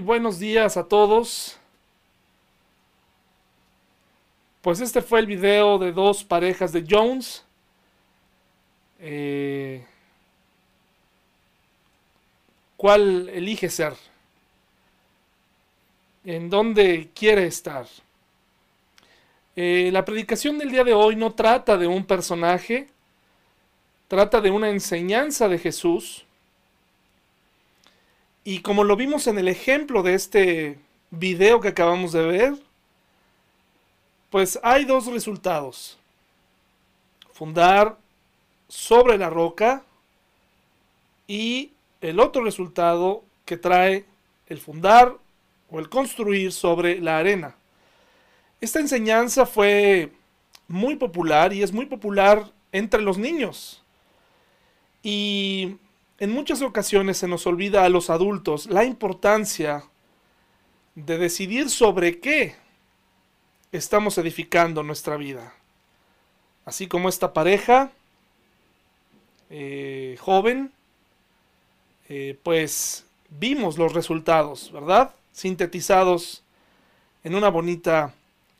Buenos 0.00 0.38
días 0.38 0.76
a 0.76 0.84
todos. 0.84 1.56
Pues 4.60 4.80
este 4.80 5.00
fue 5.00 5.20
el 5.20 5.26
video 5.26 5.78
de 5.78 5.92
dos 5.92 6.22
parejas 6.22 6.72
de 6.72 6.84
Jones. 6.88 7.44
Eh, 9.00 9.84
¿Cuál 12.76 13.30
elige 13.30 13.70
ser? 13.70 13.94
¿En 16.24 16.50
dónde 16.50 17.08
quiere 17.14 17.46
estar? 17.46 17.86
Eh, 19.54 19.88
la 19.92 20.04
predicación 20.04 20.58
del 20.58 20.70
día 20.70 20.84
de 20.84 20.92
hoy 20.92 21.16
no 21.16 21.32
trata 21.32 21.78
de 21.78 21.86
un 21.86 22.04
personaje, 22.04 22.88
trata 24.08 24.42
de 24.42 24.50
una 24.50 24.68
enseñanza 24.68 25.48
de 25.48 25.58
Jesús 25.58 26.25
y 28.46 28.60
como 28.60 28.84
lo 28.84 28.94
vimos 28.94 29.26
en 29.26 29.40
el 29.40 29.48
ejemplo 29.48 30.04
de 30.04 30.14
este 30.14 30.78
video 31.10 31.60
que 31.60 31.66
acabamos 31.66 32.12
de 32.12 32.24
ver, 32.24 32.54
pues 34.30 34.56
hay 34.62 34.84
dos 34.84 35.06
resultados. 35.06 35.98
Fundar 37.32 37.98
sobre 38.68 39.18
la 39.18 39.30
roca 39.30 39.82
y 41.26 41.72
el 42.00 42.20
otro 42.20 42.44
resultado 42.44 43.24
que 43.44 43.56
trae 43.56 44.04
el 44.46 44.60
fundar 44.60 45.16
o 45.68 45.80
el 45.80 45.88
construir 45.88 46.52
sobre 46.52 47.00
la 47.00 47.18
arena. 47.18 47.56
Esta 48.60 48.78
enseñanza 48.78 49.44
fue 49.44 50.12
muy 50.68 50.94
popular 50.94 51.52
y 51.52 51.64
es 51.64 51.72
muy 51.72 51.86
popular 51.86 52.48
entre 52.70 53.02
los 53.02 53.18
niños. 53.18 53.82
Y 55.02 55.78
en 56.18 56.30
muchas 56.30 56.62
ocasiones 56.62 57.18
se 57.18 57.28
nos 57.28 57.46
olvida 57.46 57.84
a 57.84 57.88
los 57.88 58.10
adultos 58.10 58.66
la 58.66 58.84
importancia 58.84 59.84
de 60.94 61.18
decidir 61.18 61.68
sobre 61.68 62.20
qué 62.20 62.56
estamos 63.70 64.16
edificando 64.18 64.82
nuestra 64.82 65.16
vida. 65.16 65.54
Así 66.64 66.86
como 66.86 67.08
esta 67.08 67.32
pareja 67.32 67.92
eh, 69.50 70.16
joven, 70.18 70.72
eh, 72.08 72.38
pues 72.42 73.04
vimos 73.28 73.76
los 73.76 73.92
resultados, 73.92 74.72
¿verdad? 74.72 75.14
Sintetizados 75.32 76.42
en 77.24 77.34
una 77.34 77.50
bonita 77.50 78.14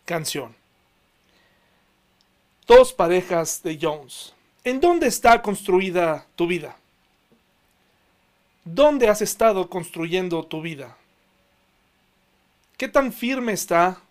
canción. 0.04 0.54
Dos 2.66 2.92
parejas 2.92 3.62
de 3.62 3.78
Jones. 3.80 4.34
¿En 4.62 4.80
dónde 4.80 5.06
está 5.06 5.40
construida 5.40 6.26
tu 6.34 6.46
vida? 6.46 6.76
¿Dónde 8.66 9.08
has 9.08 9.22
estado 9.22 9.70
construyendo 9.70 10.42
tu 10.42 10.60
vida? 10.60 10.96
¿Qué 12.76 12.88
tan 12.88 13.12
firme 13.12 13.52
está? 13.52 14.02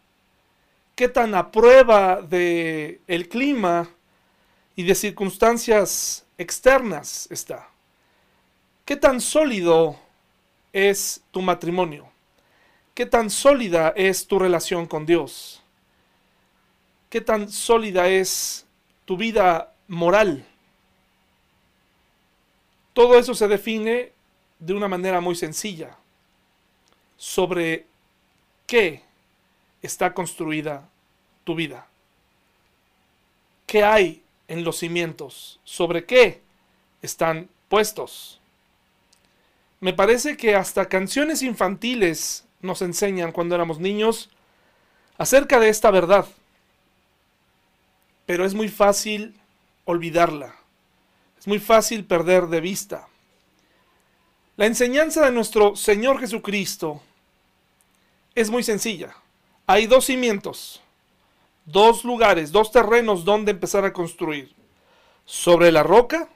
¿Qué 0.96 1.10
tan 1.10 1.36
a 1.36 1.52
prueba 1.52 2.22
de 2.22 3.02
el 3.06 3.28
clima 3.28 3.90
y 4.78 4.84
de 4.84 4.96
circunstancias 4.96 6.26
externas 6.38 7.28
está? 7.30 7.68
¿Qué 8.86 8.96
tan 8.96 9.20
sólido 9.20 10.00
es 10.72 11.22
tu 11.32 11.42
matrimonio? 11.42 12.08
¿Qué 12.94 13.06
tan 13.06 13.30
sólida 13.30 13.90
es 13.90 14.26
tu 14.26 14.40
relación 14.40 14.86
con 14.86 15.06
Dios? 15.06 15.62
¿Qué 17.10 17.20
tan 17.20 17.52
sólida 17.52 18.08
es 18.08 18.66
tu 19.04 19.18
vida 19.18 19.74
moral? 19.90 20.46
Todo 22.94 23.20
eso 23.20 23.36
se 23.36 23.50
define 23.50 24.15
de 24.60 24.74
una 24.74 24.88
manera 24.88 25.22
muy 25.22 25.36
sencilla 25.36 25.98
sobre 27.18 27.86
qué 28.68 29.04
está 29.82 30.14
construida 30.14 30.88
tu 31.44 31.56
vida. 31.56 31.88
¿Qué 33.66 33.84
hay 33.84 34.24
en 34.48 34.64
los 34.64 34.78
cimientos? 34.78 35.60
¿Sobre 35.64 36.06
qué 36.06 36.42
están 37.02 37.50
puestos? 37.70 38.40
Me 39.80 39.94
parece 39.94 40.38
que 40.38 40.56
hasta 40.56 40.88
canciones 40.88 41.42
infantiles 41.42 42.46
nos 42.62 42.82
enseñan 42.82 43.32
cuando 43.32 43.56
éramos 43.56 43.80
niños 43.80 44.30
acerca 45.18 45.60
de 45.60 45.70
esta 45.70 45.92
verdad. 45.92 46.26
Pero 48.26 48.46
es 48.46 48.54
muy 48.54 48.70
fácil 48.70 49.36
olvidarla. 49.86 50.56
Es 51.38 51.48
muy 51.48 51.60
fácil 51.60 52.06
perder 52.06 52.48
de 52.48 52.62
vista. 52.62 53.08
La 54.58 54.66
enseñanza 54.66 55.26
de 55.26 55.32
nuestro 55.32 55.76
Señor 55.76 56.20
Jesucristo 56.20 57.02
es 58.36 58.50
muy 58.50 58.64
sencilla. 58.64 59.14
Hay 59.68 59.86
dos 59.86 60.06
cimientos, 60.06 60.82
dos 61.66 62.06
lugares, 62.06 62.54
dos 62.54 62.72
terrenos 62.72 63.26
donde 63.26 63.52
empezar 63.52 63.84
a 63.84 63.92
construir. 63.92 64.54
Sobre 65.26 65.72
la 65.72 65.84
roca 65.84 66.30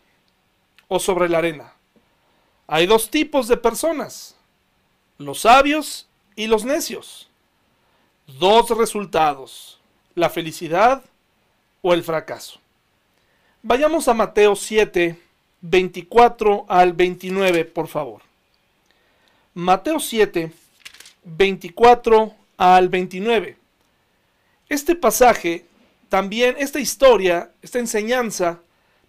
o 0.88 1.00
sobre 1.00 1.30
la 1.30 1.38
arena. 1.38 1.74
Hay 2.68 2.88
dos 2.88 3.10
tipos 3.10 3.48
de 3.48 3.56
personas, 3.56 4.36
los 5.18 5.42
sabios 5.42 6.10
y 6.36 6.48
los 6.48 6.66
necios. 6.66 7.30
Dos 8.40 8.70
resultados, 8.72 9.80
la 10.16 10.30
felicidad 10.30 11.04
o 11.82 11.94
el 11.94 12.04
fracaso. 12.04 12.60
Vayamos 13.62 14.08
a 14.08 14.14
Mateo 14.14 14.56
7, 14.56 15.22
24 15.62 16.66
al 16.68 16.94
29, 16.94 17.66
por 17.66 17.88
favor. 17.88 18.22
Mateo 19.54 20.00
7, 20.00 20.52
24 21.24 22.34
al 22.58 22.90
29. 22.90 23.58
Este 24.70 24.96
pasaje, 24.96 25.66
también 26.08 26.56
esta 26.60 26.80
historia, 26.80 27.52
esta 27.62 27.80
enseñanza, 27.80 28.60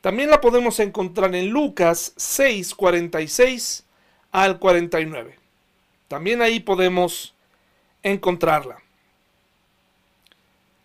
también 0.00 0.30
la 0.30 0.40
podemos 0.40 0.80
encontrar 0.80 1.34
en 1.34 1.50
Lucas 1.50 2.14
6, 2.16 2.74
46 2.74 3.84
al 4.32 4.58
49. 4.58 5.36
También 6.08 6.42
ahí 6.42 6.60
podemos 6.60 7.34
encontrarla. 8.02 8.82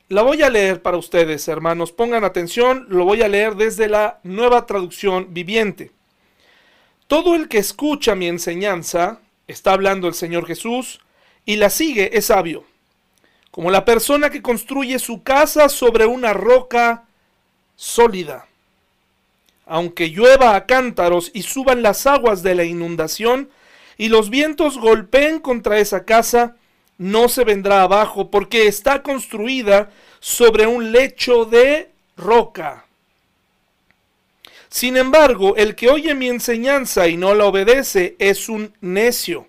La 0.08 0.22
voy 0.22 0.44
a 0.44 0.52
leer 0.52 0.84
para 0.84 0.98
ustedes, 0.98 1.48
hermanos. 1.48 1.92
Pongan 1.92 2.24
atención, 2.24 2.86
lo 2.90 3.06
voy 3.06 3.24
a 3.24 3.28
leer 3.28 3.56
desde 3.56 3.88
la 3.88 4.20
nueva 4.22 4.68
traducción 4.68 5.34
viviente. 5.34 5.92
Todo 7.08 7.34
el 7.34 7.48
que 7.48 7.58
escucha 7.58 8.14
mi 8.14 8.28
enseñanza, 8.28 9.20
está 9.48 9.74
hablando 9.74 10.08
el 10.08 10.14
Señor 10.14 10.46
Jesús, 10.46 11.00
y 11.44 11.56
la 11.56 11.72
sigue 11.72 12.16
es 12.16 12.28
sabio, 12.28 12.66
como 13.50 13.72
la 13.72 13.84
persona 13.84 14.30
que 14.30 14.44
construye 14.44 15.00
su 15.00 15.24
casa 15.24 15.70
sobre 15.70 16.06
una 16.06 16.34
roca 16.34 17.06
sólida. 17.76 18.48
Aunque 19.66 20.12
llueva 20.12 20.56
a 20.56 20.68
cántaros 20.68 21.32
y 21.34 21.42
suban 21.42 21.82
las 21.82 22.06
aguas 22.06 22.44
de 22.44 22.54
la 22.54 22.64
inundación, 22.64 23.50
y 23.98 24.10
los 24.10 24.30
vientos 24.30 24.78
golpeen 24.78 25.40
contra 25.40 25.80
esa 25.80 26.06
casa, 26.06 26.58
no 26.98 27.30
se 27.30 27.44
vendrá 27.44 27.82
abajo 27.82 28.32
porque 28.32 28.68
está 28.68 29.02
construida 29.02 29.90
sobre 30.20 30.68
un 30.68 30.92
lecho 30.92 31.46
de 31.46 31.92
roca. 32.18 32.86
Sin 34.70 34.98
embargo, 34.98 35.56
el 35.56 35.76
que 35.76 35.90
oye 35.90 36.14
mi 36.16 36.28
enseñanza 36.28 37.08
y 37.08 37.18
no 37.18 37.34
la 37.34 37.46
obedece 37.46 38.16
es 38.20 38.50
un 38.50 38.74
necio, 38.82 39.48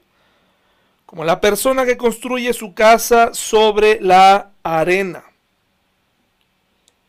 como 1.05 1.25
la 1.25 1.41
persona 1.41 1.85
que 1.85 1.97
construye 1.97 2.53
su 2.53 2.75
casa 2.75 3.35
sobre 3.35 4.01
la 4.01 4.51
arena. 4.63 5.25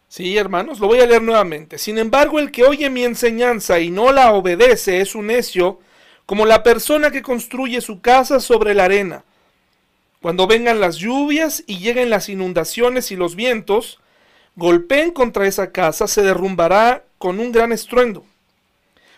Sí, 0.10 0.36
hermanos, 0.36 0.80
lo 0.80 0.88
voy 0.88 1.00
a 1.00 1.06
leer 1.06 1.22
nuevamente. 1.22 1.78
Sin 1.78 1.98
embargo, 1.98 2.40
el 2.40 2.50
que 2.50 2.64
oye 2.64 2.90
mi 2.90 3.04
enseñanza 3.04 3.80
y 3.80 3.92
no 3.92 4.12
la 4.12 4.32
obedece 4.32 5.02
es 5.02 5.14
un 5.14 5.28
necio, 5.28 5.80
como 6.26 6.46
la 6.46 6.64
persona 6.64 7.12
que 7.12 7.22
construye 7.22 7.82
su 7.82 8.02
casa 8.02 8.40
sobre 8.40 8.74
la 8.74 8.86
arena. 8.86 9.24
Cuando 10.22 10.48
vengan 10.48 10.80
las 10.80 10.98
lluvias 10.98 11.64
y 11.68 11.80
lleguen 11.80 12.10
las 12.10 12.30
inundaciones 12.30 13.12
y 13.12 13.16
los 13.16 13.36
vientos, 13.36 14.00
golpeen 14.56 15.12
contra 15.12 15.48
esa 15.48 15.72
casa, 15.72 16.08
se 16.08 16.24
derrumbará 16.24 17.04
con 17.18 17.40
un 17.40 17.52
gran 17.52 17.72
estruendo. 17.72 18.26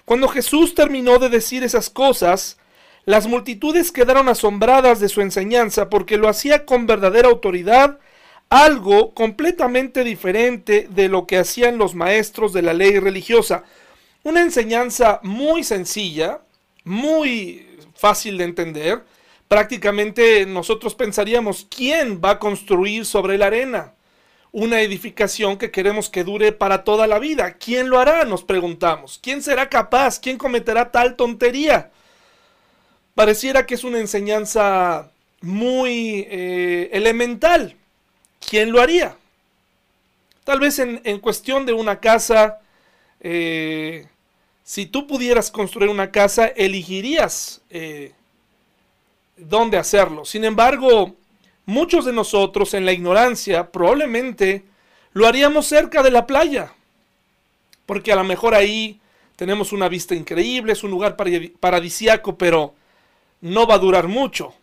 Cuando 0.06 0.28
Jesús 0.28 0.76
terminó 0.76 1.20
de 1.20 1.30
decir 1.30 1.64
esas 1.64 1.90
cosas, 1.90 2.58
las 3.06 3.28
multitudes 3.28 3.92
quedaron 3.92 4.28
asombradas 4.28 5.00
de 5.00 5.10
su 5.10 5.22
enseñanza 5.22 5.90
porque 5.90 6.18
lo 6.18 6.28
hacía 6.28 6.66
con 6.66 6.86
verdadera 6.86 7.30
autoridad, 7.30 8.00
algo 8.50 9.14
completamente 9.14 10.04
diferente 10.04 10.88
de 10.90 11.08
lo 11.08 11.28
que 11.28 11.38
hacían 11.38 11.78
los 11.78 11.96
maestros 11.96 12.52
de 12.52 12.62
la 12.62 12.74
ley 12.74 13.00
religiosa. 13.00 13.64
Una 14.24 14.42
enseñanza 14.42 15.20
muy 15.24 15.64
sencilla, 15.64 16.42
muy 16.84 17.68
fácil 17.96 18.38
de 18.38 18.44
entender, 18.44 19.04
prácticamente 19.50 20.46
nosotros 20.46 20.96
pensaríamos, 20.96 21.68
¿quién 21.70 22.22
va 22.24 22.32
a 22.32 22.40
construir 22.40 23.06
sobre 23.06 23.38
la 23.38 23.48
arena? 23.48 23.94
Una 24.54 24.80
edificación 24.80 25.58
que 25.58 25.72
queremos 25.72 26.10
que 26.10 26.24
dure 26.24 26.54
para 26.54 26.86
toda 26.86 27.06
la 27.06 27.20
vida. 27.20 27.56
¿Quién 27.56 27.90
lo 27.90 28.00
hará? 28.00 28.24
Nos 28.24 28.44
preguntamos. 28.44 29.20
¿Quién 29.22 29.44
será 29.44 29.68
capaz? 29.70 30.20
¿Quién 30.22 30.38
cometerá 30.38 30.90
tal 30.92 31.18
tontería? 31.18 31.92
pareciera 33.20 33.66
que 33.66 33.76
es 33.76 33.84
una 33.84 34.00
enseñanza 34.00 35.12
muy 35.42 36.26
eh, 36.30 36.90
elemental. 36.94 37.76
¿Quién 38.40 38.72
lo 38.72 38.80
haría? 38.80 39.18
Tal 40.46 40.62
vez 40.62 40.80
en, 40.80 41.20
cuestión 41.20 41.66
de 41.66 41.74
una 41.74 42.00
casa, 42.00 42.62
eh, 43.20 44.08
si 44.64 44.86
tú 44.86 45.06
pudieras 45.06 45.52
construir 45.52 45.90
una 45.90 46.12
casa, 46.12 46.48
elegirías 46.48 47.60
eh, 47.70 48.14
dónde 49.40 49.78
hacerlo. 49.78 50.26
Sin 50.26 50.46
embargo, 50.46 51.16
muchos 51.66 52.06
de 52.06 52.14
nosotros 52.14 52.74
en 52.74 52.86
la 52.86 52.92
ignorancia 52.92 53.72
probablemente 53.72 54.64
lo 55.14 55.28
haríamos 55.28 55.66
cerca 55.66 56.04
de 56.04 56.12
la 56.12 56.28
playa, 56.28 56.74
porque 57.86 58.12
a 58.12 58.16
lo 58.16 58.24
mejor 58.24 58.54
ahí 58.54 59.00
tenemos 59.36 59.72
una 59.72 59.88
vista 59.88 60.16
increíble, 60.16 60.74
es 60.74 60.84
un 60.84 60.92
lugar 60.92 61.16
paradisiaco, 61.60 62.38
pero 62.38 62.74
no 63.42 63.66
va 63.66 63.76
a 63.76 63.80
durar 63.80 64.08
mucho. 64.08 64.54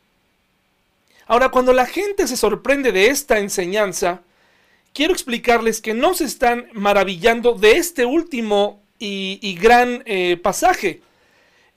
Ahora, 1.26 1.48
cuando 1.48 1.72
la 1.72 1.86
gente 1.86 2.28
se 2.28 2.36
sorprende 2.36 2.92
de 2.92 3.08
esta 3.08 3.38
enseñanza, 3.38 4.20
quiero 4.92 5.12
explicarles 5.12 5.80
que 5.80 5.94
no 5.94 6.14
se 6.14 6.24
están 6.24 6.68
maravillando 6.72 7.54
de 7.54 7.72
este 7.78 8.04
último 8.04 8.80
y, 8.98 9.58
gran 9.60 10.02
eh, 10.06 10.36
pasaje. 10.36 11.00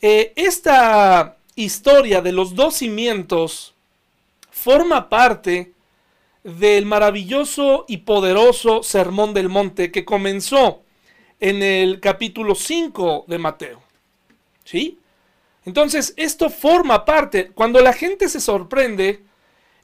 Eh, 0.02 0.34
esta 0.36 1.39
historia 1.64 2.22
de 2.22 2.32
los 2.32 2.56
dos 2.56 2.76
cimientos 2.76 3.74
forma 4.50 5.10
parte 5.10 5.74
del 6.44 6.86
maravilloso 6.86 7.86
y 7.88 7.98
poderoso 7.98 8.82
Sermón 8.84 9.34
del 9.34 9.50
Monte 9.50 9.92
que 9.92 10.06
comenzó 10.06 10.82
en 11.40 11.62
el 11.62 12.00
capítulo 12.00 12.56
5 12.56 13.26
de 13.28 13.38
Mateo. 13.38 13.82
¿Sí? 14.64 15.00
Entonces, 15.66 16.14
esto 16.18 16.50
forma 16.50 17.06
parte, 17.06 17.52
cuando 17.54 17.82
la 17.82 17.94
gente 17.94 18.30
se 18.30 18.40
sorprende, 18.40 19.22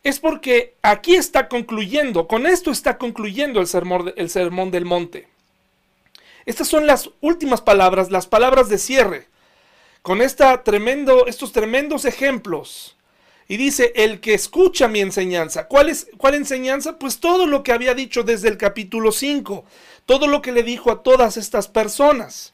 es 0.03 0.19
porque 0.19 0.75
aquí 0.81 1.15
está 1.15 1.47
concluyendo, 1.47 2.27
con 2.27 2.45
esto 2.45 2.71
está 2.71 2.97
concluyendo 2.97 3.59
el 3.59 3.67
sermón, 3.67 4.13
el 4.15 4.29
sermón 4.29 4.71
del 4.71 4.85
monte. 4.85 5.27
Estas 6.45 6.67
son 6.67 6.85
las 6.85 7.09
últimas 7.21 7.61
palabras, 7.61 8.11
las 8.11 8.27
palabras 8.27 8.69
de 8.69 8.77
cierre, 8.77 9.27
con 10.05 10.21
esta 10.21 10.61
tremendo, 10.61 11.25
estos 11.25 11.51
tremendos 11.51 12.05
ejemplos. 12.05 12.95
Y 13.47 13.57
dice, 13.57 13.91
el 13.95 14.19
que 14.19 14.35
escucha 14.35 14.87
mi 14.87 14.99
enseñanza. 14.99 15.67
¿Cuál, 15.67 15.89
es, 15.89 16.09
¿Cuál 16.17 16.35
enseñanza? 16.35 16.99
Pues 16.99 17.19
todo 17.19 17.47
lo 17.47 17.63
que 17.63 17.71
había 17.71 17.95
dicho 17.95 18.21
desde 18.21 18.49
el 18.49 18.57
capítulo 18.57 19.11
5, 19.11 19.65
todo 20.05 20.27
lo 20.27 20.43
que 20.43 20.51
le 20.51 20.61
dijo 20.61 20.91
a 20.91 21.01
todas 21.01 21.37
estas 21.37 21.67
personas. 21.67 22.53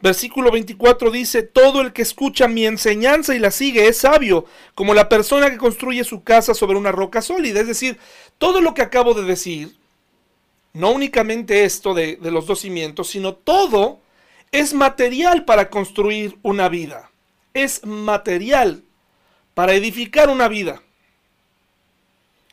Versículo 0.00 0.52
24 0.52 1.10
dice, 1.10 1.42
todo 1.42 1.80
el 1.80 1.92
que 1.92 2.02
escucha 2.02 2.46
mi 2.46 2.66
enseñanza 2.66 3.34
y 3.34 3.40
la 3.40 3.50
sigue 3.50 3.88
es 3.88 3.98
sabio, 3.98 4.44
como 4.76 4.94
la 4.94 5.08
persona 5.08 5.50
que 5.50 5.58
construye 5.58 6.04
su 6.04 6.22
casa 6.22 6.54
sobre 6.54 6.78
una 6.78 6.92
roca 6.92 7.20
sólida. 7.20 7.58
Es 7.58 7.66
decir, 7.66 7.98
todo 8.38 8.60
lo 8.60 8.74
que 8.74 8.82
acabo 8.82 9.12
de 9.14 9.24
decir, 9.24 9.76
no 10.72 10.92
únicamente 10.92 11.64
esto 11.64 11.94
de, 11.94 12.14
de 12.14 12.30
los 12.30 12.46
dos 12.46 12.60
cimientos, 12.60 13.08
sino 13.08 13.34
todo 13.34 14.01
es 14.52 14.74
material 14.74 15.44
para 15.44 15.70
construir 15.70 16.38
una 16.42 16.68
vida. 16.68 17.10
Es 17.54 17.84
material 17.84 18.84
para 19.54 19.72
edificar 19.72 20.28
una 20.28 20.48
vida. 20.48 20.82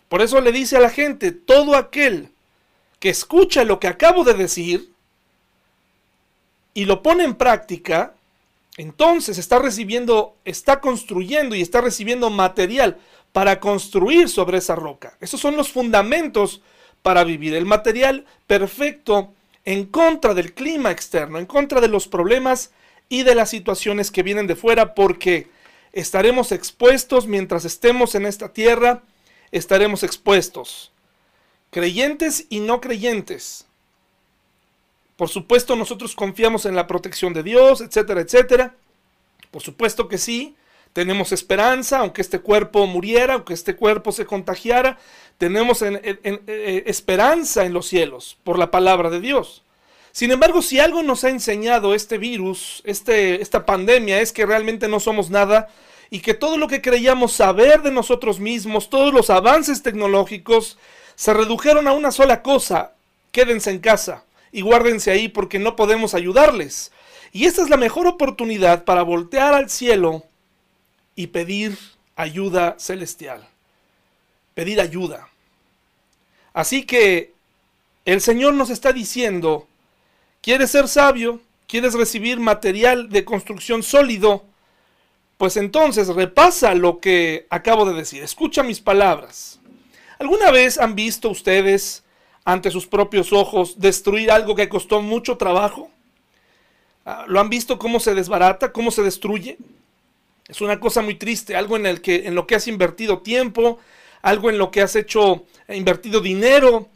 Por 0.07 0.21
eso 0.21 0.41
le 0.41 0.51
dice 0.51 0.77
a 0.77 0.79
la 0.79 0.89
gente, 0.89 1.31
todo 1.31 1.75
aquel 1.75 2.31
que 2.99 3.09
escucha 3.09 3.63
lo 3.63 3.79
que 3.79 3.87
acabo 3.87 4.23
de 4.23 4.33
decir, 4.33 4.91
y 6.73 6.85
lo 6.85 7.03
pone 7.03 7.25
en 7.25 7.35
práctica, 7.35 8.13
entonces 8.77 9.37
está 9.37 9.59
recibiendo, 9.59 10.35
está 10.45 10.79
construyendo 10.79 11.55
y 11.55 11.61
está 11.61 11.81
recibiendo 11.81 12.29
material 12.29 12.97
para 13.33 13.59
construir 13.59 14.29
sobre 14.29 14.59
esa 14.59 14.75
roca. 14.75 15.17
Esos 15.19 15.41
son 15.41 15.57
los 15.57 15.69
fundamentos 15.69 16.61
para 17.01 17.23
vivir. 17.23 17.53
El 17.53 17.65
material 17.65 18.25
perfecto 18.47 19.33
en 19.65 19.85
contra 19.85 20.33
del 20.33 20.53
clima 20.53 20.91
externo, 20.91 21.39
en 21.39 21.45
contra 21.45 21.81
de 21.81 21.87
los 21.87 22.07
problemas 22.07 22.71
y 23.07 23.23
de 23.23 23.35
las 23.35 23.49
situaciones 23.49 24.11
que 24.11 24.23
vienen 24.23 24.47
de 24.47 24.55
fuera, 24.55 24.93
porque 24.93 25.47
estaremos 25.93 26.51
expuestos 26.51 27.27
mientras 27.27 27.65
estemos 27.65 28.15
en 28.15 28.25
esta 28.25 28.53
tierra, 28.53 29.03
estaremos 29.51 30.03
expuestos. 30.03 30.91
Creyentes 31.71 32.45
y 32.49 32.59
no 32.61 32.81
creyentes, 32.81 33.65
por 35.19 35.27
supuesto, 35.27 35.75
nosotros 35.75 36.15
confiamos 36.15 36.65
en 36.65 36.77
la 36.77 36.87
protección 36.87 37.33
de 37.33 37.43
Dios, 37.43 37.81
etcétera, 37.81 38.21
etcétera. 38.21 38.73
Por 39.51 39.61
supuesto 39.61 40.07
que 40.07 40.17
sí, 40.17 40.55
tenemos 40.93 41.31
esperanza, 41.31 41.99
aunque 41.99 42.21
este 42.21 42.39
cuerpo 42.39 42.85
muriera, 42.87 43.35
aunque 43.35 43.53
este 43.53 43.75
cuerpo 43.75 44.11
se 44.11 44.25
contagiara, 44.25 44.97
tenemos 45.37 45.81
eh, 45.81 46.83
esperanza 46.87 47.65
en 47.65 47.73
los 47.73 47.87
cielos 47.87 48.37
por 48.43 48.59
la 48.59 48.71
palabra 48.71 49.09
de 49.09 49.21
Dios. 49.21 49.63
Sin 50.11 50.31
embargo, 50.31 50.61
si 50.61 50.79
algo 50.79 51.03
nos 51.03 51.23
ha 51.23 51.29
enseñado 51.29 51.93
este 51.93 52.17
virus, 52.17 52.81
este, 52.83 53.41
esta 53.41 53.65
pandemia, 53.65 54.19
es 54.21 54.33
que 54.33 54.45
realmente 54.45 54.87
no 54.87 54.99
somos 54.99 55.29
nada 55.29 55.69
y 56.09 56.19
que 56.19 56.33
todo 56.33 56.57
lo 56.57 56.67
que 56.67 56.81
creíamos 56.81 57.33
saber 57.33 57.83
de 57.83 57.91
nosotros 57.91 58.39
mismos, 58.39 58.89
todos 58.89 59.13
los 59.13 59.29
avances 59.29 59.83
tecnológicos, 59.83 60.77
se 61.15 61.33
redujeron 61.33 61.87
a 61.87 61.93
una 61.93 62.11
sola 62.11 62.41
cosa, 62.41 62.93
quédense 63.31 63.69
en 63.69 63.79
casa 63.79 64.23
y 64.51 64.61
guárdense 64.61 65.11
ahí 65.11 65.27
porque 65.27 65.59
no 65.59 65.75
podemos 65.75 66.15
ayudarles. 66.15 66.91
Y 67.31 67.45
esta 67.45 67.61
es 67.61 67.69
la 67.69 67.77
mejor 67.77 68.07
oportunidad 68.07 68.85
para 68.85 69.03
voltear 69.03 69.53
al 69.53 69.69
cielo 69.69 70.23
y 71.19 71.27
pedir 71.27 71.77
ayuda 72.15 72.77
celestial. 72.79 73.45
Pedir 74.53 74.79
ayuda. 74.79 75.27
Así 76.53 76.85
que 76.85 77.33
el 78.05 78.21
Señor 78.21 78.53
nos 78.53 78.69
está 78.69 78.93
diciendo, 78.93 79.67
¿quieres 80.41 80.71
ser 80.71 80.87
sabio? 80.87 81.41
¿Quieres 81.67 81.93
recibir 81.93 82.39
material 82.39 83.09
de 83.09 83.25
construcción 83.25 83.83
sólido? 83.83 84.45
Pues 85.37 85.57
entonces 85.57 86.07
repasa 86.07 86.73
lo 86.73 87.01
que 87.01 87.47
acabo 87.49 87.83
de 87.83 87.95
decir. 87.95 88.23
Escucha 88.23 88.63
mis 88.63 88.79
palabras. 88.79 89.59
¿Alguna 90.19 90.51
vez 90.51 90.77
han 90.77 90.95
visto 90.95 91.29
ustedes 91.29 92.05
ante 92.45 92.71
sus 92.71 92.87
propios 92.87 93.33
ojos 93.33 93.77
destruir 93.77 94.31
algo 94.31 94.55
que 94.55 94.69
costó 94.69 95.01
mucho 95.01 95.35
trabajo? 95.35 95.91
Ah, 97.05 97.25
¿Lo 97.27 97.41
han 97.41 97.49
visto 97.49 97.77
cómo 97.77 97.99
se 97.99 98.15
desbarata, 98.15 98.71
cómo 98.71 98.89
se 98.89 99.03
destruye? 99.03 99.57
Es 100.49 100.61
una 100.61 100.79
cosa 100.79 101.01
muy 101.03 101.13
triste, 101.13 101.55
algo 101.55 101.77
en, 101.77 101.85
el 101.85 102.01
que, 102.01 102.27
en 102.27 102.33
lo 102.33 102.47
que 102.47 102.55
has 102.55 102.67
invertido 102.67 103.19
tiempo, 103.19 103.77
algo 104.23 104.49
en 104.49 104.57
lo 104.57 104.71
que 104.71 104.81
has 104.81 104.95
hecho, 104.95 105.45
eh, 105.67 105.77
invertido 105.77 106.21
dinero. 106.21 106.89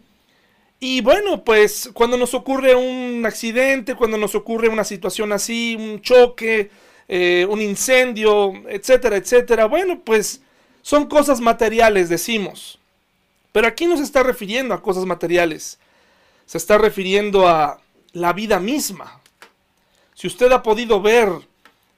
Y 0.80 1.02
bueno, 1.02 1.44
pues 1.44 1.92
cuando 1.94 2.18
nos 2.18 2.34
ocurre 2.34 2.76
un 2.76 3.24
accidente, 3.26 3.96
cuando 3.96 4.18
nos 4.18 4.34
ocurre 4.34 4.70
una 4.70 4.84
situación 4.84 5.32
así, 5.32 5.78
un 5.80 6.02
choque, 6.02 6.72
eh, 7.08 7.46
un 7.48 7.62
incendio, 7.62 8.54
etcétera, 8.68 9.18
etcétera, 9.18 9.66
bueno, 9.66 10.02
pues 10.04 10.42
son 10.82 11.06
cosas 11.06 11.40
materiales, 11.40 12.10
decimos. 12.10 12.80
Pero 13.52 13.68
aquí 13.68 13.86
no 13.86 13.98
se 13.98 14.04
está 14.04 14.24
refiriendo 14.24 14.74
a 14.74 14.82
cosas 14.82 15.06
materiales, 15.06 15.80
se 16.48 16.58
está 16.58 16.80
refiriendo 16.80 17.48
a 17.48 17.80
la 18.14 18.34
vida 18.34 18.60
misma. 18.60 19.22
Si 20.16 20.26
usted 20.26 20.52
ha 20.52 20.64
podido 20.64 21.02
ver 21.02 21.30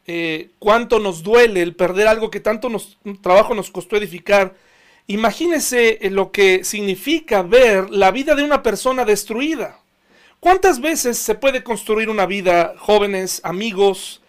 eh, 0.07 0.49
cuánto 0.59 0.99
nos 0.99 1.23
duele 1.23 1.61
el 1.61 1.75
perder 1.75 2.07
algo 2.07 2.29
que 2.29 2.39
tanto 2.39 2.69
nos, 2.69 2.97
trabajo 3.21 3.55
nos 3.55 3.71
costó 3.71 3.97
edificar, 3.97 4.55
imagínese 5.07 5.99
lo 6.11 6.31
que 6.31 6.63
significa 6.63 7.41
ver 7.41 7.89
la 7.89 8.11
vida 8.11 8.35
de 8.35 8.43
una 8.43 8.63
persona 8.63 9.05
destruida. 9.05 9.79
¿Cuántas 10.39 10.79
veces 10.79 11.17
se 11.17 11.35
puede 11.35 11.63
construir 11.63 12.09
una 12.09 12.25
vida, 12.25 12.75
jóvenes, 12.77 13.41
amigos, 13.43 14.21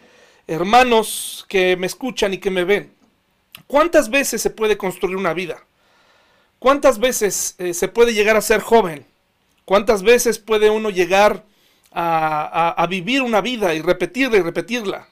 hermanos 0.47 1.45
que 1.49 1.77
me 1.77 1.87
escuchan 1.87 2.33
y 2.33 2.39
que 2.39 2.51
me 2.51 2.65
ven? 2.65 2.93
¿Cuántas 3.67 4.09
veces 4.09 4.41
se 4.41 4.51
puede 4.51 4.77
construir 4.77 5.17
una 5.17 5.35
vida? 5.35 5.63
¿Cuántas 6.59 6.99
veces 6.99 7.55
eh, 7.59 7.75
se 7.75 7.89
puede 7.89 8.15
llegar 8.15 8.37
a 8.37 8.41
ser 8.41 8.61
joven? 8.61 9.05
¿Cuántas 9.65 10.03
veces 10.03 10.39
puede 10.39 10.71
uno 10.71 10.91
llegar 10.91 11.45
a, 11.93 12.87
vivir 12.89 13.23
una 13.23 13.41
vida 13.41 13.75
y 13.75 13.83
repetirla 13.83 14.39
y 14.39 14.43
repetirla? 14.43 15.09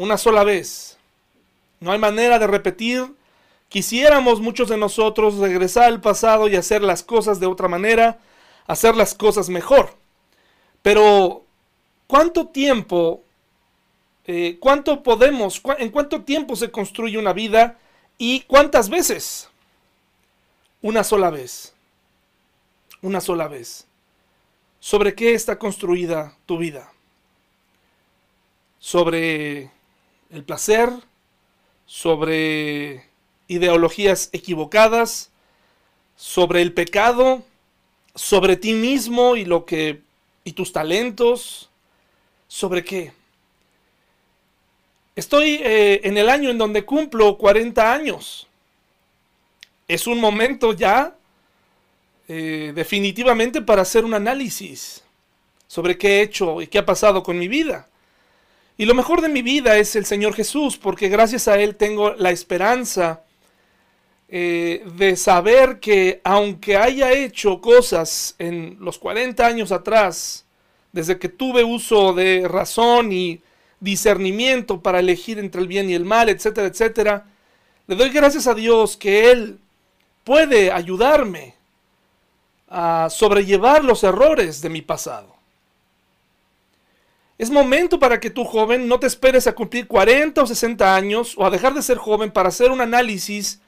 Una 0.00 0.16
sola 0.16 0.44
vez. 0.44 0.96
No 1.78 1.92
hay 1.92 1.98
manera 1.98 2.38
de 2.38 2.46
repetir. 2.46 3.12
Quisiéramos 3.68 4.40
muchos 4.40 4.68
de 4.70 4.78
nosotros 4.78 5.36
regresar 5.36 5.84
al 5.84 6.00
pasado 6.00 6.48
y 6.48 6.56
hacer 6.56 6.82
las 6.82 7.02
cosas 7.02 7.38
de 7.38 7.46
otra 7.46 7.68
manera, 7.68 8.18
hacer 8.66 8.96
las 8.96 9.14
cosas 9.14 9.50
mejor. 9.50 9.94
Pero, 10.80 11.44
¿cuánto 12.06 12.48
tiempo, 12.48 13.22
eh, 14.26 14.56
cuánto 14.58 15.02
podemos, 15.02 15.60
en 15.78 15.90
cuánto 15.90 16.22
tiempo 16.22 16.56
se 16.56 16.70
construye 16.70 17.18
una 17.18 17.34
vida 17.34 17.76
¿Y 18.22 18.42
cuántas 18.42 18.90
veces? 18.90 19.48
Una 20.82 21.02
sola 21.04 21.30
vez. 21.30 21.72
Una 23.00 23.18
sola 23.22 23.48
vez. 23.48 23.86
¿Sobre 24.78 25.14
qué 25.14 25.32
está 25.32 25.58
construida 25.58 26.36
tu 26.44 26.58
vida? 26.58 26.92
¿Sobre 28.78 29.70
el 30.30 30.44
placer, 30.44 30.90
sobre 31.86 33.04
ideologías 33.48 34.30
equivocadas, 34.32 35.30
sobre 36.16 36.62
el 36.62 36.72
pecado, 36.72 37.42
sobre 38.14 38.56
ti 38.56 38.74
mismo 38.74 39.36
y 39.36 39.44
lo 39.44 39.64
que 39.64 40.02
y 40.44 40.52
tus 40.52 40.72
talentos, 40.72 41.68
sobre 42.46 42.84
qué. 42.84 43.12
Estoy 45.16 45.60
eh, 45.62 46.00
en 46.04 46.16
el 46.16 46.28
año 46.28 46.50
en 46.50 46.58
donde 46.58 46.84
cumplo 46.84 47.36
40 47.36 47.92
años. 47.92 48.46
Es 49.88 50.06
un 50.06 50.20
momento 50.20 50.72
ya 50.72 51.16
eh, 52.28 52.72
definitivamente 52.74 53.60
para 53.60 53.82
hacer 53.82 54.04
un 54.04 54.14
análisis 54.14 55.02
sobre 55.66 55.98
qué 55.98 56.18
he 56.18 56.22
hecho 56.22 56.62
y 56.62 56.68
qué 56.68 56.78
ha 56.78 56.86
pasado 56.86 57.22
con 57.22 57.38
mi 57.38 57.48
vida. 57.48 57.89
Y 58.80 58.86
lo 58.86 58.94
mejor 58.94 59.20
de 59.20 59.28
mi 59.28 59.42
vida 59.42 59.76
es 59.76 59.94
el 59.94 60.06
Señor 60.06 60.32
Jesús, 60.32 60.78
porque 60.78 61.10
gracias 61.10 61.48
a 61.48 61.58
Él 61.58 61.76
tengo 61.76 62.14
la 62.14 62.30
esperanza 62.30 63.24
eh, 64.26 64.82
de 64.96 65.16
saber 65.16 65.80
que 65.80 66.22
aunque 66.24 66.78
haya 66.78 67.12
hecho 67.12 67.60
cosas 67.60 68.36
en 68.38 68.78
los 68.80 68.98
40 68.98 69.46
años 69.46 69.70
atrás, 69.70 70.46
desde 70.92 71.18
que 71.18 71.28
tuve 71.28 71.62
uso 71.62 72.14
de 72.14 72.48
razón 72.48 73.12
y 73.12 73.42
discernimiento 73.80 74.80
para 74.80 75.00
elegir 75.00 75.38
entre 75.38 75.60
el 75.60 75.68
bien 75.68 75.90
y 75.90 75.94
el 75.94 76.06
mal, 76.06 76.30
etcétera, 76.30 76.68
etcétera, 76.68 77.26
le 77.86 77.96
doy 77.96 78.08
gracias 78.08 78.46
a 78.46 78.54
Dios 78.54 78.96
que 78.96 79.30
Él 79.30 79.58
puede 80.24 80.72
ayudarme 80.72 81.54
a 82.66 83.08
sobrellevar 83.10 83.84
los 83.84 84.02
errores 84.04 84.62
de 84.62 84.70
mi 84.70 84.80
pasado. 84.80 85.39
Es 87.40 87.50
momento 87.50 87.98
para 87.98 88.20
que 88.20 88.28
tú, 88.28 88.44
joven, 88.44 88.86
no 88.86 89.00
te 89.00 89.06
esperes 89.06 89.46
a 89.46 89.54
cumplir 89.54 89.86
40 89.86 90.42
o 90.42 90.46
60 90.46 90.94
años 90.94 91.32
o 91.38 91.46
a 91.46 91.48
dejar 91.48 91.72
de 91.72 91.80
ser 91.80 91.96
joven 91.96 92.30
para 92.30 92.50
hacer 92.50 92.70
un 92.70 92.82
análisis 92.82 93.62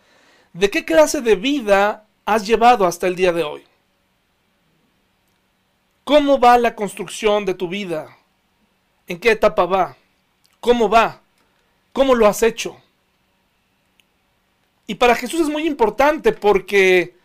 de 0.52 0.68
qué 0.68 0.84
clase 0.84 1.22
de 1.22 1.36
vida 1.36 2.06
has 2.26 2.46
llevado 2.46 2.86
hasta 2.86 3.06
el 3.06 3.16
día 3.16 3.32
de 3.32 3.44
hoy. 3.44 3.64
¿Cómo 6.04 6.38
va 6.38 6.58
la 6.58 6.74
construcción 6.74 7.46
de 7.46 7.54
tu 7.54 7.66
vida? 7.66 8.14
¿En 9.06 9.18
qué 9.18 9.30
etapa 9.30 9.64
va? 9.64 9.96
¿Cómo 10.60 10.90
va? 10.90 11.22
¿Cómo 11.94 12.14
lo 12.14 12.26
has 12.26 12.42
hecho? 12.42 12.76
Y 14.86 14.96
para 14.96 15.14
Jesús 15.14 15.40
es 15.40 15.48
muy 15.48 15.66
importante 15.66 16.32
porque 16.32 17.16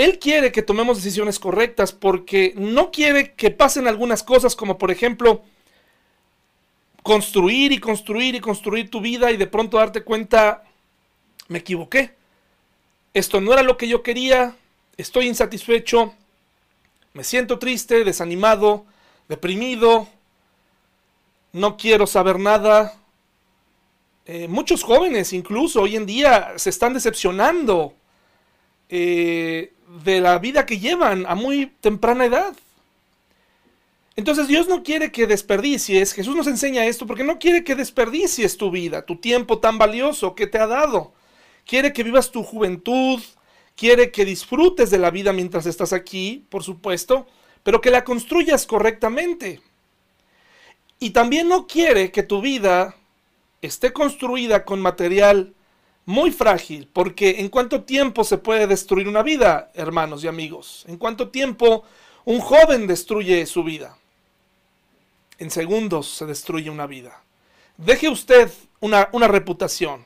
Él 0.00 0.18
quiere 0.18 0.50
que 0.50 0.62
tomemos 0.62 0.96
decisiones 0.96 1.38
correctas 1.38 1.92
porque 1.92 2.54
no 2.56 2.90
quiere 2.90 3.34
que 3.34 3.50
pasen 3.50 3.86
algunas 3.86 4.22
cosas 4.22 4.56
como 4.56 4.78
por 4.78 4.90
ejemplo 4.90 5.42
construir 7.02 7.70
y 7.72 7.80
construir 7.80 8.34
y 8.34 8.40
construir 8.40 8.88
tu 8.88 9.02
vida 9.02 9.30
y 9.30 9.36
de 9.36 9.46
pronto 9.46 9.76
darte 9.76 10.02
cuenta, 10.02 10.64
me 11.48 11.58
equivoqué. 11.58 12.14
Esto 13.12 13.42
no 13.42 13.52
era 13.52 13.62
lo 13.62 13.76
que 13.76 13.88
yo 13.88 14.02
quería, 14.02 14.56
estoy 14.96 15.26
insatisfecho, 15.26 16.14
me 17.12 17.22
siento 17.22 17.58
triste, 17.58 18.02
desanimado, 18.02 18.86
deprimido, 19.28 20.08
no 21.52 21.76
quiero 21.76 22.06
saber 22.06 22.38
nada, 22.38 22.96
eh, 24.24 24.48
muchos 24.48 24.82
jóvenes 24.82 25.34
incluso 25.34 25.82
hoy 25.82 25.96
en 25.96 26.06
día 26.06 26.54
se 26.56 26.70
están 26.70 26.94
decepcionando. 26.94 27.92
Eh, 28.88 29.74
de 30.04 30.20
la 30.20 30.38
vida 30.38 30.66
que 30.66 30.78
llevan 30.78 31.26
a 31.26 31.34
muy 31.34 31.66
temprana 31.80 32.24
edad. 32.24 32.56
Entonces 34.16 34.48
Dios 34.48 34.68
no 34.68 34.82
quiere 34.82 35.12
que 35.12 35.26
desperdicies, 35.26 36.12
Jesús 36.12 36.36
nos 36.36 36.46
enseña 36.46 36.86
esto 36.86 37.06
porque 37.06 37.24
no 37.24 37.38
quiere 37.38 37.64
que 37.64 37.74
desperdicies 37.74 38.56
tu 38.56 38.70
vida, 38.70 39.06
tu 39.06 39.16
tiempo 39.16 39.58
tan 39.58 39.78
valioso 39.78 40.34
que 40.34 40.46
te 40.46 40.58
ha 40.58 40.66
dado. 40.66 41.12
Quiere 41.64 41.92
que 41.92 42.02
vivas 42.02 42.30
tu 42.30 42.42
juventud, 42.42 43.20
quiere 43.76 44.10
que 44.10 44.24
disfrutes 44.24 44.90
de 44.90 44.98
la 44.98 45.10
vida 45.10 45.32
mientras 45.32 45.66
estás 45.66 45.92
aquí, 45.92 46.44
por 46.50 46.62
supuesto, 46.62 47.26
pero 47.62 47.80
que 47.80 47.90
la 47.90 48.04
construyas 48.04 48.66
correctamente. 48.66 49.60
Y 50.98 51.10
también 51.10 51.48
no 51.48 51.66
quiere 51.66 52.10
que 52.12 52.22
tu 52.22 52.40
vida 52.40 52.94
esté 53.62 53.92
construida 53.92 54.64
con 54.64 54.80
material 54.80 55.54
muy 56.06 56.30
frágil, 56.30 56.88
porque 56.92 57.40
en 57.40 57.48
cuánto 57.48 57.82
tiempo 57.82 58.24
se 58.24 58.38
puede 58.38 58.66
destruir 58.66 59.08
una 59.08 59.22
vida, 59.22 59.70
hermanos 59.74 60.24
y 60.24 60.28
amigos, 60.28 60.84
en 60.88 60.96
cuánto 60.96 61.28
tiempo 61.28 61.84
un 62.24 62.40
joven 62.40 62.86
destruye 62.86 63.46
su 63.46 63.64
vida. 63.64 63.96
En 65.38 65.50
segundos 65.50 66.08
se 66.08 66.26
destruye 66.26 66.70
una 66.70 66.86
vida. 66.86 67.22
Deje 67.76 68.08
usted 68.08 68.50
una, 68.80 69.08
una 69.12 69.28
reputación. 69.28 70.04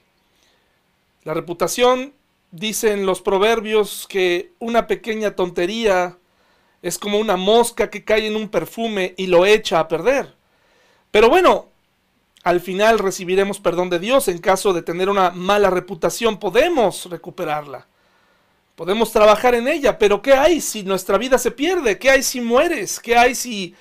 La 1.25 1.35
reputación, 1.35 2.13
dicen 2.51 3.07
los 3.07 3.21
proverbios, 3.21 4.07
que 4.09 4.53
una 4.59 4.87
pequeña 4.87 5.35
tontería 5.35 6.17
es 6.83 6.99
como 6.99 7.19
una 7.19 7.37
mosca 7.37 7.89
que 7.89 8.05
cae 8.05 8.27
en 8.27 8.37
un 8.37 8.49
perfume 8.49 9.15
y 9.17 9.27
lo 9.27 9.47
echa 9.47 9.81
a 9.81 9.89
perder. 9.89 10.35
Pero 11.11 11.31
bueno, 11.31 11.69
al 12.45 12.61
final 12.61 12.99
recibiremos 12.99 13.59
perdón 13.59 13.89
de 13.89 13.99
Dios. 13.99 14.29
En 14.29 14.39
caso 14.39 14.75
de 14.75 14.83
tener 14.83 15.09
una 15.09 15.31
mala 15.31 15.71
reputación, 15.71 16.39
podemos 16.39 17.07
recuperarla. 17.07 17.87
Podemos 18.77 19.13
trabajar 19.13 19.55
en 19.55 19.67
ella, 19.67 19.99
pero 19.99 20.21
¿qué 20.21 20.35
hay 20.35 20.61
si 20.61 20.83
nuestra 20.83 21.17
vida 21.17 21.39
se 21.39 21.53
pierde? 21.53 21.99
¿Qué 21.99 22.11
hay 22.11 22.23
si 22.23 22.41
mueres? 22.41 23.01
¿Qué 23.01 23.17
hay 23.17 23.35
si 23.35 23.75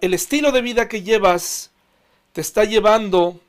el 0.00 0.14
estilo 0.14 0.52
de 0.52 0.62
vida 0.62 0.88
que 0.88 1.02
llevas 1.02 1.70
te 2.32 2.40
está 2.40 2.64
llevando 2.64 3.40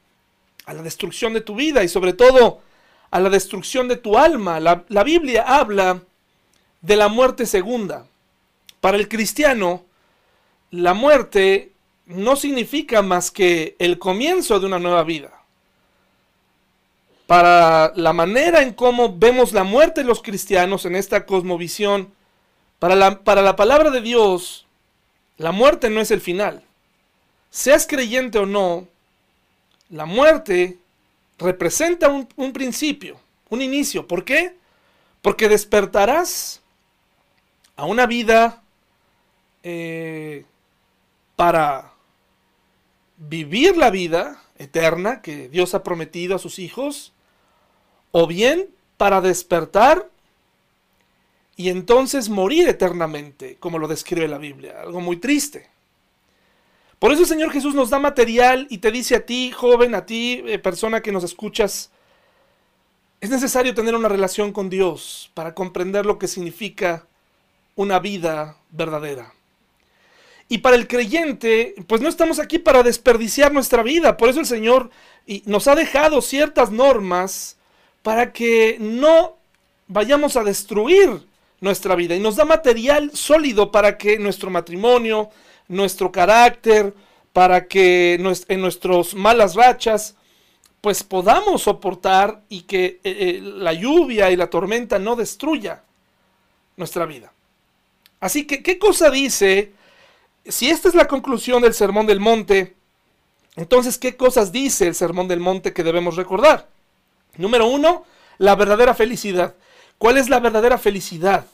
a 0.66 0.74
la 0.74 0.82
destrucción 0.82 1.34
de 1.34 1.42
tu 1.42 1.56
vida 1.56 1.84
y 1.84 1.88
sobre 1.88 2.14
todo 2.14 2.62
a 3.12 3.20
la 3.20 3.30
destrucción 3.30 3.88
de 3.88 3.98
tu 3.98 4.18
alma? 4.18 4.60
La, 4.60 5.04
Biblia 5.04 5.44
habla 5.44 6.02
de 6.82 6.96
la 6.96 7.08
muerte 7.08 7.46
segunda. 7.46 8.08
Para 8.82 8.98
el 8.98 9.08
cristiano, 9.08 9.86
la 10.72 10.94
muerte 10.94 11.72
no 12.10 12.36
significa 12.36 13.04
más 13.04 13.30
que 13.30 13.76
el 13.78 14.00
comienzo 14.00 14.60
de 14.60 14.66
una 14.66 14.80
nueva 14.80 15.04
vida. 15.04 15.32
Para 17.28 17.94
la 17.96 18.14
manera 18.14 18.64
en 18.64 18.74
cómo 18.74 19.16
vemos 19.16 19.54
la 19.54 19.64
muerte 19.64 20.02
de 20.02 20.08
los 20.08 20.24
cristianos 20.24 20.86
en 20.86 20.96
esta 20.96 21.28
cosmovisión, 21.28 22.12
para 22.80 22.96
la, 22.96 23.20
para 23.20 23.44
la 23.44 23.56
palabra 23.56 23.92
de 23.92 24.02
Dios, 24.02 24.66
la 25.38 25.52
muerte 25.52 25.92
no 25.92 26.02
es 26.02 26.10
el 26.10 26.20
final. 26.20 26.64
Seas 27.52 27.86
creyente 27.86 28.40
o 28.40 28.48
no, 28.48 28.88
la 29.92 30.06
muerte 30.06 30.80
representa 31.38 32.10
un, 32.10 32.28
un 32.36 32.54
principio, 32.54 33.20
un 33.50 33.62
inicio. 33.62 34.08
¿Por 34.08 34.26
qué? 34.26 34.56
Porque 35.22 35.48
despertarás 35.48 36.62
a 37.76 37.86
una 37.86 38.08
vida 38.08 38.64
eh, 39.62 40.44
para 41.36 41.94
vivir 43.20 43.78
la 43.78 43.92
vida 43.92 44.42
eterna 44.58 45.22
que 45.22 45.50
Dios 45.50 45.76
ha 45.76 45.84
prometido 45.84 46.36
a 46.36 46.40
sus 46.40 46.58
hijos, 46.58 47.14
o 48.12 48.26
bien 48.26 48.70
para 48.98 49.22
despertar 49.22 50.10
y 51.56 51.70
entonces 51.70 52.30
morir 52.30 52.68
eternamente, 52.68 53.58
como 53.60 53.78
lo 53.78 53.88
describe 53.88 54.28
la 54.28 54.38
Biblia, 54.38 54.82
algo 54.82 55.02
muy 55.02 55.18
triste. 55.18 55.70
Por 56.98 57.12
eso 57.12 57.22
el 57.22 57.28
Señor 57.28 57.52
Jesús 57.52 57.76
nos 57.76 57.90
da 57.90 58.00
material 58.00 58.68
y 58.70 58.80
te 58.80 58.92
dice 58.92 59.16
a 59.16 59.26
ti, 59.26 59.52
joven, 59.52 59.96
a 59.96 60.06
ti, 60.06 60.44
eh, 60.48 60.60
persona 60.60 61.02
que 61.02 61.12
nos 61.12 61.24
escuchas, 61.24 61.92
es 63.22 63.30
necesario 63.30 63.74
tener 63.74 63.96
una 63.96 64.10
relación 64.10 64.52
con 64.52 64.70
Dios 64.70 65.32
para 65.34 65.54
comprender 65.54 66.06
lo 66.06 66.18
que 66.18 66.28
significa 66.28 67.06
una 67.76 68.00
vida 68.00 68.58
verdadera. 68.72 69.34
Y 70.52 70.58
para 70.58 70.76
el 70.76 70.88
creyente, 70.88 71.76
pues 71.86 72.02
no 72.02 72.10
estamos 72.10 72.40
aquí 72.40 72.58
para 72.58 72.82
desperdiciar 72.82 73.54
nuestra 73.54 73.84
vida. 73.84 74.18
Por 74.18 74.30
eso 74.30 74.40
el 74.40 74.48
Señor 74.48 74.90
nos 75.46 75.68
ha 75.68 75.76
dejado 75.76 76.22
ciertas 76.22 76.72
normas 76.72 77.58
para 78.02 78.34
que 78.34 78.78
no 78.80 79.38
vayamos 79.88 80.36
a 80.36 80.44
destruir 80.44 81.22
nuestra 81.62 81.94
vida. 81.94 82.16
Y 82.16 82.20
nos 82.20 82.36
da 82.36 82.46
material 82.46 83.12
sólido 83.14 83.72
para 83.72 83.96
que 83.96 84.18
nuestro 84.18 84.50
matrimonio, 84.50 85.30
nuestro 85.68 86.12
carácter, 86.12 86.96
para 87.32 87.68
que 87.68 88.16
en 88.16 88.62
nuestras 88.62 89.14
malas 89.14 89.54
rachas, 89.54 90.16
pues 90.82 91.04
podamos 91.04 91.64
soportar 91.64 92.42
y 92.50 92.62
que 92.62 92.86
eh, 92.86 93.00
eh, 93.04 93.40
la 93.42 93.74
lluvia 93.74 94.32
y 94.32 94.36
la 94.36 94.50
tormenta 94.50 94.98
no 94.98 95.16
destruya 95.16 95.84
nuestra 96.78 97.06
vida. 97.06 97.32
Así 98.20 98.48
que, 98.48 98.64
¿qué 98.64 98.80
cosa 98.80 99.10
dice 99.12 99.74
si 100.46 100.70
esta 100.70 100.90
es 100.90 100.96
la 100.96 101.08
conclusión 101.08 101.62
del 101.62 101.74
Sermón 101.74 102.06
del 102.06 102.20
Monte, 102.20 102.76
entonces, 103.56 103.98
¿qué 103.98 104.16
cosas 104.16 104.52
dice 104.52 104.88
el 104.88 104.96
Sermón 104.96 105.28
del 105.28 105.40
Monte 105.40 105.74
que 105.74 105.84
debemos 105.84 106.16
recordar? 106.16 106.68
Número 107.36 107.68
uno, 107.68 108.06
la 108.38 108.56
verdadera 108.56 108.94
felicidad. 108.94 109.56
¿Cuál 109.98 110.18
es 110.18 110.30
la 110.30 110.40
verdadera 110.40 110.78
felicidad? 110.78 111.46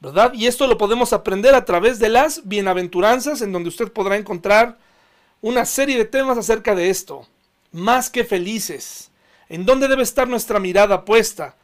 ¿Verdad? 0.00 0.32
Y 0.32 0.46
esto 0.46 0.66
lo 0.66 0.78
podemos 0.78 1.12
aprender 1.12 1.54
a 1.54 1.66
través 1.66 1.98
de 1.98 2.08
las 2.08 2.48
bienaventuranzas, 2.48 3.42
en 3.42 3.52
donde 3.52 3.68
usted 3.68 3.92
podrá 3.92 4.16
encontrar 4.16 4.78
una 5.42 5.66
serie 5.66 5.98
de 5.98 6.06
temas 6.06 6.38
acerca 6.38 6.74
de 6.74 6.90
esto. 6.90 7.26
más 7.72 8.10
que 8.10 8.24
felices. 8.24 9.10
¿En 9.48 9.64
dónde 9.64 9.88
debe 9.88 10.02
estar 10.02 10.26
nuestra 10.26 10.58
mirada 10.58 11.04
puesta? 11.04 11.54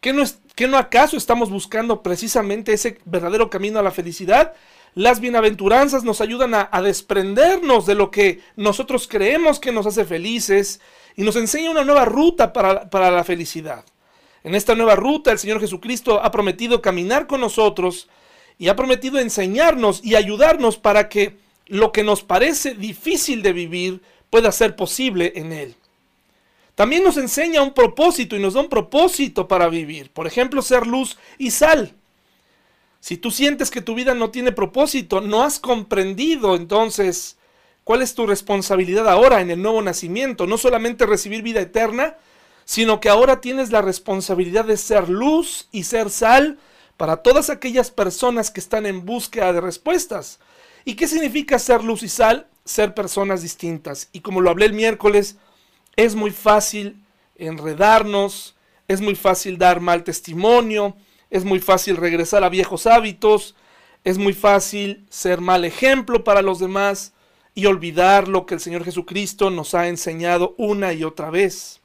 ¿Que 0.00 0.12
no, 0.12 0.24
no 0.68 0.78
acaso 0.78 1.16
estamos 1.16 1.50
buscando 1.50 2.02
precisamente 2.02 2.72
ese 2.72 2.98
verdadero 3.04 3.48
camino 3.48 3.78
a 3.78 3.82
la 3.82 3.92
felicidad? 3.92 4.54
Las 4.94 5.20
bienaventuranzas 5.20 6.04
nos 6.04 6.20
ayudan 6.20 6.52
a, 6.54 6.82
desprendernos 6.82 7.86
de 7.86 7.94
lo 7.94 8.10
que 8.10 8.40
nosotros 8.56 9.08
creemos 9.08 9.58
que 9.58 9.72
nos 9.72 9.86
hace 9.86 10.04
felices 10.04 10.80
y 11.16 11.22
nos 11.22 11.36
enseña 11.36 11.70
una 11.70 11.84
nueva 11.84 12.04
ruta 12.04 12.52
para, 12.52 12.90
para 12.90 13.10
la 13.10 13.24
felicidad. 13.24 13.84
En 14.44 14.54
esta 14.54 14.74
nueva 14.74 14.94
ruta 14.94 15.32
el 15.32 15.38
Señor 15.38 15.60
Jesucristo 15.60 16.22
ha 16.22 16.30
prometido 16.30 16.82
caminar 16.82 17.26
con 17.26 17.40
nosotros 17.40 18.08
y 18.58 18.68
ha 18.68 18.76
prometido 18.76 19.18
enseñarnos 19.18 20.04
y 20.04 20.14
ayudarnos 20.14 20.76
para 20.76 21.08
que 21.08 21.38
lo 21.66 21.90
que 21.90 22.04
nos 22.04 22.22
parece 22.22 22.74
difícil 22.74 23.42
de 23.42 23.54
vivir 23.54 24.02
pueda 24.28 24.52
ser 24.52 24.76
posible 24.76 25.32
en 25.36 25.52
Él. 25.52 25.76
También 26.74 27.04
nos 27.04 27.16
enseña 27.16 27.62
un 27.62 27.72
propósito 27.72 28.36
y 28.36 28.40
nos 28.40 28.54
da 28.54 28.60
un 28.60 28.68
propósito 28.68 29.48
para 29.48 29.68
vivir. 29.68 30.10
Por 30.10 30.26
ejemplo, 30.26 30.60
ser 30.62 30.86
luz 30.86 31.18
y 31.38 31.50
sal. 31.50 31.94
Si 33.02 33.16
tú 33.16 33.32
sientes 33.32 33.72
que 33.72 33.80
tu 33.80 33.96
vida 33.96 34.14
no 34.14 34.30
tiene 34.30 34.52
propósito, 34.52 35.20
no 35.20 35.42
has 35.42 35.58
comprendido 35.58 36.54
entonces 36.54 37.36
cuál 37.82 38.00
es 38.00 38.14
tu 38.14 38.28
responsabilidad 38.28 39.08
ahora 39.08 39.40
en 39.40 39.50
el 39.50 39.60
nuevo 39.60 39.82
nacimiento. 39.82 40.46
No 40.46 40.56
solamente 40.56 41.04
recibir 41.04 41.42
vida 41.42 41.60
eterna, 41.60 42.16
sino 42.64 43.00
que 43.00 43.08
ahora 43.08 43.40
tienes 43.40 43.72
la 43.72 43.82
responsabilidad 43.82 44.66
de 44.66 44.76
ser 44.76 45.08
luz 45.08 45.68
y 45.72 45.82
ser 45.82 46.10
sal 46.10 46.60
para 46.96 47.16
todas 47.16 47.50
aquellas 47.50 47.90
personas 47.90 48.52
que 48.52 48.60
están 48.60 48.86
en 48.86 49.04
búsqueda 49.04 49.52
de 49.52 49.60
respuestas. 49.60 50.38
¿Y 50.84 50.94
qué 50.94 51.08
significa 51.08 51.58
ser 51.58 51.82
luz 51.82 52.04
y 52.04 52.08
sal? 52.08 52.46
Ser 52.64 52.94
personas 52.94 53.42
distintas. 53.42 54.10
Y 54.12 54.20
como 54.20 54.40
lo 54.40 54.48
hablé 54.48 54.66
el 54.66 54.74
miércoles, 54.74 55.38
es 55.96 56.14
muy 56.14 56.30
fácil 56.30 57.04
enredarnos, 57.34 58.54
es 58.86 59.00
muy 59.00 59.16
fácil 59.16 59.58
dar 59.58 59.80
mal 59.80 60.04
testimonio, 60.04 60.96
es 61.32 61.46
muy 61.46 61.60
fácil 61.60 61.96
regresar 61.96 62.44
a 62.44 62.50
viejos 62.50 62.86
hábitos, 62.86 63.56
es 64.04 64.18
muy 64.18 64.34
fácil 64.34 65.06
ser 65.08 65.40
mal 65.40 65.64
ejemplo 65.64 66.24
para 66.24 66.42
los 66.42 66.58
demás 66.58 67.14
y 67.54 67.64
olvidar 67.64 68.28
lo 68.28 68.44
que 68.44 68.54
el 68.54 68.60
Señor 68.60 68.84
Jesucristo 68.84 69.48
nos 69.48 69.74
ha 69.74 69.88
enseñado 69.88 70.54
una 70.58 70.92
y 70.92 71.04
otra 71.04 71.30
vez. 71.30 71.80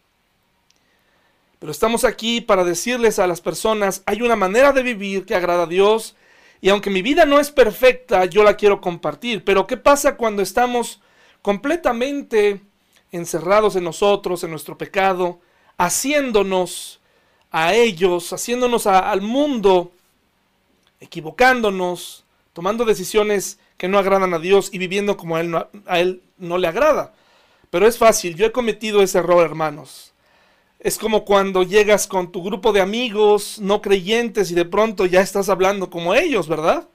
Pero 1.60 1.72
estamos 1.72 2.04
aquí 2.04 2.42
para 2.42 2.66
decirles 2.66 3.20
a 3.20 3.28
las 3.28 3.40
personas, 3.40 4.04
hay 4.06 4.22
una 4.22 4.36
manera 4.36 4.74
de 4.74 4.84
vivir 4.84 5.26
que 5.26 5.34
agrada 5.34 5.64
a 5.64 5.68
Dios 5.68 6.18
y 6.60 6.68
aunque 6.68 6.90
mi 6.90 7.02
vida 7.02 7.26
no 7.26 7.40
es 7.40 7.50
perfecta, 7.50 8.26
yo 8.26 8.44
la 8.44 8.58
quiero 8.58 8.82
compartir. 8.82 9.46
Pero 9.46 9.66
¿qué 9.66 9.78
pasa 9.78 10.18
cuando 10.18 10.42
estamos 10.42 11.00
completamente 11.42 12.60
encerrados 13.14 13.78
en 13.78 13.86
nosotros, 13.86 14.44
en 14.44 14.52
nuestro 14.52 14.78
pecado, 14.78 15.40
haciéndonos 15.78 16.97
a 17.60 17.74
ellos, 17.74 18.34
haciéndonos 18.34 18.86
al 18.86 19.22
mundo, 19.22 19.92
equivocándonos, 21.00 22.24
tomando 22.54 22.86
decisiones 22.86 23.58
que 23.78 23.88
no 23.88 23.98
agradan 23.98 24.36
a 24.36 24.40
Dios 24.40 24.70
y 24.72 24.78
viviendo 24.78 25.18
como 25.18 25.38
a 25.38 25.42
él, 25.42 25.50
no, 25.50 25.68
a 25.88 26.00
él 26.00 26.22
no 26.38 26.60
le 26.60 26.68
agrada? 26.68 27.14
Pero 27.72 27.88
es 27.88 27.98
fácil, 27.98 28.36
yo 28.36 28.46
he 28.46 28.52
cometido 28.52 29.02
ese 29.02 29.18
error, 29.18 29.44
hermanos. 29.44 30.14
Es 30.80 31.00
como 31.00 31.26
cuando 31.26 31.64
llegas 31.64 32.06
con 32.06 32.32
tu 32.32 32.44
grupo 32.44 32.72
de 32.74 32.82
amigos 32.82 33.58
no 33.60 33.82
creyentes 33.82 34.52
y 34.52 34.54
de 34.54 34.66
pronto 34.66 35.08
ya 35.08 35.22
estás 35.22 35.50
hablando 35.50 35.90
como 35.90 36.14
ellos, 36.14 36.48
¿verdad? 36.48 36.88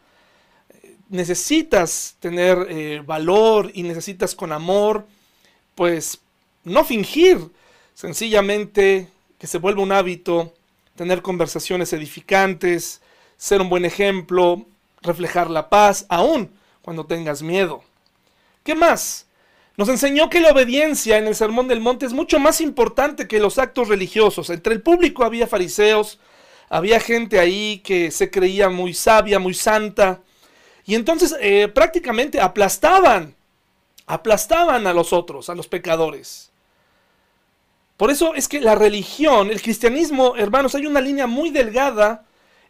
Necesitas 1.08 2.14
tener 2.20 2.68
eh, 2.70 3.02
valor 3.04 3.72
y 3.74 3.82
necesitas 3.82 4.36
con 4.36 4.52
amor, 4.52 5.06
pues 5.74 6.20
no 6.62 6.84
fingir, 6.84 7.40
sencillamente 7.94 9.08
que 9.42 9.48
se 9.48 9.58
vuelva 9.58 9.82
un 9.82 9.90
hábito, 9.90 10.54
tener 10.94 11.20
conversaciones 11.20 11.92
edificantes, 11.92 13.02
ser 13.36 13.60
un 13.60 13.68
buen 13.68 13.84
ejemplo, 13.84 14.66
reflejar 15.00 15.50
la 15.50 15.68
paz, 15.68 16.06
aún 16.08 16.52
cuando 16.80 17.06
tengas 17.06 17.42
miedo. 17.42 17.82
¿Qué 18.62 18.76
más? 18.76 19.26
Nos 19.76 19.88
enseñó 19.88 20.30
que 20.30 20.38
la 20.38 20.52
obediencia 20.52 21.18
en 21.18 21.26
el 21.26 21.34
Sermón 21.34 21.66
del 21.66 21.80
Monte 21.80 22.06
es 22.06 22.12
mucho 22.12 22.38
más 22.38 22.60
importante 22.60 23.26
que 23.26 23.40
los 23.40 23.58
actos 23.58 23.88
religiosos. 23.88 24.48
Entre 24.48 24.74
el 24.74 24.80
público 24.80 25.24
había 25.24 25.48
fariseos, 25.48 26.20
había 26.68 27.00
gente 27.00 27.40
ahí 27.40 27.80
que 27.82 28.12
se 28.12 28.30
creía 28.30 28.68
muy 28.68 28.94
sabia, 28.94 29.40
muy 29.40 29.54
santa, 29.54 30.20
y 30.86 30.94
entonces 30.94 31.34
eh, 31.40 31.66
prácticamente 31.66 32.40
aplastaban, 32.40 33.34
aplastaban 34.06 34.86
a 34.86 34.92
los 34.92 35.12
otros, 35.12 35.50
a 35.50 35.56
los 35.56 35.66
pecadores. 35.66 36.51
Por 38.02 38.10
eso 38.10 38.34
es 38.34 38.48
que 38.48 38.60
la 38.60 38.74
religión, 38.74 39.48
el 39.48 39.62
cristianismo, 39.62 40.34
hermanos, 40.34 40.74
hay 40.74 40.86
una 40.86 41.00
línea 41.00 41.28
muy 41.28 41.50
delgada 41.50 42.24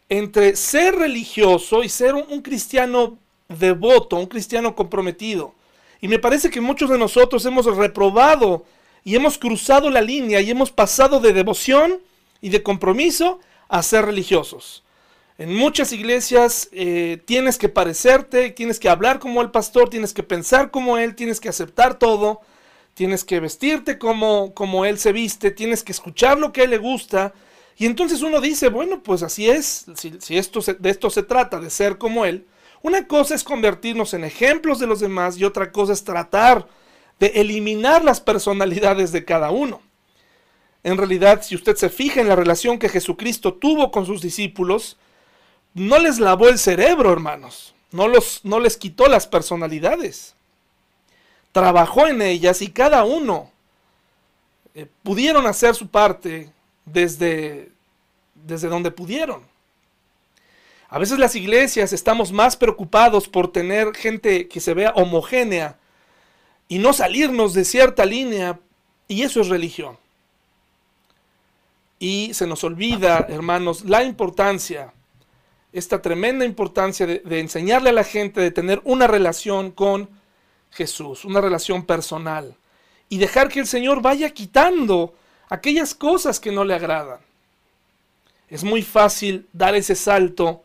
entre 0.07 0.55
ser 0.55 0.93
religioso 0.93 1.81
y 1.81 1.89
ser 1.89 2.13
un 2.13 2.43
cristiano 2.43 3.17
devoto, 3.49 4.17
un 4.17 4.27
cristiano 4.27 4.75
comprometido. 4.75 5.55
Y 6.01 6.07
me 6.07 6.19
parece 6.19 6.51
que 6.51 6.61
muchos 6.61 6.87
de 6.91 6.99
nosotros 6.99 7.43
hemos 7.47 7.65
reprobado 7.65 8.63
y 9.03 9.15
hemos 9.15 9.39
cruzado 9.39 9.89
la 9.89 10.01
línea 10.01 10.39
y 10.39 10.51
hemos 10.51 10.69
pasado 10.69 11.19
de 11.19 11.33
devoción 11.33 11.99
y 12.39 12.49
de 12.49 12.61
compromiso 12.61 13.39
a 13.69 13.81
ser 13.81 14.05
religiosos. 14.05 14.83
En 15.39 15.55
muchas 15.55 15.93
iglesias 15.93 16.69
eh, 16.71 17.23
tienes 17.25 17.57
que 17.57 17.69
parecerte, 17.69 18.51
tienes 18.51 18.79
que 18.79 18.87
hablar 18.87 19.17
como 19.17 19.41
el 19.41 19.49
pastor, 19.49 19.89
tienes 19.89 20.13
que 20.13 20.21
pensar 20.21 20.69
como 20.69 20.99
él, 20.99 21.15
tienes 21.15 21.39
que 21.39 21.49
aceptar 21.49 21.97
todo, 21.97 22.41
tienes 22.93 23.23
que 23.23 23.39
vestirte 23.39 23.97
como, 23.97 24.53
como 24.53 24.85
él 24.85 24.99
se 24.99 25.11
viste, 25.11 25.51
tienes 25.51 25.83
que 25.83 25.91
escuchar 25.91 26.37
lo 26.37 26.51
que 26.51 26.61
a 26.61 26.63
él 26.65 26.69
le 26.69 26.77
gusta. 26.77 27.33
Y 27.77 27.85
entonces 27.85 28.21
uno 28.21 28.39
dice, 28.39 28.69
bueno, 28.69 29.01
pues 29.01 29.23
así 29.23 29.49
es, 29.49 29.85
si, 29.95 30.13
si 30.19 30.37
esto 30.37 30.59
de 30.79 30.89
esto 30.89 31.09
se 31.09 31.23
trata, 31.23 31.59
de 31.59 31.69
ser 31.69 31.97
como 31.97 32.25
él, 32.25 32.45
una 32.81 33.07
cosa 33.07 33.33
es 33.33 33.43
convertirnos 33.43 34.13
en 34.13 34.23
ejemplos 34.23 34.79
de 34.79 34.87
los 34.87 34.99
demás 34.99 35.37
y 35.37 35.45
otra 35.45 35.71
cosa 35.71 35.93
es 35.93 36.03
tratar 36.03 36.67
de 37.19 37.27
eliminar 37.27 38.03
las 38.03 38.19
personalidades 38.19 39.11
de 39.11 39.23
cada 39.25 39.51
uno. 39.51 39.81
En 40.83 40.97
realidad, 40.97 41.41
si 41.41 41.55
usted 41.55 41.77
se 41.77 41.89
fija 41.89 42.19
en 42.19 42.27
la 42.27 42.35
relación 42.35 42.77
que 42.77 42.89
Jesucristo 42.89 43.53
tuvo 43.53 43.89
con 43.89 44.05
sus 44.05 44.21
discípulos, 44.21 44.97
no 45.73 45.97
les 45.97 46.19
lavó 46.19 46.49
el 46.49 46.59
cerebro, 46.59 47.11
hermanos. 47.11 47.73
No, 47.91 48.07
los, 48.07 48.41
no 48.43 48.59
les 48.59 48.75
quitó 48.75 49.07
las 49.07 49.27
personalidades. 49.27 50.35
Trabajó 51.53 52.07
en 52.07 52.21
ellas 52.21 52.61
y 52.61 52.69
cada 52.69 53.05
uno 53.05 53.49
eh, 54.75 54.87
pudieron 55.03 55.45
hacer 55.45 55.75
su 55.75 55.87
parte 55.87 56.51
desde, 56.83 57.71
desde 58.33 58.67
donde 58.67 58.91
pudieron. 58.91 59.43
A 60.89 60.99
veces 60.99 61.17
las 61.17 61.35
iglesias 61.35 61.93
estamos 61.93 62.31
más 62.31 62.57
preocupados 62.57 63.27
por 63.27 63.51
tener 63.51 63.95
gente 63.95 64.47
que 64.47 64.59
se 64.59 64.73
vea 64.73 64.93
homogénea 64.95 65.77
y 66.67 66.79
no 66.79 66.91
salirnos 66.93 67.53
de 67.53 67.65
cierta 67.65 68.05
línea, 68.05 68.59
y 69.07 69.21
eso 69.21 69.41
es 69.41 69.49
religión. 69.49 69.97
Y 71.99 72.33
se 72.33 72.47
nos 72.47 72.63
olvida, 72.63 73.25
hermanos, 73.29 73.85
la 73.85 74.03
importancia, 74.03 74.93
esta 75.71 76.01
tremenda 76.01 76.45
importancia 76.45 77.05
de, 77.05 77.19
de 77.19 77.39
enseñarle 77.39 77.89
a 77.89 77.93
la 77.93 78.03
gente 78.03 78.41
de 78.41 78.51
tener 78.51 78.81
una 78.85 79.07
relación 79.07 79.71
con 79.71 80.09
Jesús, 80.73 81.25
una 81.25 81.41
relación 81.41 81.85
personal, 81.85 82.55
y 83.09 83.17
dejar 83.17 83.49
que 83.49 83.59
el 83.59 83.67
Señor 83.67 84.01
vaya 84.01 84.29
quitando 84.31 85.13
aquellas 85.49 85.93
cosas 85.93 86.39
que 86.39 86.51
no 86.51 86.63
le 86.63 86.73
agradan. 86.73 87.19
Es 88.49 88.63
muy 88.63 88.81
fácil 88.81 89.47
dar 89.53 89.75
ese 89.75 89.95
salto 89.95 90.63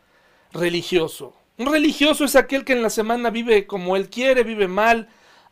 religioso. 0.53 1.35
Un 1.59 1.73
religioso 1.73 2.25
es 2.25 2.37
aquel 2.37 2.65
que 2.65 2.73
en 2.73 2.83
la 2.83 2.91
semana 2.91 3.31
vive 3.31 3.67
como 3.67 3.97
él 3.97 4.09
quiere, 4.09 4.45
vive 4.45 4.69
mal, 4.69 5.09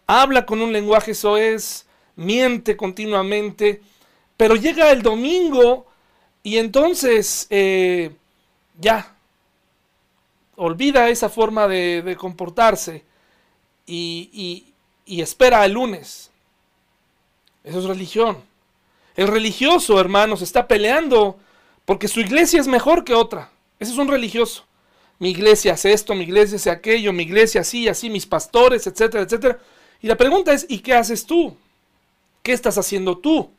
habla 0.06 0.46
con 0.46 0.62
un 0.62 0.72
lenguaje 0.72 1.14
soez, 1.14 1.86
miente 2.14 2.76
continuamente, 2.76 3.82
pero 4.36 4.56
llega 4.56 4.90
el 4.90 5.02
domingo 5.02 5.86
y 6.42 6.58
entonces 6.58 7.46
eh, 7.50 8.14
ya 8.78 9.16
olvida 10.56 11.08
esa 11.08 11.28
forma 11.28 11.68
de, 11.68 12.16
comportarse 12.18 13.04
y, 13.86 14.72
espera 15.06 15.64
el 15.64 15.72
lunes. 15.72 16.30
Eso 17.64 17.78
es 17.80 17.84
religión. 17.84 18.38
El 19.16 19.28
religioso, 19.28 20.00
hermanos, 20.00 20.42
está 20.42 20.68
peleando 20.68 21.38
porque 21.84 22.08
su 22.08 22.20
iglesia 22.20 22.60
es 22.60 22.68
mejor 22.68 23.04
que 23.04 23.14
otra. 23.14 23.50
Ese 23.78 23.92
es 23.92 23.98
un 23.98 24.08
religioso 24.08 24.66
mi 25.18 25.30
iglesia 25.30 25.72
hace 25.72 25.92
esto, 25.92 26.14
mi 26.14 26.24
iglesia 26.24 26.56
hace 26.56 26.70
aquello, 26.70 27.12
mi 27.12 27.22
iglesia 27.22 27.62
así, 27.62 27.88
así, 27.88 28.10
mis 28.10 28.26
pastores, 28.26 28.86
etcétera, 28.86 29.24
etcétera. 29.24 29.58
Y 30.02 30.08
la 30.08 30.16
pregunta 30.16 30.52
es, 30.52 30.66
¿y 30.68 30.80
qué 30.80 30.94
haces 30.94 31.24
tú? 31.24 31.56
¿Qué 32.42 32.52
estás 32.52 32.76
haciendo 32.76 33.16
tú? 33.16 33.50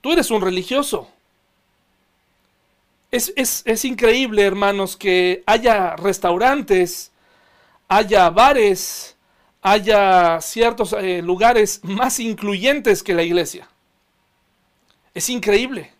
Tú 0.00 0.12
eres 0.12 0.30
un 0.30 0.40
religioso. 0.40 1.08
Es, 3.10 3.32
es, 3.36 3.84
increíble, 3.84 4.42
hermanos, 4.42 4.96
que 4.96 5.42
haya 5.46 5.96
restaurantes, 5.96 7.10
haya 7.88 8.30
bares, 8.30 9.16
haya 9.62 10.40
ciertos 10.40 10.92
eh, 10.92 11.22
lugares 11.22 11.80
más 11.82 12.20
incluyentes 12.20 13.02
que 13.02 13.14
la 13.14 13.22
iglesia. 13.22 13.68
Es 15.14 15.28
increíble. 15.30 15.90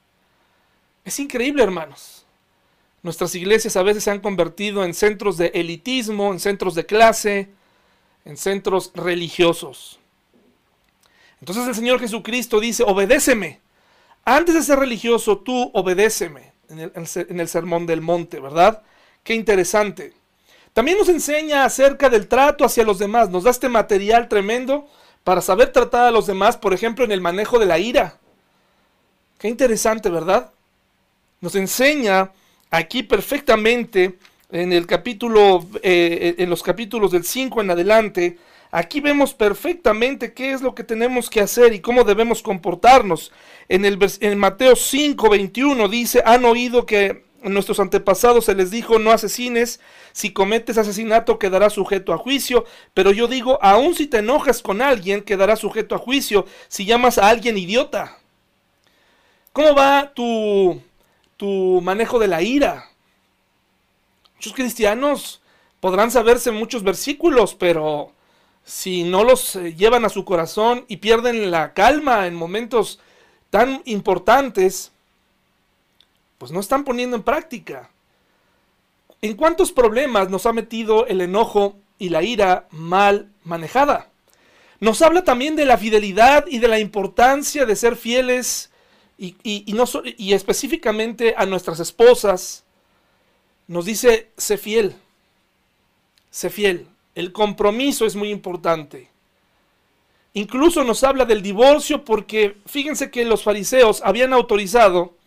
Es 1.04 1.18
increíble, 1.18 1.62
hermanos. 1.62 2.26
Nuestras 3.02 3.34
iglesias 3.34 3.76
a 3.76 3.82
veces 3.82 4.04
se 4.04 4.10
han 4.10 4.20
convertido 4.20 4.84
en 4.84 4.92
centros 4.92 5.36
de 5.38 5.46
elitismo, 5.54 6.32
en 6.32 6.40
centros 6.40 6.74
de 6.74 6.84
clase, 6.84 7.48
en 8.24 8.36
centros 8.36 8.92
religiosos. 8.94 9.98
Entonces 11.40 11.66
el 11.66 11.74
Señor 11.74 12.00
Jesucristo 12.00 12.60
dice, 12.60 12.82
obedéceme. 12.86 13.60
Antes 14.24 14.54
de 14.54 14.62
ser 14.62 14.78
religioso, 14.78 15.38
tú 15.38 15.70
obedéceme 15.72 16.52
en 16.68 16.80
el, 16.80 16.92
en 16.94 17.40
el 17.40 17.48
sermón 17.48 17.86
del 17.86 18.02
monte, 18.02 18.40
¿verdad? 18.40 18.82
Qué 19.22 19.34
interesante. 19.34 20.17
También 20.78 20.96
nos 20.96 21.08
enseña 21.08 21.64
acerca 21.64 22.08
del 22.08 22.28
trato 22.28 22.64
hacia 22.64 22.84
los 22.84 23.00
demás. 23.00 23.30
Nos 23.30 23.42
da 23.42 23.50
este 23.50 23.68
material 23.68 24.28
tremendo 24.28 24.86
para 25.24 25.40
saber 25.40 25.72
tratar 25.72 26.06
a 26.06 26.12
los 26.12 26.28
demás, 26.28 26.56
por 26.56 26.72
ejemplo, 26.72 27.04
en 27.04 27.10
el 27.10 27.20
manejo 27.20 27.58
de 27.58 27.66
la 27.66 27.80
ira. 27.80 28.16
Qué 29.40 29.48
interesante, 29.48 30.08
¿verdad? 30.08 30.52
Nos 31.40 31.56
enseña 31.56 32.30
aquí 32.70 33.02
perfectamente 33.02 34.20
en 34.52 34.72
el 34.72 34.86
capítulo, 34.86 35.66
eh, 35.82 36.36
en 36.38 36.48
los 36.48 36.62
capítulos 36.62 37.10
del 37.10 37.24
5 37.24 37.60
en 37.60 37.72
adelante, 37.72 38.38
aquí 38.70 39.00
vemos 39.00 39.34
perfectamente 39.34 40.32
qué 40.32 40.52
es 40.52 40.62
lo 40.62 40.76
que 40.76 40.84
tenemos 40.84 41.28
que 41.28 41.40
hacer 41.40 41.74
y 41.74 41.80
cómo 41.80 42.04
debemos 42.04 42.40
comportarnos. 42.40 43.32
En, 43.68 43.84
el, 43.84 43.98
en 44.20 44.38
Mateo 44.38 44.76
5, 44.76 45.28
21 45.28 45.88
dice, 45.88 46.22
han 46.24 46.44
oído 46.44 46.86
que 46.86 47.26
nuestros 47.42 47.80
antepasados 47.80 48.46
se 48.46 48.54
les 48.54 48.70
dijo 48.70 48.98
no 48.98 49.10
asesines, 49.10 49.80
si 50.12 50.32
cometes 50.32 50.78
asesinato 50.78 51.38
quedará 51.38 51.70
sujeto 51.70 52.12
a 52.12 52.18
juicio, 52.18 52.64
pero 52.94 53.12
yo 53.12 53.28
digo, 53.28 53.58
aun 53.62 53.94
si 53.94 54.06
te 54.06 54.18
enojas 54.18 54.62
con 54.62 54.82
alguien 54.82 55.22
quedará 55.22 55.56
sujeto 55.56 55.94
a 55.94 55.98
juicio 55.98 56.46
si 56.68 56.84
llamas 56.84 57.18
a 57.18 57.28
alguien 57.28 57.56
idiota. 57.56 58.18
¿Cómo 59.52 59.74
va 59.74 60.12
tu, 60.14 60.80
tu 61.36 61.80
manejo 61.82 62.18
de 62.18 62.28
la 62.28 62.42
ira? 62.42 62.84
Muchos 64.34 64.52
cristianos 64.52 65.40
podrán 65.80 66.10
saberse 66.10 66.50
muchos 66.50 66.82
versículos, 66.82 67.54
pero 67.54 68.12
si 68.64 69.02
no 69.04 69.24
los 69.24 69.56
eh, 69.56 69.74
llevan 69.74 70.04
a 70.04 70.10
su 70.10 70.24
corazón 70.24 70.84
y 70.88 70.98
pierden 70.98 71.50
la 71.50 71.72
calma 71.72 72.26
en 72.26 72.34
momentos 72.34 73.00
tan 73.50 73.82
importantes, 73.86 74.92
pues 76.38 76.52
no 76.52 76.60
están 76.60 76.84
poniendo 76.84 77.16
en 77.16 77.22
práctica. 77.22 77.90
¿En 79.20 79.34
cuántos 79.34 79.72
problemas 79.72 80.30
nos 80.30 80.46
ha 80.46 80.52
metido 80.52 81.06
el 81.06 81.20
enojo 81.20 81.76
y 81.98 82.08
la 82.08 82.22
ira 82.22 82.68
mal 82.70 83.28
manejada? 83.44 84.08
Nos 84.80 85.02
habla 85.02 85.24
también 85.24 85.56
de 85.56 85.64
la 85.66 85.76
fidelidad 85.76 86.46
y 86.46 86.60
de 86.60 86.68
la 86.68 86.78
importancia 86.78 87.66
de 87.66 87.74
ser 87.74 87.96
fieles 87.96 88.70
y, 89.18 89.34
y 89.42 90.32
específicamente 90.32 91.34
a 91.36 91.46
nuestras 91.46 91.80
esposas. 91.80 92.62
Nos 93.66 93.84
dice, 93.84 94.30
sé 94.36 94.56
fiel, 94.56 94.94
sé 96.30 96.48
fiel. 96.48 96.86
El 97.16 97.32
compromiso 97.32 98.06
es 98.06 98.14
muy 98.14 98.30
importante. 98.30 99.08
Incluso 100.34 100.84
nos 100.84 101.02
habla 101.02 101.24
del 101.24 101.42
divorcio 101.42 102.04
porque 102.04 102.56
fíjense 102.66 103.10
que 103.10 103.24
los 103.24 103.42
fariseos 103.42 104.00
habían 104.04 104.32
autorizado 104.32 105.17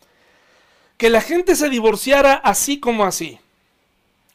que 1.02 1.10
la 1.10 1.22
gente 1.22 1.56
se 1.56 1.68
divorciara 1.68 2.36
así 2.36 2.80
como 2.80 3.06
así. 3.06 3.40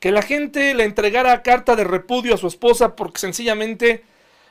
Que 0.01 0.11
la 0.11 0.21
gente 0.21 0.75
le 0.75 0.83
entregara 0.83 1.45
carta 1.45 1.77
de 1.77 1.85
repudio 1.85 2.35
a 2.35 2.39
su 2.39 2.49
esposa 2.49 2.97
porque 2.97 3.21
sencillamente 3.21 4.03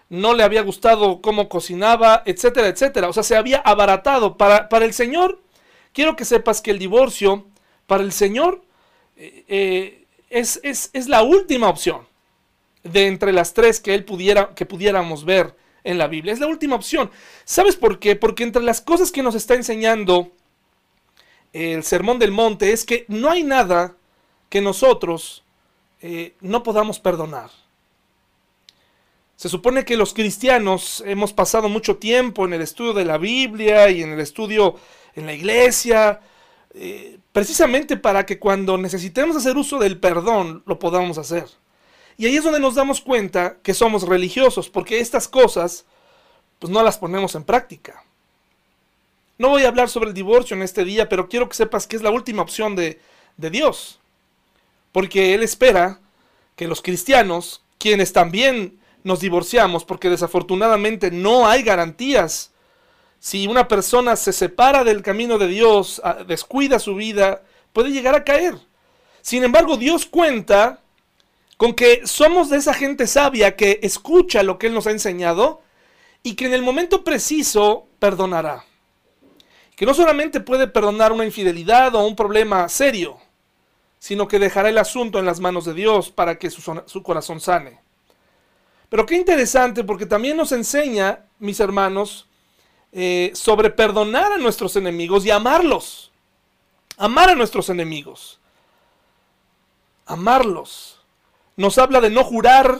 no 0.08 0.34
le 0.34 0.43
había 0.43 0.62
gustado 0.62 1.21
cómo 1.21 1.49
cocinaba, 1.49 2.23
etcétera, 2.25 2.69
etcétera. 2.69 3.10
O 3.10 3.12
sea, 3.12 3.23
se 3.23 3.36
había 3.36 3.58
abaratado. 3.58 4.38
Para, 4.38 4.69
para 4.69 4.86
el 4.86 4.93
Señor, 4.93 5.41
quiero 5.91 6.15
que 6.15 6.23
sepas 6.23 6.62
que 6.62 6.71
el 6.71 6.80
divorcio, 6.80 7.47
para 7.86 8.01
el 8.01 8.13
Señor, 8.13 8.62
eh, 9.17 9.43
eh, 9.49 10.06
es, 10.30 10.62
es, 10.63 11.10
la 11.10 11.21
última 11.21 11.67
opción 11.67 12.08
de 12.86 13.08
entre 13.08 13.34
las 13.34 13.54
tres 13.54 13.82
que 13.82 13.93
él 13.93 14.06
pudiera, 14.06 14.56
que 14.56 14.65
pudiéramos 14.65 15.25
ver 15.25 15.54
en 15.84 15.97
la 15.97 16.08
Biblia. 16.08 16.32
Es 16.32 16.39
la 16.39 16.47
última 16.47 16.78
opción. 16.78 17.12
¿Sabes 17.43 17.75
por 17.75 17.99
qué? 17.99 18.15
Porque 18.15 18.43
entre 18.43 18.63
las 18.63 18.80
cosas 18.80 19.12
que 19.12 19.21
nos 19.21 19.36
está 19.36 19.56
enseñando 19.56 20.32
el 21.55 21.85
Sermón 21.85 22.19
del 22.19 22.31
Monte 22.31 22.73
es 22.73 22.83
que 22.83 23.05
no 23.07 23.31
hay 23.31 23.43
nada 23.43 23.95
que 24.49 24.59
nosotros 24.59 25.45
eh, 26.01 26.35
no 26.41 26.63
podamos 26.63 26.99
perdonar. 26.99 27.49
Se 29.37 29.47
supone 29.47 29.85
que 29.85 29.95
los 29.95 30.13
cristianos 30.13 31.01
hemos 31.05 31.31
pasado 31.31 31.69
mucho 31.69 31.95
tiempo 31.95 32.45
en 32.45 32.51
el 32.51 32.61
estudio 32.61 32.91
de 32.91 33.05
la 33.05 33.17
Biblia 33.17 33.89
y 33.89 34.03
en 34.03 34.11
el 34.11 34.19
estudio 34.19 34.75
en 35.15 35.27
la 35.27 35.33
iglesia, 35.33 36.19
eh, 36.73 37.19
precisamente 37.31 37.95
para 37.95 38.25
que 38.25 38.37
cuando 38.37 38.77
necesitemos 38.77 39.37
hacer 39.37 39.55
uso 39.55 39.79
del 39.79 39.97
perdón 39.97 40.61
lo 40.65 40.77
podamos 40.77 41.17
hacer. 41.17 41.45
Y 42.17 42.25
ahí 42.25 42.35
es 42.35 42.43
donde 42.43 42.59
nos 42.59 42.75
damos 42.75 42.99
cuenta 42.99 43.59
que 43.63 43.73
somos 43.73 44.03
religiosos, 44.03 44.69
porque 44.69 44.99
estas 44.99 45.29
cosas 45.29 45.85
pues 46.59 46.71
no 46.71 46.83
las 46.83 46.97
ponemos 46.97 47.33
en 47.35 47.45
práctica. 47.45 48.03
No 49.38 49.50
voy 49.50 49.63
a 49.63 49.67
hablar 49.67 49.89
sobre 49.89 50.10
el 50.10 50.13
divorcio 50.13 50.56
en 50.56 50.63
este 50.63 50.86
día, 50.86 51.10
pero 51.10 51.28
quiero 51.28 51.50
que 51.50 51.56
sepas 51.56 51.88
que 51.88 51.98
es 51.98 52.02
la 52.02 52.10
última 52.10 52.41
opción 52.41 52.76
de, 52.76 53.00
Dios. 53.38 54.00
Porque 54.93 55.34
Él 55.34 55.43
espera 55.43 56.00
que 56.56 56.67
los 56.67 56.82
cristianos, 56.82 57.62
quienes 57.78 58.13
también 58.13 58.80
nos 59.04 59.19
divorciamos, 59.19 59.84
porque 59.84 60.10
desafortunadamente 60.10 61.12
no 61.12 61.48
hay 61.48 61.63
garantías, 61.63 62.52
si 63.19 63.48
una 63.48 63.67
persona 63.67 64.15
se 64.15 64.32
separa 64.32 64.86
del 64.86 65.02
camino 65.02 65.38
de 65.38 65.48
Dios, 65.48 66.02
descuida 66.28 66.80
su 66.80 66.95
vida, 66.95 67.43
puede 67.74 67.91
llegar 67.91 68.15
a 68.15 68.24
caer. 68.24 68.56
Sin 69.21 69.43
embargo, 69.43 69.76
Dios 69.76 70.06
cuenta 70.06 70.80
con 71.58 71.74
que 71.74 72.08
somos 72.08 72.50
de 72.50 72.58
esa 72.58 72.74
gente 72.74 73.06
sabia 73.06 73.58
que 73.58 73.80
escucha 73.84 74.43
lo 74.43 74.58
que 74.58 74.67
Él 74.67 74.74
nos 74.74 74.88
ha 74.88 74.91
enseñado 74.91 75.62
y 76.24 76.36
que 76.36 76.45
en 76.45 76.54
el 76.54 76.62
momento 76.62 77.04
preciso 77.04 77.88
perdonará 78.00 78.63
que 79.75 79.85
no 79.85 79.93
solamente 79.93 80.39
puede 80.39 80.67
perdonar 80.67 81.11
una 81.11 81.25
infidelidad 81.25 81.93
o 81.95 82.05
un 82.05 82.15
problema 82.15 82.67
serio, 82.69 83.17
sino 83.99 84.27
que 84.27 84.39
dejará 84.39 84.69
el 84.69 84.77
asunto 84.77 85.19
en 85.19 85.25
las 85.25 85.39
manos 85.39 85.65
de 85.65 85.73
Dios 85.73 86.11
para 86.11 86.38
que 86.38 86.49
su, 86.49 87.03
corazón 87.03 87.41
sane. 87.41 87.79
Pero 88.89 89.05
qué 89.05 89.15
interesante 89.15 89.83
porque 89.83 90.05
también 90.05 90.38
nos 90.38 90.51
enseña, 90.51 91.25
mis 91.39 91.59
hermanos, 91.59 92.27
eh, 92.91 93.31
sobre 93.33 93.69
perdonar 93.69 94.31
a 94.31 94.38
nuestros 94.38 94.75
enemigos 94.75 95.25
y 95.25 95.31
amarlos. 95.31 96.11
Amar 96.97 97.31
a 97.31 97.35
nuestros 97.35 97.69
enemigos. 97.69 98.39
Amarlos. 100.05 101.01
Nos 101.57 101.77
habla 101.77 101.99
de 101.99 102.09
no 102.09 102.23
jurar 102.23 102.79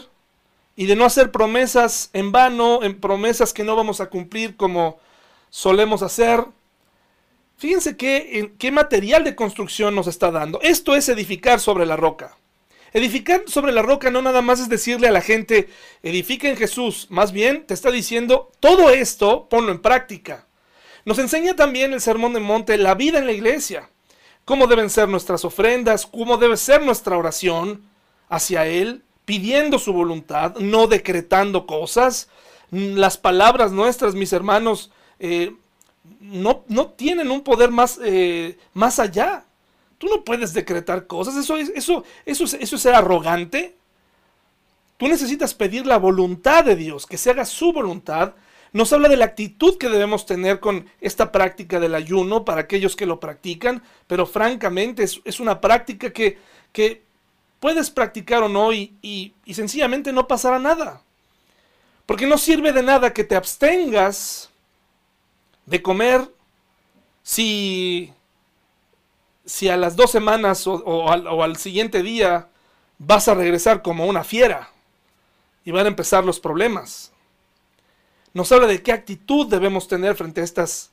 y 0.76 0.86
de 0.86 0.96
no 0.96 1.06
hacer 1.06 1.32
promesas 1.32 2.10
en 2.14 2.32
vano, 2.32 2.84
en 2.84 3.00
promesas 3.00 3.52
que 3.52 3.64
no 3.64 3.76
vamos 3.76 4.00
a 4.00 4.10
cumplir 4.10 4.56
como 4.56 5.00
solemos 5.50 6.02
hacer. 6.02 6.46
Fíjense 7.58 7.96
qué, 7.96 8.72
material 8.72 9.24
de 9.24 9.36
construcción 9.36 9.96
nos 9.96 10.08
está 10.08 10.32
dando. 10.32 10.60
Esto 10.62 10.96
es 10.96 11.08
edificar 11.08 11.60
sobre 11.60 11.86
la 11.86 11.96
roca. 11.96 12.38
Edificar 12.92 13.44
sobre 13.48 13.72
la 13.72 13.82
roca 13.82 14.10
no 14.10 14.22
nada 14.22 14.42
más 14.42 14.60
es 14.60 14.70
decirle 14.70 15.08
a 15.08 15.12
la 15.12 15.22
gente, 15.22 15.70
edifica 16.04 16.50
en 16.50 16.58
Jesús. 16.58 17.08
Más 17.10 17.32
bien 17.32 17.66
te 17.66 17.74
está 17.74 17.92
diciendo, 17.92 18.52
todo 18.60 18.90
esto 18.90 19.48
ponlo 19.50 19.72
en 19.72 19.82
práctica. 19.82 20.48
Nos 21.06 21.20
enseña 21.20 21.56
también 21.56 21.94
el 21.94 22.02
Sermón 22.02 22.34
de 22.34 22.40
Monte 22.40 22.78
la 22.78 22.96
vida 22.96 23.20
en 23.20 23.26
la 23.26 23.32
iglesia. 23.34 23.90
Cómo 24.44 24.68
deben 24.68 24.90
ser 24.90 25.08
nuestras 25.08 25.46
ofrendas, 25.46 26.06
cómo 26.06 26.38
debe 26.38 26.58
ser 26.58 26.84
nuestra 26.84 27.18
oración 27.18 27.84
hacia 28.30 28.66
Él, 28.66 29.04
pidiendo 29.24 29.80
su 29.80 29.94
voluntad, 29.94 30.56
no 30.58 30.88
decretando 30.88 31.66
cosas. 31.66 32.30
Las 32.70 33.18
palabras 33.18 33.72
nuestras, 33.72 34.14
mis 34.14 34.34
hermanos, 34.34 34.92
eh, 35.20 35.54
no, 36.20 36.64
no 36.68 36.88
tienen 36.90 37.32
un 37.32 37.42
poder 37.42 37.72
más, 37.72 38.00
eh, 38.04 38.58
más 38.74 39.00
allá. 39.00 39.46
Tú 39.98 40.08
no 40.08 40.24
puedes 40.24 40.54
decretar 40.54 41.08
cosas, 41.08 41.36
eso 41.36 41.58
es, 41.58 41.70
eso, 41.70 42.04
eso, 42.26 42.44
eso 42.44 42.76
es 42.76 42.82
ser 42.82 42.96
arrogante. 42.96 43.76
Tú 44.98 45.08
necesitas 45.08 45.54
pedir 45.54 45.86
la 45.86 45.98
voluntad 45.98 46.64
de 46.64 46.76
Dios, 46.76 47.06
que 47.06 47.18
se 47.18 47.30
haga 47.30 47.46
su 47.46 47.72
voluntad. 47.72 48.34
Nos 48.74 48.92
habla 48.92 49.08
de 49.08 49.18
la 49.18 49.26
actitud 49.26 49.78
que 49.78 49.90
debemos 49.90 50.26
tener 50.26 50.60
con 50.60 50.86
esta 51.00 51.32
práctica 51.32 51.80
del 51.80 51.96
ayuno 51.96 52.44
para 52.44 52.62
aquellos 52.62 52.96
que 52.96 53.06
lo 53.06 53.20
practican, 53.20 53.84
pero 54.08 54.26
francamente 54.26 55.04
es, 55.04 55.40
una 55.40 55.62
práctica 55.62 56.12
que, 56.12 56.38
que, 56.72 57.04
puedes 57.60 57.90
practicar 57.90 58.44
o 58.44 58.50
no 58.50 58.74
y, 58.74 58.94
y, 59.02 59.34
y 59.46 59.54
sencillamente 59.54 60.12
no 60.12 60.28
pasará 60.28 60.60
nada. 60.60 61.02
Porque 62.06 62.28
no 62.28 62.38
sirve 62.38 62.74
de 62.74 62.84
nada 62.84 63.14
que 63.14 63.24
te 63.24 63.36
abstengas 63.36 64.52
de 65.66 65.82
comer 65.82 66.30
si, 67.24 68.14
si 69.46 69.70
a 69.70 69.78
las 69.78 69.96
dos 69.96 70.12
semanas 70.12 70.68
o, 70.68 71.12
al, 71.12 71.58
siguiente 71.58 72.04
día 72.04 72.50
vas 72.98 73.28
a 73.28 73.34
regresar 73.34 73.82
como 73.82 74.06
una 74.06 74.24
fiera. 74.24 74.70
y 75.64 75.72
van 75.72 75.86
a 75.86 75.90
empezar 75.90 76.24
los 76.24 76.40
problemas. 76.40 77.12
Nos 78.34 78.52
habla 78.52 78.68
de 78.68 78.84
qué 78.84 78.92
actitud 78.92 79.48
debemos 79.48 79.88
tener 79.88 80.16
frente 80.16 80.42
a 80.42 80.44
estas 80.44 80.92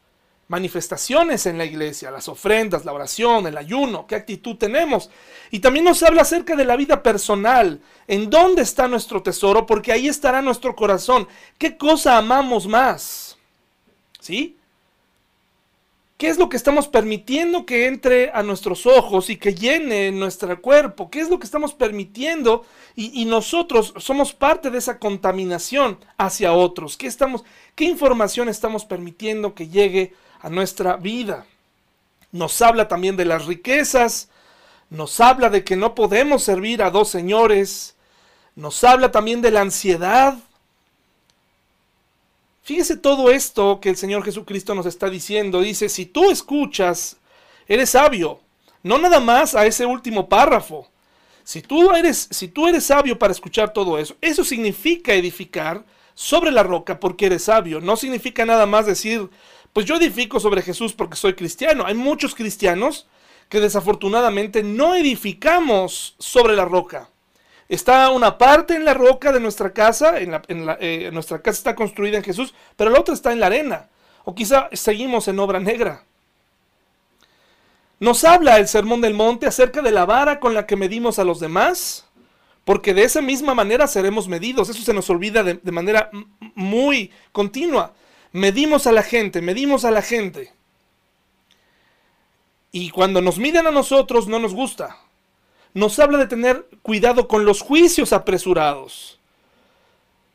manifestaciones 0.49 1.47
en 1.47 1.59
la 1.59 1.65
iglesia, 1.65 2.11
las 2.11 2.29
ofrendas, 2.29 2.85
la 2.85 2.93
oración, 2.93 3.47
el 3.47 3.57
ayuno, 3.57 4.07
qué 4.07 4.15
actitud 4.15 4.57
tenemos. 4.57 5.11
Y 5.51 5.61
también 5.61 5.85
nos 5.85 6.03
habla 6.03 6.23
acerca 6.23 6.57
de 6.57 6.65
la 6.65 6.77
vida 6.77 7.03
personal, 7.03 7.81
en 8.07 8.31
dónde 8.31 8.63
está 8.63 8.89
nuestro 8.89 9.23
tesoro, 9.23 9.67
porque 9.67 9.93
ahí 9.93 10.09
estará 10.09 10.41
nuestro 10.41 10.75
corazón. 10.77 11.29
¿Qué 11.59 11.77
cosa 11.77 12.17
amamos 12.17 12.67
más? 12.67 13.37
¿Sí? 14.21 14.57
¿Qué 16.23 16.29
es 16.29 16.39
lo 16.39 16.49
que 16.49 16.57
estamos 16.57 16.87
permitiendo 16.87 17.67
que 17.67 17.89
entre 17.89 18.31
a 18.31 18.45
nuestros 18.45 18.87
ojos 18.87 19.29
y 19.29 19.39
que 19.39 19.57
llene 19.57 20.13
nuestro 20.13 20.63
cuerpo? 20.63 21.11
¿Qué 21.11 21.19
es 21.19 21.29
lo 21.29 21.41
que 21.41 21.47
estamos 21.47 21.75
permitiendo? 21.75 22.65
Y, 22.95 23.25
nosotros 23.25 23.93
somos 23.97 24.33
parte 24.33 24.71
de 24.71 24.79
esa 24.79 25.01
contaminación 25.01 25.99
hacia 26.19 26.53
otros. 26.53 26.97
¿Qué, 26.97 27.09
estamos, 27.09 27.43
¿Qué 27.75 27.87
información 27.87 28.49
estamos 28.49 28.85
permitiendo 28.85 29.57
que 29.57 29.67
llegue 29.67 30.15
a 30.41 30.49
nuestra 30.49 30.97
vida? 30.97 31.45
Nos 32.31 32.63
habla 32.63 32.87
también 32.87 33.17
de 33.17 33.25
las 33.25 33.47
riquezas, 33.47 34.29
nos 34.91 35.19
habla 35.19 35.51
de 35.51 35.65
que 35.65 35.75
no 35.75 35.97
podemos 35.97 36.45
servir 36.45 36.85
a 36.85 36.93
dos 36.93 37.09
señores, 37.09 37.97
nos 38.55 38.85
habla 38.85 39.11
también 39.11 39.43
de 39.43 39.51
la 39.51 39.63
ansiedad, 39.63 40.39
Fíjese 42.63 42.97
todo 42.97 43.31
esto 43.31 43.81
que 43.81 43.89
el 43.89 43.97
Señor 43.97 44.25
Jesucristo 44.25 44.75
nos 44.75 44.87
está 44.87 45.11
diciendo. 45.11 45.61
Dice, 45.61 45.89
si 45.89 46.07
tú 46.07 46.31
escuchas, 46.31 47.17
eres 47.67 47.91
sabio. 47.91 48.41
No 48.85 48.99
nada 48.99 49.19
más 49.19 49.57
a 49.57 49.67
ese 49.67 49.85
último 49.85 50.29
párrafo. 50.29 50.89
Si 51.43 51.61
tú 51.61 51.93
eres, 51.93 52.29
si 52.31 52.47
tú 52.47 52.69
eres 52.69 52.85
sabio 52.85 53.19
para 53.19 53.33
escuchar 53.33 53.73
todo 53.73 53.99
eso, 53.99 54.17
eso 54.21 54.45
significa 54.45 55.13
edificar 55.13 55.85
sobre 56.15 56.53
la 56.53 56.63
roca 56.63 57.01
porque 57.01 57.27
eres 57.27 57.45
sabio. 57.45 57.81
No 57.81 57.97
significa 57.97 58.47
nada 58.47 58.65
más 58.67 58.87
decir, 58.87 59.29
pues 59.73 59.85
yo 59.87 59.97
edifico 59.97 60.39
sobre 60.39 60.63
Jesús 60.63 60.93
porque 60.93 61.17
soy 61.17 61.35
cristiano. 61.35 61.85
Hay 61.85 61.95
muchos 61.95 62.35
cristianos 62.35 63.09
que 63.49 63.61
desafortunadamente 63.61 64.63
no 64.63 64.95
edificamos 64.95 66.15
sobre 66.19 66.55
la 66.55 66.65
roca. 66.65 67.11
Está 67.73 68.11
una 68.11 68.37
parte 68.37 68.75
en 68.75 68.85
la 68.85 68.93
roca 68.93 69.33
de 69.33 69.41
nuestra 69.41 69.73
casa, 69.73 70.19
en 70.19 70.39
eh, 70.79 71.09
nuestra 71.11 71.41
casa 71.41 71.57
está 71.57 71.75
construida 71.75 72.19
en 72.19 72.23
Jesús, 72.23 72.53
pero 72.77 72.91
la 72.91 73.01
otra 73.01 73.15
está 73.15 73.33
en 73.33 73.41
la 73.41 73.47
arena. 73.47 73.89
O 74.25 74.35
quizá 74.35 74.69
seguimos 74.75 75.27
en 75.27 75.39
obra 75.39 75.59
negra. 75.59 76.05
Nos 77.99 78.25
habla 78.25 78.59
el 78.59 78.69
Sermón 78.69 79.01
del 79.01 79.15
Monte 79.15 79.47
acerca 79.47 79.81
de 79.81 79.91
la 79.91 80.05
vara 80.05 80.39
con 80.39 80.53
la 80.53 80.67
que 80.67 80.77
medimos 80.77 81.19
a 81.19 81.25
los 81.25 81.41
demás, 81.41 82.05
porque 82.67 82.93
de 82.93 83.05
esa 83.05 83.23
misma 83.23 83.55
manera 83.55 83.87
seremos 83.87 84.29
medidos. 84.29 84.69
Eso 84.69 84.83
se 84.83 84.93
nos 84.93 85.09
olvida 85.09 85.43
de, 85.43 85.55
de 85.55 85.73
manera 85.73 86.11
muy 86.55 87.11
continua. 87.33 87.95
Medimos 88.33 88.87
a 88.87 88.93
la 88.93 89.03
gente, 89.03 89.41
medimos 89.41 89.87
a 89.87 89.91
la 89.91 90.03
gente. 90.03 90.53
Y 92.71 92.91
cuando 92.91 93.23
nos 93.23 93.39
miden 93.39 93.67
a 93.67 93.71
nosotros 93.71 94.29
no 94.29 94.39
nos 94.39 94.53
gusta 94.53 95.02
nos 95.75 95.99
habla 95.99 96.19
de 96.19 96.27
tener 96.27 96.67
cuidado 96.83 97.29
con 97.29 97.45
los 97.45 97.61
juicios 97.61 98.13
apresurados. 98.13 99.19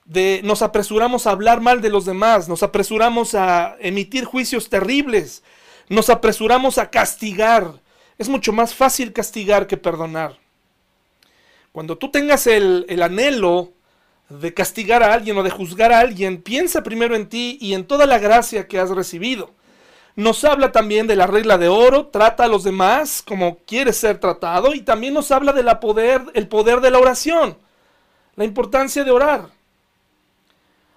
De, 0.06 0.42
nos 0.44 0.62
apresuramos 0.62 1.28
a 1.28 1.32
hablar 1.32 1.60
mal 1.60 1.82
de 1.82 1.90
los 1.90 2.06
demás, 2.06 2.48
nos 2.48 2.64
apresuramos 2.64 3.36
a 3.36 3.76
emitir 3.80 4.24
juicios 4.24 4.70
terribles, 4.70 5.44
nos 5.90 6.10
apresuramos 6.10 6.78
a 6.78 6.90
castigar. 6.90 7.82
Es 8.18 8.30
mucho 8.30 8.54
más 8.54 8.74
fácil 8.74 9.14
castigar 9.14 9.68
que 9.68 9.78
perdonar. 9.78 10.38
Cuando 11.72 11.98
tú 11.98 12.10
tengas 12.10 12.48
el, 12.48 12.86
el 12.90 13.04
anhelo 13.04 13.74
de 14.30 14.54
castigar 14.54 15.04
a 15.04 15.14
alguien 15.14 15.38
o 15.38 15.44
de 15.44 15.52
juzgar 15.52 15.92
a 15.92 16.00
alguien, 16.00 16.42
piensa 16.42 16.84
primero 16.84 17.16
en 17.16 17.30
ti 17.30 17.58
y 17.62 17.74
en 17.74 17.86
toda 17.86 18.06
la 18.06 18.18
gracia 18.18 18.68
que 18.68 18.80
has 18.80 18.90
recibido. 18.90 19.54
Nos 20.18 20.44
habla 20.46 20.72
también 20.72 21.06
de 21.06 21.16
la 21.16 21.28
regla 21.28 21.60
de 21.60 21.68
oro, 21.68 22.08
trata 22.08 22.46
a 22.46 22.48
los 22.48 22.64
demás 22.64 23.22
como 23.22 23.60
quiere 23.68 23.94
ser 23.94 24.20
tratado 24.20 24.74
y 24.74 24.82
también 24.82 25.14
nos 25.14 25.30
habla 25.30 25.54
del 25.54 25.68
poder, 25.78 26.24
el 26.34 26.48
poder 26.48 26.82
de 26.82 26.90
la 26.90 26.98
oración, 26.98 27.56
la 28.36 28.44
importancia 28.44 29.04
de 29.04 29.12
orar. 29.12 29.52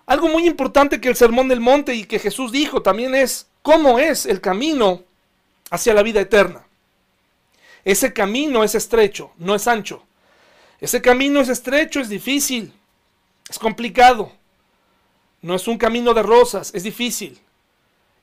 Algo 0.06 0.28
muy 0.28 0.46
importante 0.46 1.02
que 1.02 1.10
el 1.10 1.16
Sermón 1.16 1.48
del 1.48 1.60
Monte 1.60 1.94
y 1.94 2.04
que 2.04 2.18
Jesús 2.18 2.50
dijo 2.50 2.80
también 2.80 3.14
es 3.14 3.46
cómo 3.60 3.98
es 3.98 4.24
el 4.24 4.40
camino 4.40 5.02
hacia 5.70 5.92
la 5.92 6.02
vida 6.02 6.22
eterna. 6.22 6.64
Ese 7.84 8.14
camino 8.14 8.64
es 8.64 8.74
estrecho, 8.74 9.32
no 9.36 9.54
es 9.54 9.68
ancho. 9.68 10.02
Ese 10.80 11.02
camino 11.02 11.40
es 11.40 11.50
estrecho, 11.50 12.00
es 12.00 12.08
difícil, 12.08 12.72
es 13.50 13.58
complicado. 13.58 14.32
No 15.42 15.56
es 15.56 15.68
un 15.68 15.76
camino 15.76 16.14
de 16.14 16.22
rosas, 16.22 16.70
es 16.74 16.84
difícil. 16.84 17.38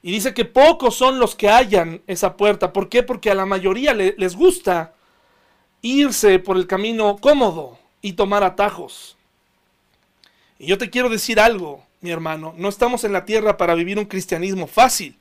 Y 0.01 0.11
dice 0.11 0.33
que 0.33 0.45
pocos 0.45 0.95
son 0.95 1.19
los 1.19 1.35
que 1.35 1.49
hallan 1.49 2.01
esa 2.07 2.37
puerta. 2.37 2.71
¿Por 2.71 2.89
qué? 2.89 3.03
Porque 3.03 3.31
a 3.31 3.35
la 3.35 3.45
mayoría 3.45 3.93
les 3.93 4.35
gusta 4.35 4.93
irse 5.81 6.39
por 6.39 6.57
el 6.57 6.67
camino 6.67 7.17
cómodo 7.17 7.77
y 8.01 8.13
tomar 8.13 8.43
atajos. 8.43 9.17
Y 10.59 10.67
yo 10.67 10.77
te 10.77 10.89
quiero 10.89 11.09
decir 11.09 11.39
algo, 11.39 11.83
mi 12.01 12.11
hermano. 12.11 12.53
No 12.57 12.69
estamos 12.69 13.03
en 13.03 13.13
la 13.13 13.25
tierra 13.25 13.57
para 13.57 13.75
vivir 13.75 13.99
un 13.99 14.05
cristianismo 14.05 14.67
fácil, 14.67 15.17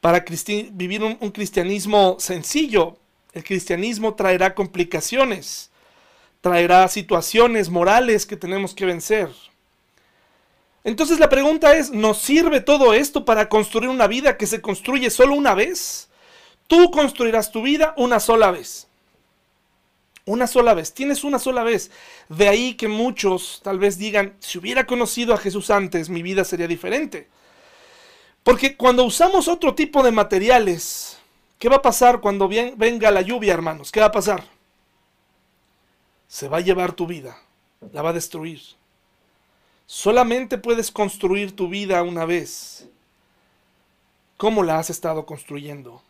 para 0.00 0.24
vivir 0.72 1.02
un, 1.02 1.16
un 1.20 1.30
cristianismo 1.30 2.16
sencillo. 2.18 2.96
El 3.32 3.44
cristianismo 3.44 4.14
traerá 4.14 4.54
complicaciones, 4.54 5.70
traerá 6.40 6.88
situaciones 6.88 7.70
morales 7.70 8.26
que 8.26 8.36
tenemos 8.36 8.74
que 8.74 8.86
vencer. 8.86 9.28
Entonces 10.88 11.18
la 11.18 11.28
pregunta 11.28 11.76
es, 11.76 11.90
¿nos 11.90 12.16
sirve 12.16 12.62
todo 12.62 12.94
esto 12.94 13.26
para 13.26 13.50
construir 13.50 13.90
una 13.90 14.06
vida 14.06 14.38
que 14.38 14.46
se 14.46 14.62
construye 14.62 15.10
solo 15.10 15.34
una 15.34 15.54
vez? 15.54 16.08
Tú 16.66 16.90
construirás 16.90 17.52
tu 17.52 17.60
vida 17.60 17.92
una 17.98 18.18
sola 18.20 18.50
vez. 18.50 18.88
Una 20.24 20.46
sola 20.46 20.72
vez, 20.72 20.94
tienes 20.94 21.24
una 21.24 21.38
sola 21.38 21.62
vez. 21.62 21.90
De 22.30 22.48
ahí 22.48 22.72
que 22.72 22.88
muchos 22.88 23.60
tal 23.62 23.78
vez 23.78 23.98
digan, 23.98 24.34
si 24.40 24.56
hubiera 24.56 24.86
conocido 24.86 25.34
a 25.34 25.36
Jesús 25.36 25.68
antes, 25.68 26.08
mi 26.08 26.22
vida 26.22 26.42
sería 26.42 26.66
diferente. 26.66 27.28
Porque 28.42 28.74
cuando 28.74 29.04
usamos 29.04 29.46
otro 29.46 29.74
tipo 29.74 30.02
de 30.02 30.12
materiales, 30.12 31.18
¿qué 31.58 31.68
va 31.68 31.76
a 31.76 31.82
pasar 31.82 32.22
cuando 32.22 32.48
venga 32.48 33.10
la 33.10 33.20
lluvia, 33.20 33.52
hermanos? 33.52 33.92
¿Qué 33.92 34.00
va 34.00 34.06
a 34.06 34.12
pasar? 34.12 34.42
Se 36.28 36.48
va 36.48 36.56
a 36.56 36.62
llevar 36.62 36.94
tu 36.94 37.06
vida, 37.06 37.36
la 37.92 38.00
va 38.00 38.08
a 38.08 38.14
destruir. 38.14 38.77
Solamente 39.90 40.58
puedes 40.58 40.90
construir 40.90 41.56
tu 41.56 41.70
vida 41.70 42.02
una 42.02 42.26
vez. 42.26 42.86
¿Cómo 44.36 44.62
la 44.62 44.78
has 44.78 44.90
estado 44.90 45.24
construyendo? 45.24 46.02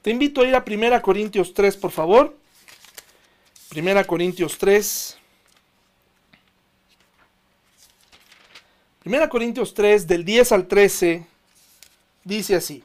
Te 0.00 0.10
invito 0.10 0.40
a 0.40 0.46
ir 0.46 0.54
a 0.54 0.64
1 0.66 1.02
Corintios 1.02 1.52
3, 1.52 1.76
por 1.76 1.90
favor. 1.90 2.34
1 3.76 4.06
Corintios 4.06 4.56
3. 4.56 5.18
1 9.04 9.28
Corintios 9.28 9.74
3, 9.74 10.06
del 10.06 10.24
10 10.24 10.52
al 10.52 10.66
13, 10.66 11.26
dice 12.24 12.56
así. 12.56 12.82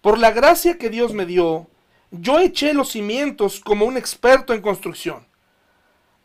Por 0.00 0.18
la 0.18 0.30
gracia 0.30 0.78
que 0.78 0.88
Dios 0.88 1.12
me 1.12 1.26
dio, 1.26 1.66
yo 2.10 2.38
eché 2.38 2.72
los 2.72 2.92
cimientos 2.92 3.60
como 3.60 3.84
un 3.84 3.98
experto 3.98 4.54
en 4.54 4.62
construcción 4.62 5.26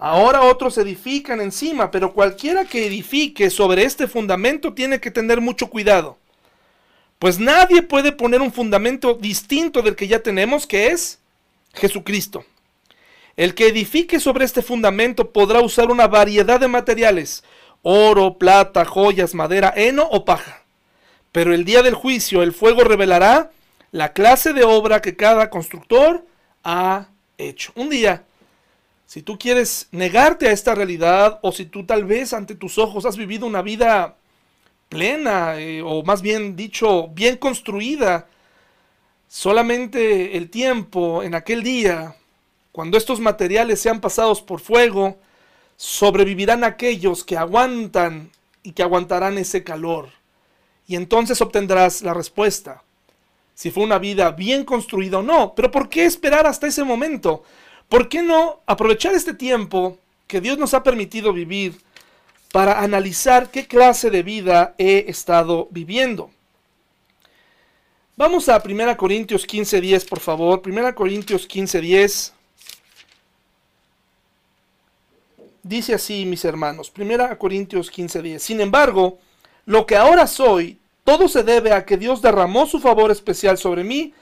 Ahora 0.03 0.41
otros 0.41 0.79
edifican 0.79 1.41
encima, 1.41 1.91
pero 1.91 2.11
cualquiera 2.11 2.65
que 2.65 2.87
edifique 2.87 3.51
sobre 3.51 3.83
este 3.83 4.07
fundamento 4.07 4.73
tiene 4.73 4.99
que 4.99 5.11
tener 5.11 5.41
mucho 5.41 5.67
cuidado. 5.67 6.17
Pues 7.19 7.37
nadie 7.37 7.83
puede 7.83 8.11
poner 8.11 8.41
un 8.41 8.51
fundamento 8.51 9.13
distinto 9.13 9.83
del 9.83 9.95
que 9.95 10.07
ya 10.07 10.17
tenemos, 10.23 10.65
que 10.65 10.87
es 10.87 11.19
Jesucristo. 11.75 12.43
El 13.37 13.53
que 13.53 13.67
edifique 13.67 14.19
sobre 14.19 14.43
este 14.43 14.63
fundamento 14.63 15.29
podrá 15.29 15.61
usar 15.61 15.91
una 15.91 16.07
variedad 16.07 16.59
de 16.59 16.67
materiales, 16.67 17.43
oro, 17.83 18.39
plata, 18.39 18.85
joyas, 18.85 19.35
madera, 19.35 19.71
heno 19.75 20.07
o 20.09 20.25
paja. 20.25 20.63
Pero 21.31 21.53
el 21.53 21.63
día 21.63 21.83
del 21.83 21.93
juicio 21.93 22.41
el 22.41 22.53
fuego 22.53 22.83
revelará 22.83 23.51
la 23.91 24.13
clase 24.13 24.53
de 24.53 24.63
obra 24.63 24.99
que 24.99 25.15
cada 25.15 25.51
constructor 25.51 26.25
ha 26.63 27.09
hecho. 27.37 27.71
Un 27.75 27.91
día 27.91 28.25
si 29.11 29.21
tú 29.23 29.37
quieres 29.37 29.89
negarte 29.91 30.47
a 30.47 30.53
esta 30.53 30.73
realidad 30.73 31.37
o 31.41 31.51
si 31.51 31.65
tú 31.65 31.85
tal 31.85 32.05
vez 32.05 32.31
ante 32.31 32.55
tus 32.55 32.77
ojos 32.77 33.05
has 33.05 33.17
vivido 33.17 33.45
una 33.45 33.61
vida 33.61 34.15
plena 34.87 35.59
eh, 35.59 35.81
o 35.81 36.01
más 36.03 36.21
bien 36.21 36.55
dicho 36.55 37.09
bien 37.09 37.35
construida, 37.35 38.29
solamente 39.27 40.37
el 40.37 40.49
tiempo 40.49 41.23
en 41.23 41.35
aquel 41.35 41.61
día, 41.61 42.15
cuando 42.71 42.97
estos 42.97 43.19
materiales 43.19 43.81
sean 43.81 43.99
pasados 43.99 44.41
por 44.41 44.61
fuego, 44.61 45.17
sobrevivirán 45.75 46.63
aquellos 46.63 47.25
que 47.25 47.35
aguantan 47.35 48.31
y 48.63 48.71
que 48.71 48.81
aguantarán 48.81 49.37
ese 49.37 49.61
calor. 49.61 50.07
Y 50.87 50.95
entonces 50.95 51.41
obtendrás 51.41 52.01
la 52.01 52.13
respuesta, 52.13 52.81
si 53.55 53.71
fue 53.71 53.83
una 53.83 53.99
vida 53.99 54.31
bien 54.31 54.63
construida 54.63 55.17
o 55.17 55.21
no. 55.21 55.53
Pero 55.53 55.69
¿por 55.69 55.89
qué 55.89 56.05
esperar 56.05 56.47
hasta 56.47 56.67
ese 56.67 56.85
momento? 56.85 57.43
¿Por 57.91 58.07
qué 58.07 58.23
no 58.23 58.61
aprovechar 58.65 59.13
este 59.13 59.33
tiempo 59.33 59.99
que 60.25 60.39
Dios 60.39 60.57
nos 60.57 60.73
ha 60.73 60.81
permitido 60.81 61.33
vivir 61.33 61.77
para 62.53 62.79
analizar 62.79 63.51
qué 63.51 63.67
clase 63.67 64.09
de 64.09 64.23
vida 64.23 64.75
he 64.77 65.05
estado 65.09 65.67
viviendo. 65.71 66.31
Vamos 68.15 68.47
a 68.47 68.61
1 68.63 68.95
Corintios 68.95 69.45
15:10, 69.45 70.05
por 70.07 70.21
favor. 70.21 70.61
1 70.65 70.95
Corintios 70.95 71.45
15:10. 71.45 72.31
Dice 75.61 75.93
así, 75.93 76.25
mis 76.25 76.45
hermanos. 76.45 76.89
1 76.95 77.37
Corintios 77.37 77.91
15:10. 77.91 78.39
Sin 78.41 78.61
embargo, 78.61 79.19
lo 79.65 79.85
que 79.85 79.97
ahora 79.97 80.27
soy, 80.27 80.77
todo 81.03 81.27
se 81.27 81.43
debe 81.43 81.73
a 81.73 81.85
que 81.85 81.97
Dios 81.97 82.21
derramó 82.21 82.65
su 82.65 82.79
favor 82.79 83.11
especial 83.11 83.57
sobre 83.57 83.83
mí 83.83 84.13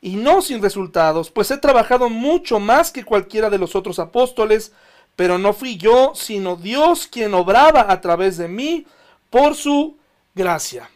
y 0.00 0.16
no 0.16 0.42
sin 0.42 0.62
resultados, 0.62 1.30
pues 1.30 1.50
he 1.50 1.58
trabajado 1.58 2.08
mucho 2.10 2.60
más 2.60 2.90
que 2.90 3.04
cualquiera 3.04 3.50
de 3.50 3.58
los 3.58 3.74
otros 3.74 3.98
apóstoles, 3.98 4.72
pero 5.16 5.38
no 5.38 5.52
fui 5.52 5.76
yo, 5.76 6.12
sino 6.14 6.56
Dios 6.56 7.06
quien 7.06 7.34
obraba 7.34 7.86
a 7.90 8.00
través 8.00 8.36
de 8.36 8.48
mí 8.48 8.86
por 9.30 9.54
su 9.54 9.96
gracia. 10.34 10.90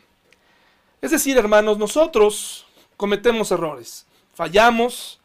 Es 1.00 1.10
decir, 1.10 1.38
hermanos, 1.38 1.78
nosotros 1.78 2.66
cometemos 2.96 3.50
errores, 3.50 4.06
fallamos, 4.34 5.20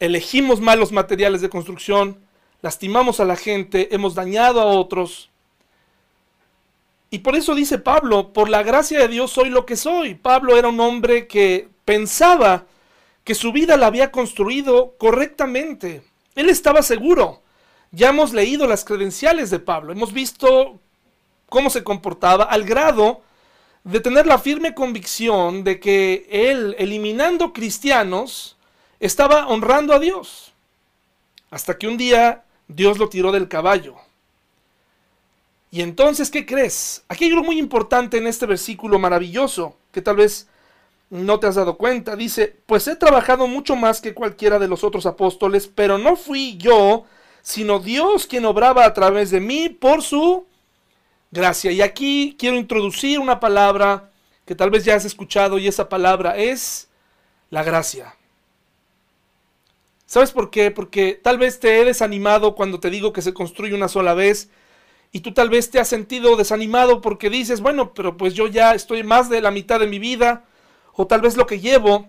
elegimos 0.00 0.60
malos 0.60 0.90
materiales 0.90 1.40
de 1.40 1.48
construcción, 1.48 2.18
lastimamos 2.62 3.20
a 3.20 3.24
la 3.24 3.36
gente, 3.36 3.94
hemos 3.94 4.14
dañado 4.14 4.60
a 4.60 4.66
otros. 4.66 5.30
Y 7.10 7.20
por 7.20 7.36
eso 7.36 7.54
dice 7.54 7.78
Pablo, 7.78 8.32
por 8.32 8.48
la 8.48 8.62
gracia 8.62 8.98
de 8.98 9.08
Dios 9.08 9.30
soy 9.30 9.48
lo 9.48 9.64
que 9.64 9.76
soy. 9.76 10.14
Pablo 10.14 10.56
era 10.56 10.68
un 10.68 10.80
hombre 10.80 11.26
que 11.26 11.68
pensaba 11.84 12.66
que 13.28 13.34
su 13.34 13.52
vida 13.52 13.76
la 13.76 13.88
había 13.88 14.10
construido 14.10 14.96
correctamente. 14.96 16.02
Él 16.34 16.48
estaba 16.48 16.80
seguro 16.80 17.42
ya 17.90 18.10
hemos 18.10 18.32
leído 18.32 18.66
las 18.66 18.84
credenciales 18.84 19.50
de 19.50 19.60
Pablo, 19.60 19.92
hemos 19.92 20.12
visto 20.12 20.78
cómo 21.48 21.70
se 21.70 21.84
comportaba 21.84 22.44
al 22.44 22.64
grado 22.64 23.22
de 23.84 24.00
tener 24.00 24.26
la 24.26 24.38
firme 24.38 24.74
convicción 24.74 25.64
de 25.64 25.80
que 25.80 26.26
él, 26.30 26.74
eliminando 26.78 27.52
cristianos, 27.52 28.56
estaba 29.00 29.46
honrando 29.46 29.94
a 29.94 29.98
Dios. 29.98 30.52
Hasta 31.50 31.78
que 31.78 31.88
un 31.88 31.96
día 31.96 32.44
Dios 32.66 32.98
lo 32.98 33.08
tiró 33.08 33.32
del 33.32 33.48
caballo. 33.48 33.96
Y 35.70 35.80
entonces, 35.80 36.30
¿qué 36.30 36.44
crees? 36.44 37.04
Aquí 37.08 37.24
hay 37.24 37.30
algo 37.30 37.44
muy 37.44 37.58
importante 37.58 38.18
en 38.18 38.26
este 38.26 38.44
versículo 38.44 38.98
maravilloso, 38.98 39.76
que 39.92 40.02
tal 40.02 40.16
vez 40.16 40.48
no 41.10 41.40
te 41.40 41.46
has 41.46 41.54
dado 41.54 41.76
cuenta. 41.76 42.16
Dice, 42.16 42.56
pues 42.66 42.86
he 42.88 42.96
trabajado 42.96 43.46
mucho 43.46 43.76
más 43.76 44.00
que 44.00 44.14
cualquiera 44.14 44.58
de 44.58 44.68
los 44.68 44.84
otros 44.84 45.06
apóstoles, 45.06 45.66
pero 45.66 45.98
no 45.98 46.16
fui 46.16 46.56
yo 46.58 47.04
sino 47.48 47.78
Dios 47.78 48.26
quien 48.26 48.44
obraba 48.44 48.84
a 48.84 48.92
través 48.92 49.30
de 49.30 49.40
mí 49.40 49.70
por 49.70 50.02
su 50.02 50.46
gracia. 51.30 51.72
Y 51.72 51.80
aquí 51.80 52.36
quiero 52.38 52.56
introducir 52.56 53.18
una 53.18 53.40
palabra 53.40 54.10
que 54.44 54.54
tal 54.54 54.68
vez 54.68 54.84
ya 54.84 54.96
has 54.96 55.06
escuchado 55.06 55.58
y 55.58 55.66
esa 55.66 55.88
palabra 55.88 56.36
es 56.36 56.88
la 57.48 57.62
gracia. 57.62 58.14
¿Sabes 60.04 60.30
por 60.30 60.50
qué? 60.50 60.70
Porque 60.70 61.18
tal 61.22 61.38
vez 61.38 61.58
te 61.58 61.80
he 61.80 61.86
desanimado 61.86 62.54
cuando 62.54 62.80
te 62.80 62.90
digo 62.90 63.14
que 63.14 63.22
se 63.22 63.32
construye 63.32 63.74
una 63.74 63.88
sola 63.88 64.12
vez 64.12 64.50
y 65.10 65.20
tú 65.20 65.32
tal 65.32 65.48
vez 65.48 65.70
te 65.70 65.80
has 65.80 65.88
sentido 65.88 66.36
desanimado 66.36 67.00
porque 67.00 67.30
dices, 67.30 67.62
bueno, 67.62 67.94
pero 67.94 68.18
pues 68.18 68.34
yo 68.34 68.46
ya 68.46 68.74
estoy 68.74 69.02
más 69.04 69.30
de 69.30 69.40
la 69.40 69.50
mitad 69.50 69.80
de 69.80 69.86
mi 69.86 69.98
vida 69.98 70.44
o 70.98 71.06
tal 71.06 71.22
vez 71.22 71.36
lo 71.36 71.46
que 71.46 71.60
llevo 71.60 72.06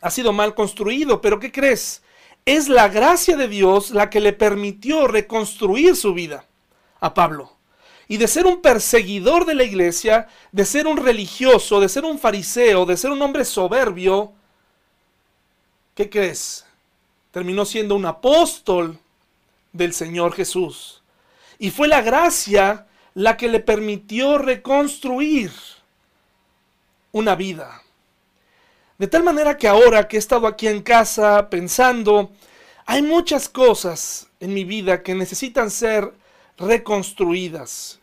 ha 0.00 0.10
sido 0.10 0.32
mal 0.32 0.54
construido, 0.54 1.20
pero 1.20 1.38
¿qué 1.38 1.52
crees? 1.52 2.02
es 2.44 2.68
la 2.68 2.88
gracia 2.88 3.36
de 3.36 3.48
Dios 3.48 3.90
la 3.90 4.10
que 4.10 4.20
le 4.20 4.32
permitió 4.32 5.06
reconstruir 5.06 5.96
su 5.96 6.12
vida 6.14 6.46
a 7.00 7.14
Pablo. 7.14 7.52
Y 8.06 8.18
de 8.18 8.28
ser 8.28 8.44
un 8.44 8.60
perseguidor 8.60 9.46
de 9.46 9.54
la 9.54 9.64
iglesia, 9.64 10.28
de 10.52 10.66
ser 10.66 10.86
un 10.86 10.98
religioso, 10.98 11.80
de 11.80 11.88
ser 11.88 12.04
un 12.04 12.18
fariseo, 12.18 12.84
de 12.84 12.98
ser 12.98 13.10
un 13.10 13.22
hombre 13.22 13.46
soberbio, 13.46 14.32
¿qué 15.94 16.10
crees? 16.10 16.66
Terminó 17.30 17.64
siendo 17.64 17.94
un 17.94 18.04
apóstol 18.04 18.98
del 19.72 19.94
Señor 19.94 20.34
Jesús. 20.34 21.02
Y 21.58 21.70
fue 21.70 21.88
la 21.88 22.02
gracia 22.02 22.86
la 23.14 23.38
que 23.38 23.48
le 23.48 23.60
permitió 23.60 24.36
reconstruir 24.36 25.50
una 27.12 27.34
vida. 27.34 27.83
De 28.96 29.08
tal 29.08 29.24
manera 29.24 29.56
que 29.56 29.66
ahora 29.66 30.06
que 30.06 30.16
he 30.16 30.18
estado 30.20 30.46
aquí 30.46 30.68
en 30.68 30.80
casa 30.80 31.50
pensando, 31.50 32.30
hay 32.86 33.02
muchas 33.02 33.48
cosas 33.48 34.28
en 34.38 34.54
mi 34.54 34.64
vida 34.64 35.02
que 35.02 35.16
necesitan 35.16 35.68
ser 35.70 36.12
reconstruidas. 36.56 37.98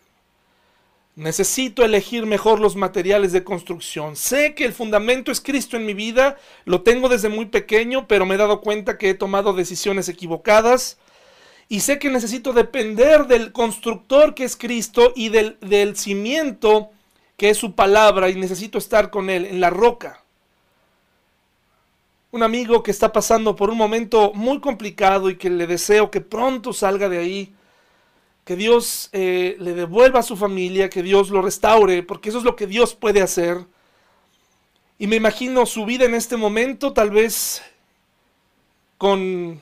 Necesito 1.16 1.86
elegir 1.86 2.26
mejor 2.26 2.60
los 2.60 2.76
materiales 2.76 3.32
de 3.32 3.46
construcción. 3.46 4.18
Sé 4.18 4.54
que 4.54 4.66
el 4.66 4.74
fundamento 4.74 5.32
es 5.32 5.40
Cristo 5.40 5.78
en 5.78 5.86
mi 5.86 5.94
vida, 5.94 6.38
lo 6.66 6.82
tengo 6.82 7.08
desde 7.08 7.30
muy 7.30 7.46
pequeño, 7.46 8.06
pero 8.08 8.26
me 8.26 8.36
he 8.36 8.38
dado 8.38 8.60
cuenta 8.60 8.98
que 8.98 9.12
he 9.12 9.14
tomado 9.14 9.54
decisiones 9.54 10.10
equivocadas. 10.10 10.98
Y 11.70 11.80
sé 11.82 12.00
que 12.00 12.10
necesito 12.10 12.52
depender 12.52 13.28
del 13.28 13.54
constructor 13.54 14.36
que 14.36 14.44
es 14.44 14.58
Cristo 14.58 15.14
y 15.16 15.30
del, 15.30 15.58
del 15.62 15.96
cimiento 15.96 16.90
que 17.38 17.50
es 17.50 17.58
su 17.58 17.76
palabra 17.76 18.30
y 18.30 18.36
necesito 18.36 18.78
estar 18.78 19.10
con 19.10 19.30
Él 19.30 19.46
en 19.46 19.62
la 19.62 19.70
roca 19.70 20.21
un 22.32 22.44
amigo 22.44 22.82
que 22.82 22.92
está 22.92 23.12
pasando 23.12 23.56
por 23.56 23.70
un 23.70 23.78
momento 23.78 24.32
muy 24.34 24.62
complicado 24.62 25.30
y 25.30 25.36
que 25.36 25.50
le 25.50 25.68
deseo 25.68 26.10
que 26.10 26.22
pronto 26.22 26.72
salga 26.72 27.10
de 27.10 27.18
ahí, 27.18 27.54
que 28.46 28.56
Dios 28.56 29.10
eh, 29.12 29.58
le 29.60 29.74
devuelva 29.74 30.22
a 30.22 30.24
su 30.24 30.38
familia, 30.38 30.90
que 30.90 31.04
Dios 31.04 31.30
lo 31.30 31.42
restaure, 31.42 32.04
porque 32.04 32.30
eso 32.30 32.38
es 32.38 32.46
lo 32.46 32.56
que 32.56 32.68
Dios 32.68 32.96
puede 32.96 33.22
hacer. 33.22 33.66
Y 34.98 35.08
me 35.08 35.18
imagino 35.18 35.66
su 35.66 35.86
vida 35.86 36.06
en 36.06 36.16
este 36.16 36.38
momento, 36.38 36.94
tal 36.94 37.10
vez 37.10 37.62
con 38.98 39.62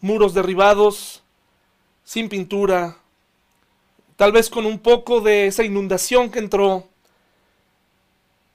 muros 0.00 0.34
derribados, 0.34 1.22
sin 2.02 2.28
pintura, 2.28 2.96
tal 4.16 4.32
vez 4.32 4.50
con 4.50 4.66
un 4.66 4.80
poco 4.80 5.20
de 5.20 5.46
esa 5.46 5.62
inundación 5.62 6.30
que 6.30 6.40
entró. 6.40 6.88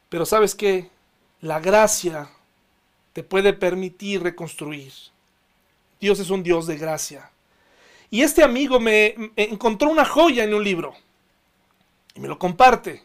Pero 0.09 0.25
sabes 0.25 0.53
qué, 0.53 0.89
la 1.39 1.59
gracia 1.59 2.29
te 3.17 3.23
puede 3.23 3.51
permitir 3.51 4.21
reconstruir. 4.21 4.93
Dios 5.99 6.19
es 6.19 6.29
un 6.29 6.43
Dios 6.43 6.67
de 6.67 6.77
gracia. 6.77 7.31
Y 8.11 8.21
este 8.21 8.43
amigo 8.43 8.79
me, 8.79 9.15
encontró 9.35 9.89
una 9.89 10.05
joya 10.05 10.43
en 10.43 10.53
un 10.53 10.63
libro 10.63 10.93
y 12.13 12.19
me 12.19 12.27
lo 12.27 12.37
comparte. 12.37 13.03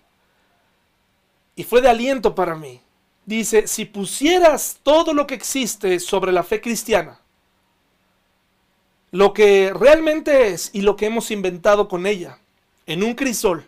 Y 1.56 1.64
fue 1.64 1.80
de 1.80 1.88
aliento 1.88 2.34
para 2.34 2.54
mí. 2.54 2.82
Dice, 3.24 3.66
si 3.66 3.86
pusieras 3.86 4.80
todo 4.82 5.14
lo 5.14 5.26
que 5.26 5.32
existe 5.32 5.98
sobre 5.98 6.30
la 6.30 6.42
fe 6.42 6.60
cristiana, 6.60 7.18
lo 9.12 9.32
que 9.32 9.72
realmente 9.74 10.48
es 10.48 10.68
y 10.74 10.82
lo 10.82 10.94
que 10.94 11.06
hemos 11.06 11.30
inventado 11.30 11.88
con 11.88 12.06
ella, 12.06 12.38
en 12.84 13.02
un 13.02 13.14
crisol, 13.14 13.66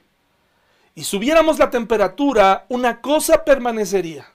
y 0.95 1.05
subiéramos 1.05 1.59
la 1.59 1.71
temperatura, 1.71 2.67
una 2.69 3.01
cosa 3.01 3.45
permanecería, 3.45 4.31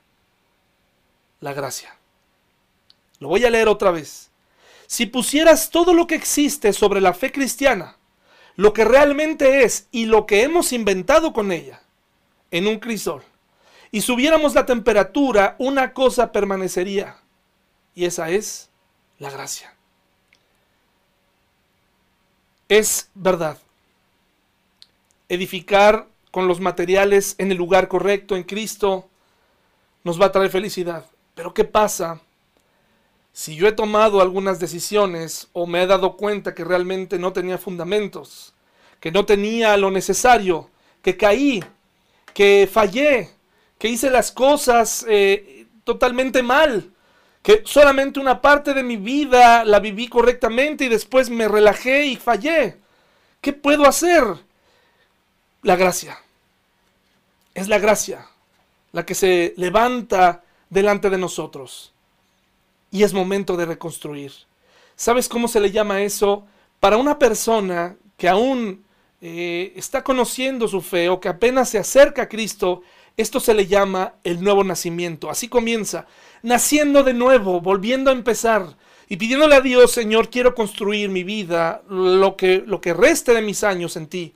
la 1.40 1.54
gracia. 1.54 1.99
Lo 3.20 3.28
voy 3.28 3.46
a 3.46 3.50
leer 3.50 3.68
otra 3.68 3.92
vez. 3.92 4.32
Si 4.88 5.06
pusieras 5.06 5.70
todo 5.70 5.94
lo 5.94 6.08
que 6.08 6.16
existe 6.16 6.74
sobre 6.74 7.02
la 7.02 7.14
fe 7.14 7.32
cristiana, 7.32 7.98
lo 8.56 8.74
que 8.74 8.86
realmente 8.86 9.64
es 9.64 9.88
y 9.92 10.06
lo 10.06 10.26
que 10.26 10.44
hemos 10.44 10.74
inventado 10.74 11.32
con 11.32 11.52
ella, 11.52 11.82
en 12.52 12.68
un 12.68 12.80
crisol, 12.80 13.24
y 13.92 14.02
subiéramos 14.02 14.56
la 14.56 14.66
temperatura, 14.66 15.56
una 15.60 15.94
cosa 15.94 16.32
permanecería, 16.32 17.18
y 17.94 18.06
esa 18.06 18.30
es 18.30 18.70
la 19.20 19.30
gracia. 19.30 19.76
Es 22.68 23.10
verdad. 23.16 23.58
Edificar 25.28 26.08
con 26.32 26.48
los 26.48 26.60
materiales 26.60 27.36
en 27.38 27.52
el 27.52 27.58
lugar 27.58 27.88
correcto, 27.88 28.36
en 28.36 28.44
Cristo, 28.44 29.10
nos 30.04 30.22
va 30.22 30.28
a 30.28 30.32
traer 30.32 30.52
felicidad. 30.52 31.06
Pero 31.34 31.54
¿qué 31.54 31.64
pasa 31.64 32.22
si 33.40 33.56
yo 33.56 33.70
he 33.70 33.72
tomado 33.72 34.20
algunas 34.20 34.60
decisiones 34.60 35.48
o 35.54 35.66
me 35.66 35.82
he 35.82 35.88
dado 35.88 36.18
cuenta 36.18 36.54
que 36.54 36.66
realmente 36.66 37.18
no 37.18 37.32
tenía 37.32 37.58
fundamentos, 37.58 38.54
que 39.00 39.14
no 39.14 39.26
tenía 39.26 39.78
lo 39.78 39.92
necesario, 39.92 40.70
que 41.02 41.16
caí, 41.16 41.64
que 42.34 42.70
fallé, 42.70 43.30
que 43.78 43.88
hice 43.88 44.10
las 44.10 44.34
cosas 44.34 45.06
eh, 45.08 45.68
totalmente 45.86 46.44
mal, 46.44 46.92
que 47.42 47.64
solamente 47.64 48.20
una 48.20 48.42
parte 48.42 48.74
de 48.74 48.84
mi 48.84 48.98
vida 48.98 49.64
la 49.64 49.80
viví 49.80 50.10
correctamente 50.10 50.84
y 50.84 50.90
después 50.90 51.30
me 51.30 51.48
relajé 51.48 52.08
y 52.08 52.18
fallé. 52.18 52.76
¿Qué 53.40 53.54
puedo 53.54 53.86
hacer? 53.86 54.22
La 55.62 55.78
gracia. 55.78 56.20
Es 57.54 57.70
la 57.70 57.80
gracia 57.80 58.28
la 58.92 59.06
que 59.06 59.16
se 59.16 59.54
levanta 59.56 60.44
delante 60.70 61.10
de 61.10 61.18
nosotros 61.18 61.94
y 62.92 63.04
es 63.04 63.14
momento 63.14 63.58
de 63.58 63.66
reconstruir. 63.66 64.32
¿Sabes 64.96 65.30
cómo 65.30 65.48
se 65.48 65.60
le 65.60 65.72
llama 65.72 66.02
eso? 66.02 66.46
Para 66.80 66.98
una 66.98 67.20
persona 67.20 67.96
que 68.18 68.28
aún 68.28 68.84
eh, 69.22 69.74
está 69.76 70.04
conociendo 70.04 70.68
su 70.68 70.82
fe 70.82 71.10
o 71.10 71.20
que 71.20 71.30
apenas 71.30 71.70
se 71.70 71.78
acerca 71.78 72.24
a 72.24 72.30
Cristo, 72.30 72.82
esto 73.18 73.40
se 73.40 73.54
le 73.54 73.68
llama 73.68 74.14
el 74.24 74.42
nuevo 74.44 74.64
nacimiento. 74.64 75.30
Así 75.30 75.48
comienza, 75.48 76.06
naciendo 76.42 77.04
de 77.04 77.14
nuevo, 77.14 77.62
volviendo 77.62 78.12
a 78.12 78.14
empezar 78.14 78.78
y 79.10 79.18
pidiéndole 79.18 79.56
a 79.56 79.62
Dios, 79.62 79.92
Señor, 79.92 80.30
quiero 80.30 80.54
construir 80.56 81.10
mi 81.10 81.24
vida, 81.24 81.82
lo 81.90 82.38
que, 82.38 82.64
lo 82.66 82.80
que 82.80 82.94
reste 82.94 83.34
de 83.34 83.42
mis 83.42 83.64
años 83.64 83.98
en 83.98 84.08
ti. 84.08 84.36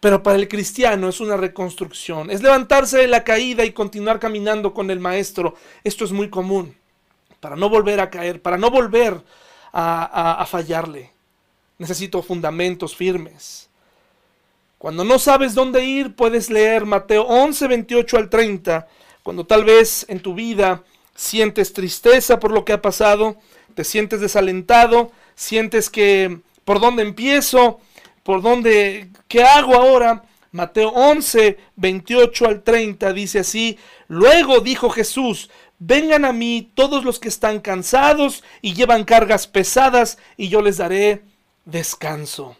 Pero 0.00 0.22
para 0.22 0.36
el 0.38 0.48
cristiano 0.48 1.08
es 1.08 1.20
una 1.20 1.36
reconstrucción, 1.36 2.30
es 2.30 2.42
levantarse 2.42 2.98
de 2.98 3.08
la 3.08 3.24
caída 3.24 3.64
y 3.64 3.72
continuar 3.72 4.18
caminando 4.18 4.72
con 4.72 4.90
el 4.90 4.98
Maestro. 4.98 5.54
Esto 5.84 6.04
es 6.04 6.12
muy 6.12 6.30
común, 6.30 6.74
para 7.42 7.56
no 7.56 7.68
volver 7.68 7.98
a 7.98 8.08
caer, 8.08 8.40
para 8.40 8.56
no 8.56 8.70
volver 8.70 9.20
a, 9.72 10.46
fallarle. 10.48 11.10
Necesito 11.76 12.22
fundamentos 12.22 12.94
firmes. 12.94 13.68
Cuando 14.78 15.02
no 15.02 15.18
sabes 15.18 15.52
dónde 15.52 15.84
ir, 15.84 16.14
puedes 16.14 16.50
leer 16.50 16.86
Mateo 16.86 17.24
11, 17.24 17.66
28 17.66 18.16
al 18.16 18.30
30. 18.30 18.86
Cuando 19.24 19.44
tal 19.44 19.64
vez 19.64 20.06
en 20.08 20.20
tu 20.20 20.34
vida 20.34 20.84
sientes 21.16 21.72
tristeza 21.72 22.38
por 22.38 22.52
lo 22.52 22.64
que 22.64 22.74
ha 22.74 22.80
pasado, 22.80 23.36
te 23.74 23.82
sientes 23.82 24.20
desalentado, 24.20 25.10
sientes 25.34 25.90
que 25.90 26.38
por 26.64 26.78
dónde 26.78 27.02
empiezo, 27.02 27.80
por 28.22 28.40
dónde, 28.40 29.10
¿qué 29.26 29.42
hago 29.42 29.74
ahora? 29.74 30.22
Mateo 30.52 30.90
11, 30.90 31.58
28 31.74 32.46
al 32.46 32.62
30 32.62 33.12
dice 33.12 33.40
así, 33.40 33.78
luego 34.06 34.60
dijo 34.60 34.90
Jesús, 34.90 35.50
vengan 35.84 36.24
a 36.24 36.32
mí 36.32 36.70
todos 36.74 37.04
los 37.04 37.18
que 37.18 37.28
están 37.28 37.60
cansados 37.60 38.44
y 38.60 38.74
llevan 38.74 39.04
cargas 39.04 39.48
pesadas 39.48 40.16
y 40.36 40.48
yo 40.48 40.62
les 40.62 40.76
daré 40.76 41.22
descanso. 41.64 42.56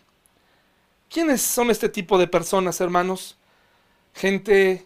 ¿Quiénes 1.09 1.41
son 1.41 1.71
este 1.71 1.89
tipo 1.89 2.19
de 2.19 2.27
personas, 2.27 2.81
hermanos? 2.81 3.37
Gente 4.15 4.85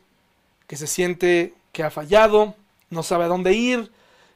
que 0.66 0.76
se 0.76 0.86
siente 0.86 1.54
que 1.72 1.82
ha 1.82 1.90
fallado, 1.90 2.54
no 2.90 3.02
sabe 3.02 3.24
a 3.24 3.28
dónde 3.28 3.54
ir, 3.54 3.90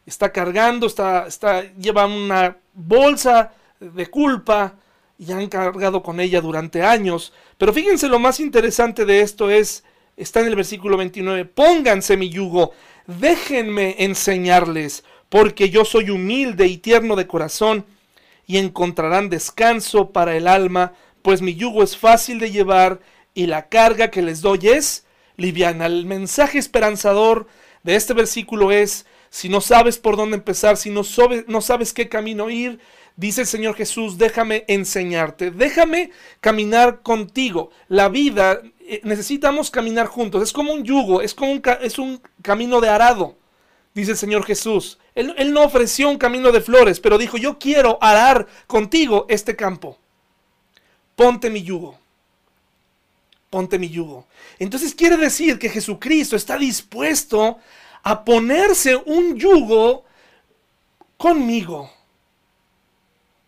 está 0.06 0.32
cargando, 0.32 0.86
está, 0.86 1.26
está, 1.26 1.62
lleva 1.74 2.06
una 2.06 2.56
bolsa 2.72 3.52
de 3.80 4.06
culpa 4.06 4.76
y 5.18 5.30
han 5.32 5.48
cargado 5.48 6.02
con 6.02 6.20
ella 6.20 6.40
durante 6.40 6.82
años. 6.82 7.34
Pero 7.58 7.74
fíjense 7.74 8.08
lo 8.08 8.18
más 8.18 8.40
interesante 8.40 9.04
de 9.04 9.20
esto 9.20 9.50
es, 9.50 9.84
está 10.16 10.40
en 10.40 10.46
el 10.46 10.56
versículo 10.56 10.96
29, 10.96 11.44
pónganse 11.44 12.16
mi 12.16 12.30
yugo, 12.30 12.72
déjenme 13.06 13.96
enseñarles, 13.98 15.04
porque 15.28 15.70
yo 15.70 15.84
soy 15.84 16.10
humilde 16.10 16.66
y 16.66 16.78
tierno 16.78 17.16
de 17.16 17.26
corazón, 17.26 17.86
y 18.46 18.58
encontrarán 18.58 19.28
descanso 19.28 20.10
para 20.10 20.36
el 20.36 20.48
alma, 20.48 20.92
pues 21.22 21.40
mi 21.40 21.54
yugo 21.54 21.84
es 21.84 21.96
fácil 21.96 22.40
de 22.40 22.50
llevar 22.50 23.00
y 23.32 23.46
la 23.46 23.68
carga 23.68 24.10
que 24.10 24.22
les 24.22 24.40
doy 24.40 24.58
es 24.64 25.06
liviana. 25.36 25.86
El 25.86 26.04
mensaje 26.04 26.58
esperanzador 26.58 27.46
de 27.84 27.94
este 27.94 28.12
versículo 28.12 28.72
es, 28.72 29.06
si 29.28 29.48
no 29.48 29.60
sabes 29.60 29.98
por 29.98 30.16
dónde 30.16 30.36
empezar, 30.36 30.76
si 30.76 30.90
no, 30.90 31.02
no 31.46 31.60
sabes 31.60 31.92
qué 31.92 32.08
camino 32.08 32.50
ir, 32.50 32.80
dice 33.14 33.42
el 33.42 33.46
Señor 33.46 33.76
Jesús, 33.76 34.18
déjame 34.18 34.64
enseñarte, 34.66 35.52
déjame 35.52 36.10
caminar 36.40 37.02
contigo. 37.02 37.70
La 37.86 38.08
vida, 38.08 38.60
necesitamos 39.04 39.70
caminar 39.70 40.06
juntos, 40.06 40.42
es 40.42 40.52
como 40.52 40.72
un 40.72 40.84
yugo, 40.84 41.22
es 41.22 41.34
como 41.34 41.52
un, 41.52 41.62
es 41.80 41.98
un 41.98 42.20
camino 42.42 42.80
de 42.80 42.88
arado, 42.88 43.36
dice 43.94 44.12
el 44.12 44.16
Señor 44.16 44.44
Jesús. 44.44 44.98
Él, 45.14 45.34
él 45.38 45.52
no 45.52 45.62
ofreció 45.64 46.08
un 46.08 46.18
camino 46.18 46.52
de 46.52 46.60
flores, 46.60 47.00
pero 47.00 47.18
dijo, 47.18 47.36
yo 47.36 47.58
quiero 47.58 47.98
arar 48.00 48.46
contigo 48.66 49.26
este 49.28 49.56
campo. 49.56 49.98
Ponte 51.16 51.50
mi 51.50 51.62
yugo 51.62 52.00
ponte 53.50 53.78
mi 53.78 53.90
yugo. 53.90 54.26
Entonces 54.58 54.94
quiere 54.94 55.16
decir 55.16 55.58
que 55.58 55.68
Jesucristo 55.68 56.36
está 56.36 56.56
dispuesto 56.56 57.58
a 58.02 58.24
ponerse 58.24 58.96
un 58.96 59.36
yugo 59.36 60.04
conmigo. 61.16 61.90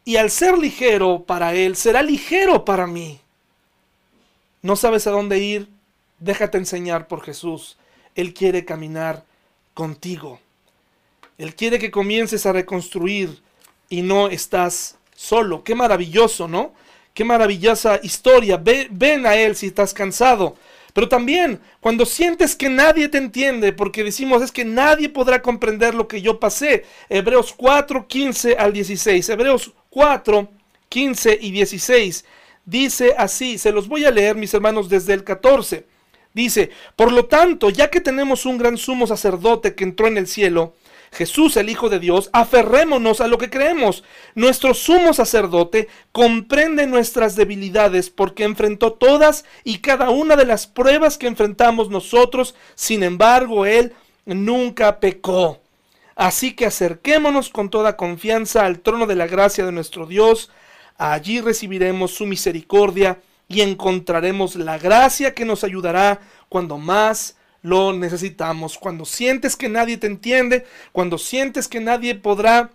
Y 0.04 0.16
al 0.16 0.30
ser 0.30 0.58
ligero 0.58 1.22
para 1.24 1.54
Él, 1.54 1.76
será 1.76 2.02
ligero 2.02 2.64
para 2.64 2.88
mí. 2.88 3.20
No 4.62 4.76
sabes 4.76 5.06
a 5.06 5.10
dónde 5.10 5.38
ir, 5.40 5.68
déjate 6.20 6.56
enseñar 6.56 7.08
por 7.08 7.22
Jesús. 7.22 7.76
Él 8.14 8.32
quiere 8.32 8.64
caminar 8.64 9.24
contigo. 9.74 10.38
Él 11.36 11.54
quiere 11.56 11.78
que 11.78 11.90
comiences 11.90 12.46
a 12.46 12.52
reconstruir 12.52 13.42
y 13.88 14.02
no 14.02 14.28
estás 14.28 14.96
solo. 15.16 15.64
Qué 15.64 15.74
maravilloso, 15.74 16.46
¿no? 16.46 16.72
Qué 17.12 17.24
maravillosa 17.24 17.98
historia. 18.02 18.56
ven 18.56 19.26
a 19.26 19.34
Él 19.34 19.56
si 19.56 19.66
estás 19.66 19.92
cansado. 19.92 20.56
Pero 20.92 21.08
también 21.08 21.60
cuando 21.80 22.06
sientes 22.06 22.54
que 22.54 22.68
nadie 22.68 23.08
te 23.08 23.18
entiende, 23.18 23.72
porque 23.72 24.04
decimos 24.04 24.42
es 24.42 24.52
que 24.52 24.64
nadie 24.64 25.08
podrá 25.08 25.42
comprender 25.42 25.94
lo 25.94 26.06
que 26.06 26.22
yo 26.22 26.38
pasé. 26.38 26.84
Hebreos 27.08 27.52
4, 27.56 28.06
15 28.06 28.56
al 28.56 28.72
16. 28.72 29.28
Hebreos 29.28 29.72
4, 29.90 30.48
15 30.88 31.38
y 31.40 31.50
16. 31.50 32.24
Dice 32.64 33.14
así, 33.18 33.58
se 33.58 33.72
los 33.72 33.88
voy 33.88 34.04
a 34.04 34.10
leer 34.10 34.36
mis 34.36 34.54
hermanos 34.54 34.88
desde 34.88 35.14
el 35.14 35.24
14. 35.24 35.86
Dice, 36.34 36.70
por 36.96 37.12
lo 37.12 37.26
tanto, 37.26 37.70
ya 37.70 37.90
que 37.90 38.00
tenemos 38.00 38.46
un 38.46 38.56
gran 38.56 38.78
sumo 38.78 39.06
sacerdote 39.06 39.74
que 39.74 39.84
entró 39.84 40.06
en 40.06 40.16
el 40.16 40.26
cielo, 40.26 40.74
Jesús, 41.12 41.58
el 41.58 41.68
Hijo 41.68 41.90
de 41.90 41.98
Dios, 41.98 42.30
aferrémonos 42.32 43.20
a 43.20 43.28
lo 43.28 43.36
que 43.36 43.50
creemos. 43.50 44.02
Nuestro 44.34 44.72
sumo 44.72 45.12
sacerdote 45.12 45.88
comprende 46.10 46.86
nuestras 46.86 47.36
debilidades 47.36 48.08
porque 48.08 48.44
enfrentó 48.44 48.94
todas 48.94 49.44
y 49.62 49.78
cada 49.78 50.08
una 50.08 50.36
de 50.36 50.46
las 50.46 50.66
pruebas 50.66 51.18
que 51.18 51.26
enfrentamos 51.26 51.90
nosotros. 51.90 52.54
Sin 52.74 53.02
embargo, 53.02 53.66
Él 53.66 53.92
nunca 54.24 55.00
pecó. 55.00 55.60
Así 56.16 56.54
que 56.54 56.64
acerquémonos 56.64 57.50
con 57.50 57.68
toda 57.68 57.98
confianza 57.98 58.64
al 58.64 58.80
trono 58.80 59.06
de 59.06 59.16
la 59.16 59.26
gracia 59.26 59.66
de 59.66 59.72
nuestro 59.72 60.06
Dios. 60.06 60.50
Allí 60.96 61.40
recibiremos 61.40 62.12
su 62.12 62.26
misericordia 62.26 63.20
y 63.48 63.60
encontraremos 63.60 64.56
la 64.56 64.78
gracia 64.78 65.34
que 65.34 65.44
nos 65.44 65.64
ayudará 65.64 66.20
cuando 66.48 66.78
más 66.78 67.36
lo 67.62 67.92
necesitamos. 67.92 68.78
Cuando 68.78 69.04
sientes 69.04 69.56
que 69.56 69.68
nadie 69.68 69.96
te 69.96 70.06
entiende, 70.06 70.64
cuando 70.92 71.18
sientes 71.18 71.68
que 71.68 71.80
nadie 71.80 72.14
podrá 72.14 72.70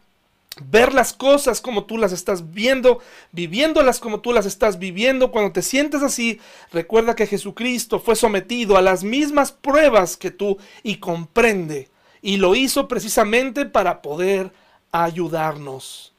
ver 0.66 0.94
las 0.94 1.14
cosas 1.14 1.62
como 1.62 1.86
tú 1.86 1.98
las 1.98 2.12
estás 2.12 2.52
viendo, 2.52 3.00
viviéndolas 3.32 4.00
como 4.00 4.22
tú 4.22 4.34
las 4.34 4.46
estás 4.46 4.80
viviendo, 4.80 5.32
cuando 5.32 5.52
te 5.52 5.62
sientes 5.62 6.02
así, 6.02 6.40
recuerda 6.72 7.16
que 7.16 7.28
Jesucristo 7.28 8.00
fue 8.00 8.16
sometido 8.16 8.78
a 8.78 8.82
las 8.82 9.04
mismas 9.04 9.52
pruebas 9.52 10.18
que 10.18 10.32
tú 10.32 10.58
y 10.84 10.98
comprende. 10.98 11.90
Y 12.22 12.38
lo 12.38 12.56
hizo 12.56 12.88
precisamente 12.88 13.66
para 13.66 14.02
poder 14.02 14.52
ayudarnos, 14.92 16.14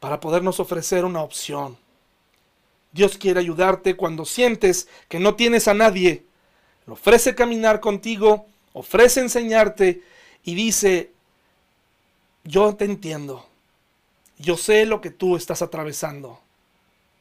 para 0.00 0.20
podernos 0.20 0.60
ofrecer 0.60 1.04
una 1.04 1.22
opción. 1.22 1.76
Dios 2.92 3.18
quiere 3.18 3.40
ayudarte 3.40 3.96
cuando 3.96 4.24
sientes 4.24 4.88
que 5.08 5.18
no 5.18 5.34
tienes 5.34 5.68
a 5.68 5.74
nadie. 5.74 6.24
Ofrece 6.86 7.34
caminar 7.34 7.80
contigo, 7.80 8.46
ofrece 8.72 9.20
enseñarte 9.20 10.02
y 10.42 10.54
dice, 10.54 11.12
yo 12.44 12.74
te 12.76 12.86
entiendo, 12.86 13.46
yo 14.38 14.56
sé 14.56 14.86
lo 14.86 15.00
que 15.00 15.10
tú 15.10 15.36
estás 15.36 15.60
atravesando 15.60 16.40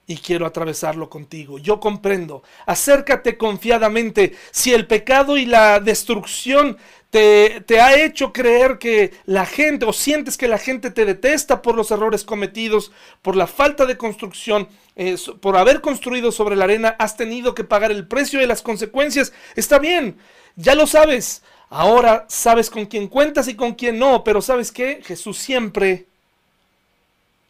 y 0.08 0.18
quiero 0.18 0.46
atravesarlo 0.46 1.10
contigo. 1.10 1.60
Yo 1.60 1.82
comprendo. 1.82 2.42
Acércate 2.66 3.38
confiadamente. 3.38 4.34
Si 4.52 4.74
el 4.74 4.88
pecado 4.88 5.36
y 5.36 5.46
la 5.46 5.82
destrucción 5.82 6.78
te, 7.10 7.62
te, 7.68 7.82
ha 7.82 8.02
hecho 8.02 8.32
creer 8.32 8.80
que 8.80 9.14
la 9.26 9.46
gente 9.46 9.86
o 9.86 9.92
sientes 9.92 10.38
que 10.38 10.48
la 10.48 10.58
gente 10.58 10.92
te 10.92 11.06
detesta 11.06 11.62
por 11.62 11.76
los 11.76 11.92
errores 11.92 12.24
cometidos, 12.24 12.94
por 13.22 13.36
la 13.36 13.48
falta 13.48 13.86
de 13.86 13.98
construcción, 13.98 14.70
eh, 14.96 15.18
por 15.42 15.58
haber 15.58 15.82
construido 15.82 16.32
sobre 16.32 16.56
la 16.56 16.64
arena, 16.64 16.96
has 17.00 17.18
tenido 17.18 17.54
que 17.54 17.66
pagar 17.66 17.92
el 17.92 18.08
precio 18.08 18.40
de 18.40 18.48
las 18.48 18.62
consecuencias. 18.62 19.34
Está 19.56 19.78
bien, 19.78 20.18
ya 20.56 20.74
lo 20.74 20.88
sabes. 20.88 21.44
Ahora 21.70 22.26
sabes 22.30 22.70
con 22.70 22.86
quién 22.86 23.10
cuentas 23.10 23.50
y 23.50 23.56
con 23.56 23.74
quién 23.74 24.00
no, 24.00 24.24
pero 24.24 24.42
¿sabes 24.42 24.72
qué? 24.72 25.02
Jesús 25.04 25.38
siempre 25.38 26.06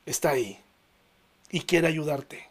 está 0.08 0.32
ahí 0.32 0.60
y 1.52 1.62
quiere 1.62 1.88
ayudarte 1.88 2.47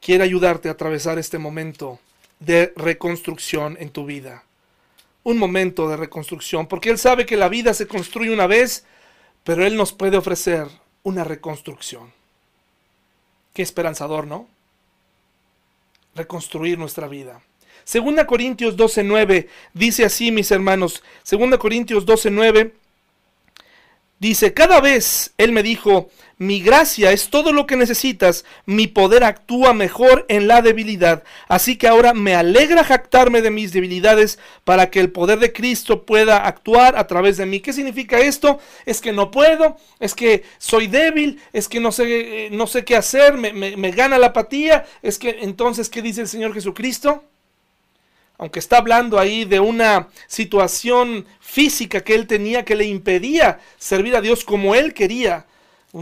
quiere 0.00 0.24
ayudarte 0.24 0.68
a 0.68 0.72
atravesar 0.72 1.18
este 1.18 1.38
momento 1.38 1.98
de 2.40 2.72
reconstrucción 2.76 3.76
en 3.80 3.90
tu 3.90 4.06
vida. 4.06 4.44
Un 5.24 5.38
momento 5.38 5.88
de 5.88 5.96
reconstrucción, 5.96 6.66
porque 6.66 6.90
Él 6.90 6.98
sabe 6.98 7.26
que 7.26 7.36
la 7.36 7.48
vida 7.48 7.74
se 7.74 7.86
construye 7.86 8.32
una 8.32 8.46
vez, 8.46 8.84
pero 9.44 9.66
Él 9.66 9.76
nos 9.76 9.92
puede 9.92 10.16
ofrecer 10.16 10.66
una 11.02 11.24
reconstrucción. 11.24 12.12
Qué 13.52 13.62
esperanzador, 13.62 14.26
¿no? 14.26 14.46
Reconstruir 16.14 16.78
nuestra 16.78 17.08
vida. 17.08 17.42
Segunda 17.84 18.26
Corintios 18.26 18.76
12:9 18.76 19.48
dice 19.72 20.04
así, 20.04 20.30
mis 20.30 20.50
hermanos. 20.50 21.02
Segunda 21.22 21.58
Corintios 21.58 22.06
12:9 22.06 22.72
Dice, 24.20 24.52
cada 24.52 24.80
vez 24.80 25.32
Él 25.38 25.52
me 25.52 25.62
dijo, 25.62 26.08
mi 26.38 26.60
gracia 26.60 27.12
es 27.12 27.30
todo 27.30 27.52
lo 27.52 27.66
que 27.66 27.76
necesitas, 27.76 28.44
mi 28.66 28.88
poder 28.88 29.22
actúa 29.22 29.74
mejor 29.74 30.26
en 30.28 30.48
la 30.48 30.60
debilidad. 30.60 31.22
Así 31.48 31.76
que 31.76 31.86
ahora 31.86 32.14
me 32.14 32.34
alegra 32.34 32.82
jactarme 32.82 33.42
de 33.42 33.50
mis 33.50 33.72
debilidades 33.72 34.40
para 34.64 34.90
que 34.90 34.98
el 34.98 35.12
poder 35.12 35.38
de 35.38 35.52
Cristo 35.52 36.04
pueda 36.04 36.46
actuar 36.46 36.96
a 36.96 37.06
través 37.06 37.36
de 37.36 37.46
mí. 37.46 37.60
¿Qué 37.60 37.72
significa 37.72 38.18
esto? 38.18 38.58
Es 38.86 39.00
que 39.00 39.12
no 39.12 39.30
puedo, 39.30 39.76
es 40.00 40.14
que 40.14 40.44
soy 40.58 40.88
débil, 40.88 41.40
es 41.52 41.68
que 41.68 41.78
no 41.78 41.92
sé, 41.92 42.46
eh, 42.46 42.50
no 42.50 42.66
sé 42.66 42.84
qué 42.84 42.96
hacer, 42.96 43.34
me, 43.34 43.52
me 43.52 43.90
gana 43.92 44.18
la 44.18 44.28
apatía. 44.28 44.84
Es 45.02 45.18
que 45.18 45.38
entonces, 45.42 45.88
¿qué 45.88 46.02
dice 46.02 46.22
el 46.22 46.28
Señor 46.28 46.54
Jesucristo? 46.54 47.24
Aunque 48.38 48.60
está 48.60 48.78
hablando 48.78 49.18
ahí 49.18 49.44
de 49.44 49.60
una 49.60 50.08
situación 50.28 51.26
física 51.40 52.02
que 52.02 52.14
él 52.14 52.26
tenía 52.26 52.64
que 52.64 52.76
le 52.76 52.84
impedía 52.84 53.60
servir 53.78 54.14
a 54.16 54.20
Dios 54.20 54.44
como 54.44 54.74
él 54.76 54.94
quería, 54.94 55.46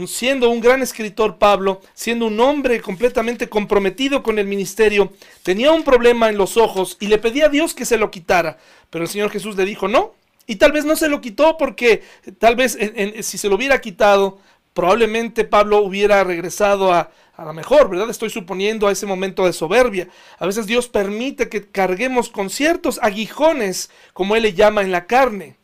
siendo 0.05 0.49
un 0.49 0.61
gran 0.61 0.83
escritor 0.83 1.37
Pablo, 1.37 1.81
siendo 1.95 2.27
un 2.27 2.39
hombre 2.39 2.81
completamente 2.81 3.49
comprometido 3.49 4.21
con 4.21 4.37
el 4.37 4.45
ministerio, 4.45 5.13
tenía 5.41 5.71
un 5.71 5.83
problema 5.83 6.29
en 6.29 6.37
los 6.37 6.57
ojos 6.57 6.97
y 6.99 7.07
le 7.07 7.17
pedía 7.17 7.47
a 7.47 7.49
Dios 7.49 7.73
que 7.73 7.85
se 7.85 7.97
lo 7.97 8.11
quitara, 8.11 8.57
pero 8.89 9.03
el 9.03 9.09
Señor 9.09 9.31
Jesús 9.31 9.55
le 9.55 9.65
dijo 9.65 9.87
no, 9.87 10.13
y 10.45 10.57
tal 10.57 10.71
vez 10.71 10.85
no 10.85 10.95
se 10.95 11.09
lo 11.09 11.19
quitó 11.19 11.57
porque 11.57 12.03
tal 12.37 12.55
vez 12.55 12.77
si 13.21 13.37
se 13.37 13.49
lo 13.49 13.55
hubiera 13.55 13.81
quitado, 13.81 14.39
probablemente 14.77 15.43
Pablo 15.43 15.79
hubiera 15.79 16.23
regresado 16.23 16.93
a, 16.93 17.09
a 17.35 17.45
lo 17.45 17.51
mejor, 17.51 17.89
¿verdad? 17.89 18.11
Estoy 18.11 18.29
suponiendo 18.29 18.87
a 18.87 18.91
ese 18.91 19.07
momento 19.07 19.43
de 19.43 19.51
soberbia. 19.51 20.07
A 20.37 20.45
veces 20.45 20.67
Dios 20.67 20.87
permite 20.87 21.49
que 21.49 21.67
carguemos 21.67 22.29
con 22.29 22.51
ciertos 22.51 22.99
aguijones, 23.01 23.89
como 24.13 24.35
Él 24.35 24.43
le 24.43 24.53
llama 24.53 24.83
en 24.83 24.91
la 24.91 25.07
carne. 25.07 25.55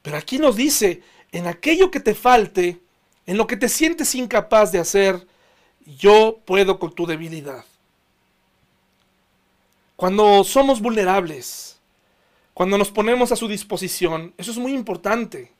Pero 0.00 0.16
aquí 0.16 0.38
nos 0.38 0.56
dice, 0.56 1.02
en 1.32 1.46
aquello 1.46 1.90
que 1.90 2.00
te 2.00 2.14
falte, 2.14 2.80
en 3.26 3.36
lo 3.36 3.46
que 3.46 3.58
te 3.58 3.68
sientes 3.68 4.14
incapaz 4.14 4.72
de 4.72 4.78
hacer, 4.78 5.26
yo 5.84 6.38
puedo 6.46 6.78
con 6.78 6.94
tu 6.94 7.06
debilidad. 7.06 7.62
Cuando 9.96 10.44
somos 10.44 10.80
vulnerables, 10.80 11.78
cuando 12.54 12.78
nos 12.78 12.90
ponemos 12.90 13.32
a 13.32 13.36
su 13.36 13.48
disposición, 13.48 14.32
eso 14.38 14.50
es 14.50 14.56
muy 14.56 14.72
importante. 14.72 15.52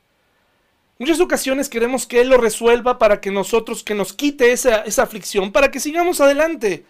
Muchas 0.99 1.21
ocasiones 1.21 1.69
queremos 1.69 2.07
que 2.07 2.21
Él 2.21 2.29
lo 2.29 2.39
resuelva 2.39 2.99
para 2.99 3.21
que 3.21 3.31
nosotros, 3.31 3.83
que 3.83 3.95
nos 3.95 4.13
quite 4.13 4.53
esa, 4.53 4.83
esa 4.83 5.03
aflicción, 5.03 5.53
para 5.53 5.71
que 5.71 5.81
sigamos 5.81 6.21
adelante. 6.21 6.87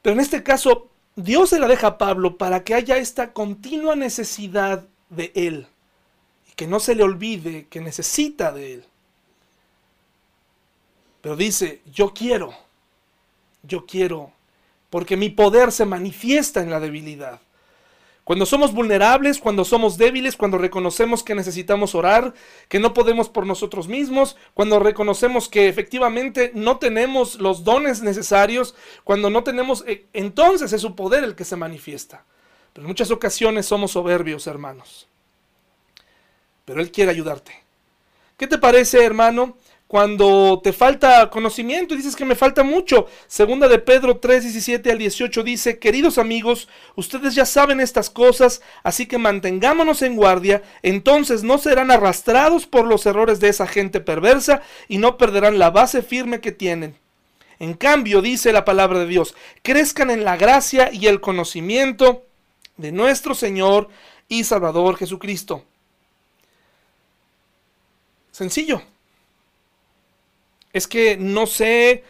Pero 0.00 0.14
en 0.14 0.20
este 0.20 0.42
caso, 0.42 0.88
Dios 1.16 1.50
se 1.50 1.58
la 1.58 1.68
deja 1.68 1.88
a 1.88 1.98
Pablo 1.98 2.38
para 2.38 2.64
que 2.64 2.74
haya 2.74 2.96
esta 2.96 3.32
continua 3.32 3.94
necesidad 3.96 4.86
de 5.10 5.32
Él. 5.34 5.66
Y 6.50 6.54
que 6.54 6.66
no 6.66 6.80
se 6.80 6.94
le 6.94 7.02
olvide 7.02 7.66
que 7.68 7.80
necesita 7.80 8.52
de 8.52 8.74
Él. 8.74 8.84
Pero 11.20 11.36
dice, 11.36 11.82
yo 11.92 12.14
quiero, 12.14 12.54
yo 13.62 13.84
quiero, 13.84 14.32
porque 14.90 15.16
mi 15.16 15.28
poder 15.28 15.72
se 15.72 15.84
manifiesta 15.84 16.62
en 16.62 16.70
la 16.70 16.80
debilidad. 16.80 17.40
Cuando 18.26 18.44
somos 18.44 18.74
vulnerables, 18.74 19.38
cuando 19.38 19.64
somos 19.64 19.98
débiles, 19.98 20.36
cuando 20.36 20.58
reconocemos 20.58 21.22
que 21.22 21.36
necesitamos 21.36 21.94
orar, 21.94 22.34
que 22.68 22.80
no 22.80 22.92
podemos 22.92 23.28
por 23.28 23.46
nosotros 23.46 23.86
mismos, 23.86 24.36
cuando 24.52 24.80
reconocemos 24.80 25.48
que 25.48 25.68
efectivamente 25.68 26.50
no 26.52 26.80
tenemos 26.80 27.36
los 27.36 27.62
dones 27.62 28.02
necesarios, 28.02 28.74
cuando 29.04 29.30
no 29.30 29.44
tenemos, 29.44 29.84
eh, 29.86 30.06
entonces 30.12 30.72
es 30.72 30.80
su 30.80 30.96
poder 30.96 31.22
el 31.22 31.36
que 31.36 31.44
se 31.44 31.54
manifiesta. 31.54 32.24
Pero 32.72 32.82
en 32.82 32.88
muchas 32.88 33.12
ocasiones 33.12 33.66
somos 33.66 33.92
soberbios, 33.92 34.48
hermanos. 34.48 35.06
Pero 36.64 36.80
Él 36.80 36.90
quiere 36.90 37.12
ayudarte. 37.12 37.62
¿Qué 38.36 38.48
te 38.48 38.58
parece, 38.58 39.04
hermano? 39.04 39.56
Cuando 39.86 40.60
te 40.64 40.72
falta 40.72 41.30
conocimiento 41.30 41.94
y 41.94 41.98
dices 41.98 42.16
que 42.16 42.24
me 42.24 42.34
falta 42.34 42.64
mucho. 42.64 43.06
Segunda 43.28 43.68
de 43.68 43.78
Pedro 43.78 44.18
3, 44.18 44.42
17 44.42 44.90
al 44.90 44.98
18 44.98 45.42
dice, 45.44 45.78
queridos 45.78 46.18
amigos, 46.18 46.68
ustedes 46.96 47.34
ya 47.34 47.46
saben 47.46 47.80
estas 47.80 48.10
cosas, 48.10 48.62
así 48.82 49.06
que 49.06 49.18
mantengámonos 49.18 50.02
en 50.02 50.16
guardia, 50.16 50.62
entonces 50.82 51.44
no 51.44 51.58
serán 51.58 51.90
arrastrados 51.90 52.66
por 52.66 52.86
los 52.86 53.06
errores 53.06 53.38
de 53.38 53.48
esa 53.48 53.66
gente 53.66 54.00
perversa 54.00 54.62
y 54.88 54.98
no 54.98 55.16
perderán 55.16 55.58
la 55.58 55.70
base 55.70 56.02
firme 56.02 56.40
que 56.40 56.52
tienen. 56.52 56.96
En 57.58 57.74
cambio, 57.74 58.20
dice 58.20 58.52
la 58.52 58.64
palabra 58.64 58.98
de 58.98 59.06
Dios, 59.06 59.34
crezcan 59.62 60.10
en 60.10 60.24
la 60.24 60.36
gracia 60.36 60.90
y 60.92 61.06
el 61.06 61.20
conocimiento 61.20 62.24
de 62.76 62.92
nuestro 62.92 63.34
Señor 63.34 63.88
y 64.28 64.44
Salvador 64.44 64.96
Jesucristo. 64.96 65.64
Sencillo 68.32 68.82
es 70.76 70.86
que 70.86 71.16
no 71.16 71.46
sé, 71.46 72.04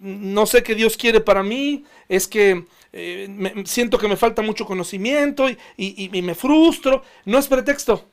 no 0.00 0.46
sé 0.46 0.62
qué 0.62 0.76
Dios 0.76 0.96
quiere 0.96 1.20
para 1.20 1.42
mí, 1.42 1.84
es 2.08 2.28
que 2.28 2.64
eh, 2.92 3.64
siento 3.66 3.98
que 3.98 4.06
me 4.06 4.16
falta 4.16 4.42
mucho 4.42 4.64
conocimiento 4.64 5.48
y, 5.76 6.22
me 6.22 6.36
frustro. 6.36 7.02
No 7.24 7.36
es 7.36 7.48
pretexto. 7.48 8.04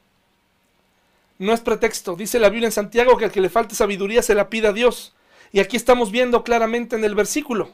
No 1.38 1.54
es 1.54 1.62
pretexto. 1.62 2.16
Dice 2.16 2.40
la 2.40 2.50
Biblia 2.50 2.70
en 2.70 2.72
Santiago 2.72 3.18
que 3.18 3.26
al 3.26 3.32
que 3.32 3.40
le 3.40 3.50
falte 3.50 3.76
sabiduría 3.76 4.24
se 4.24 4.34
la 4.34 4.50
pida 4.50 4.70
a 4.70 4.74
Dios. 4.74 5.14
Y 5.52 5.60
aquí 5.60 5.78
estamos 5.78 6.10
viendo 6.10 6.44
claramente 6.44 6.96
en 6.96 7.04
el 7.06 7.14
versículo. 7.14 7.72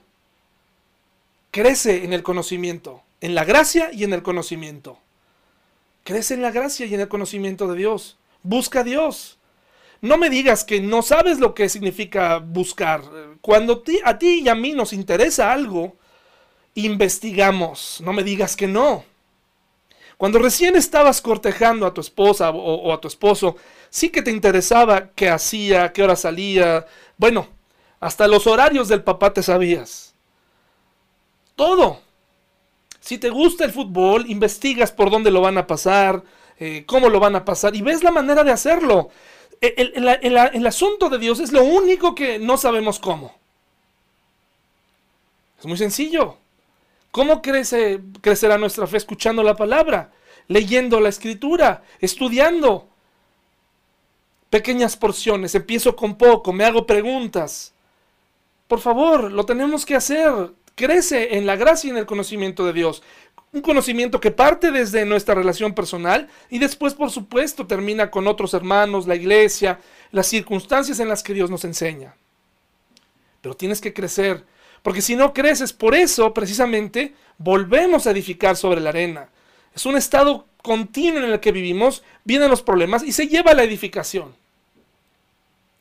Crece 1.51 2.03
en 2.03 2.11
el 2.11 2.21
conocimiento, 2.21 3.01
en 3.21 3.33
la 3.33 3.45
gracia 3.45 3.91
y 3.93 4.03
en 4.03 4.11
el 4.11 4.23
conocimiento. 4.23 4.99
Crece 6.03 6.33
en 6.33 6.41
la 6.41 6.51
gracia 6.51 6.85
y 6.85 6.93
en 6.93 6.99
el 6.99 7.07
conocimiento 7.07 7.69
de 7.69 7.77
Dios. 7.77 8.17
Busca 8.43 8.81
a 8.81 8.83
Dios. 8.83 9.37
No 10.01 10.17
me 10.17 10.31
digas 10.31 10.63
que 10.63 10.81
no 10.81 11.03
sabes 11.03 11.39
lo 11.39 11.53
que 11.53 11.69
significa 11.69 12.39
buscar. 12.39 13.03
Cuando 13.39 13.83
a 14.03 14.17
ti 14.17 14.41
y 14.43 14.49
a 14.49 14.55
mí 14.55 14.73
nos 14.73 14.93
interesa 14.93 15.53
algo, 15.53 15.95
investigamos. 16.73 18.01
No 18.03 18.11
me 18.11 18.23
digas 18.23 18.55
que 18.55 18.67
no. 18.67 19.05
Cuando 20.17 20.39
recién 20.39 20.75
estabas 20.75 21.21
cortejando 21.21 21.85
a 21.85 21.93
tu 21.93 22.01
esposa 22.01 22.49
o, 22.49 22.91
a 22.91 22.99
tu 22.99 23.07
esposo, 23.07 23.55
sí 23.89 24.09
que 24.09 24.23
te 24.23 24.31
interesaba 24.31 25.09
qué 25.15 25.29
hacía, 25.29 25.93
qué 25.93 26.03
hora 26.03 26.15
salía. 26.15 26.85
Bueno, 27.17 27.47
hasta 27.99 28.27
los 28.27 28.47
horarios 28.47 28.87
del 28.87 29.03
papá 29.03 29.33
te 29.33 29.43
sabías. 29.43 30.15
Todo. 31.55 32.01
Si 32.99 33.19
te 33.19 33.29
gusta 33.29 33.65
el 33.65 33.71
fútbol, 33.71 34.29
investigas 34.29 34.91
por 34.91 35.11
dónde 35.11 35.31
lo 35.31 35.41
van 35.41 35.57
a 35.57 35.67
pasar, 35.67 36.23
eh, 36.59 36.85
cómo 36.87 37.09
lo 37.09 37.19
van 37.19 37.35
a 37.35 37.45
pasar 37.45 37.75
y 37.75 37.81
ves 37.81 38.03
la 38.03 38.11
manera 38.11 38.43
de 38.43 38.51
hacerlo 38.51 39.09
el, 39.61 40.65
asunto 40.67 41.09
de 41.09 41.19
Dios 41.19 41.39
es 41.39 41.51
lo 41.51 41.63
único 41.63 42.15
que 42.15 42.39
no 42.39 42.57
sabemos 42.57 42.99
cómo. 42.99 43.35
Es 45.59 45.65
muy 45.65 45.77
sencillo. 45.77 46.37
¿Cómo 47.11 47.41
crece, 47.41 47.99
crecerá 48.21 48.57
nuestra 48.57 48.87
fe 48.87 48.97
escuchando 48.97 49.43
la 49.43 49.55
palabra? 49.55 50.11
Leyendo 50.47 50.99
la 50.99 51.09
escritura, 51.09 51.83
estudiando. 51.99 52.87
Pequeñas 54.49 54.97
porciones, 54.97 55.53
empiezo 55.55 55.95
con 55.95 56.17
poco, 56.17 56.51
me 56.51 56.65
hago 56.65 56.85
preguntas. 56.85 57.73
Por 58.67 58.79
favor, 58.79 59.31
lo 59.31 59.45
tenemos 59.45 59.85
que 59.85 59.95
hacer. 59.95 60.51
Crece 60.75 61.37
en 61.37 61.45
la 61.45 61.55
gracia 61.55 61.87
y 61.87 61.91
en 61.91 61.97
el 61.97 62.05
conocimiento 62.05 62.65
de 62.65 62.73
Dios 62.73 63.03
un 63.53 63.61
conocimiento 63.61 64.19
que 64.19 64.31
parte 64.31 64.71
desde 64.71 65.05
nuestra 65.05 65.35
relación 65.35 65.73
personal 65.73 66.29
y 66.49 66.59
después, 66.59 66.93
por 66.93 67.11
supuesto, 67.11 67.67
termina 67.67 68.09
con 68.09 68.27
otros 68.27 68.53
hermanos, 68.53 69.07
la 69.07 69.15
iglesia, 69.15 69.79
las 70.11 70.27
circunstancias 70.27 70.99
en 70.99 71.09
las 71.09 71.21
que 71.21 71.33
Dios 71.33 71.49
nos 71.49 71.65
enseña. 71.65 72.15
Pero 73.41 73.55
tienes 73.55 73.81
que 73.81 73.93
crecer, 73.93 74.45
porque 74.83 75.01
si 75.01 75.15
no 75.15 75.33
creces, 75.33 75.73
por 75.73 75.95
eso 75.95 76.33
precisamente 76.33 77.13
volvemos 77.37 78.07
a 78.07 78.11
edificar 78.11 78.55
sobre 78.55 78.79
la 78.79 78.89
arena. 78.89 79.29
Es 79.75 79.85
un 79.85 79.97
estado 79.97 80.45
continuo 80.61 81.23
en 81.23 81.31
el 81.31 81.39
que 81.39 81.51
vivimos, 81.51 82.03
vienen 82.23 82.49
los 82.49 82.61
problemas 82.61 83.03
y 83.03 83.11
se 83.11 83.27
lleva 83.27 83.53
la 83.53 83.63
edificación. 83.63 84.33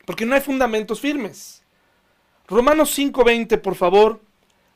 Porque 0.05 0.25
no 0.25 0.35
hay 0.35 0.41
fundamentos 0.41 0.99
firmes. 0.99 1.61
Romanos 2.47 2.97
5.20, 2.97 3.61
por 3.61 3.75
favor. 3.75 4.19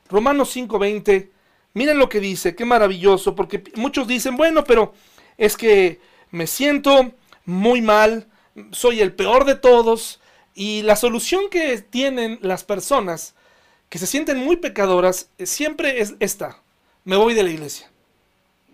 Romanos 0.08 0.56
5.20 0.56 1.30
Miren 1.76 1.98
lo 1.98 2.08
que 2.08 2.20
dice, 2.20 2.54
qué 2.54 2.64
maravilloso, 2.64 3.34
porque 3.34 3.62
muchos 3.74 4.08
dicen, 4.08 4.38
bueno, 4.38 4.64
pero 4.64 4.94
es 5.36 5.58
que 5.58 6.00
me 6.30 6.46
siento 6.46 7.12
muy 7.44 7.82
mal, 7.82 8.28
soy 8.70 9.02
el 9.02 9.12
peor 9.12 9.44
de 9.44 9.56
todos, 9.56 10.18
y 10.54 10.80
la 10.80 10.96
solución 10.96 11.50
que 11.50 11.76
tienen 11.82 12.38
las 12.40 12.64
personas 12.64 13.34
que 13.90 13.98
se 13.98 14.06
sienten 14.06 14.38
muy 14.38 14.56
pecadoras 14.56 15.28
eh, 15.36 15.44
siempre 15.44 16.00
es 16.00 16.14
esta, 16.18 16.62
me 17.04 17.16
voy 17.16 17.34
de 17.34 17.42
la 17.42 17.50
iglesia, 17.50 17.90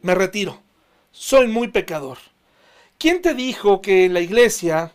me 0.00 0.14
retiro, 0.14 0.62
soy 1.10 1.48
muy 1.48 1.66
pecador. 1.66 2.18
¿Quién 2.98 3.20
te 3.20 3.34
dijo 3.34 3.82
que 3.82 4.04
en 4.04 4.14
la 4.14 4.20
iglesia 4.20 4.92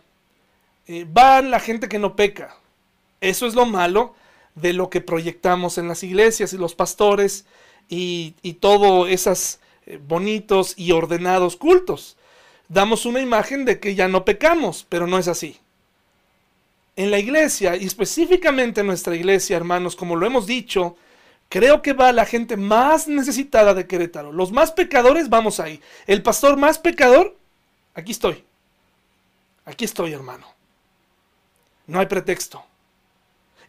eh, 0.86 1.04
va 1.04 1.42
la 1.42 1.60
gente 1.60 1.90
que 1.90 1.98
no 1.98 2.16
peca? 2.16 2.56
Eso 3.20 3.46
es 3.46 3.54
lo 3.54 3.66
malo 3.66 4.14
de 4.54 4.72
lo 4.72 4.88
que 4.88 5.02
proyectamos 5.02 5.76
en 5.76 5.88
las 5.88 6.02
iglesias 6.02 6.54
y 6.54 6.56
los 6.56 6.74
pastores 6.74 7.44
y, 7.88 8.34
y 8.42 8.54
todo 8.54 9.06
esos 9.06 9.60
eh, 9.86 9.98
bonitos 10.06 10.74
y 10.76 10.92
ordenados 10.92 11.56
cultos. 11.56 12.16
damos 12.68 13.06
una 13.06 13.20
imagen 13.20 13.64
de 13.64 13.80
que 13.80 13.94
ya 13.94 14.08
no 14.08 14.24
pecamos, 14.24 14.86
pero 14.88 15.06
no 15.06 15.18
es 15.18 15.28
así. 15.28 15.58
En 16.96 17.10
la 17.10 17.18
iglesia, 17.18 17.76
y 17.76 17.86
específicamente 17.86 18.82
en 18.82 18.88
nuestra 18.88 19.16
iglesia, 19.16 19.56
hermanos, 19.56 19.96
como 19.96 20.16
lo 20.16 20.26
hemos 20.26 20.46
dicho, 20.46 20.96
creo 21.48 21.80
que 21.80 21.94
va 21.94 22.12
la 22.12 22.26
gente 22.26 22.56
más 22.56 23.08
necesitada 23.08 23.72
de 23.72 23.86
Querétaro. 23.86 24.32
Los 24.32 24.52
más 24.52 24.72
pecadores, 24.72 25.30
vamos 25.30 25.60
ahí. 25.60 25.80
El 26.06 26.22
pastor 26.22 26.58
más 26.58 26.78
pecador, 26.78 27.36
aquí 27.94 28.12
estoy. 28.12 28.44
Aquí 29.64 29.84
estoy, 29.84 30.12
hermano. 30.12 30.46
No 31.86 32.00
hay 32.00 32.06
pretexto. 32.06 32.62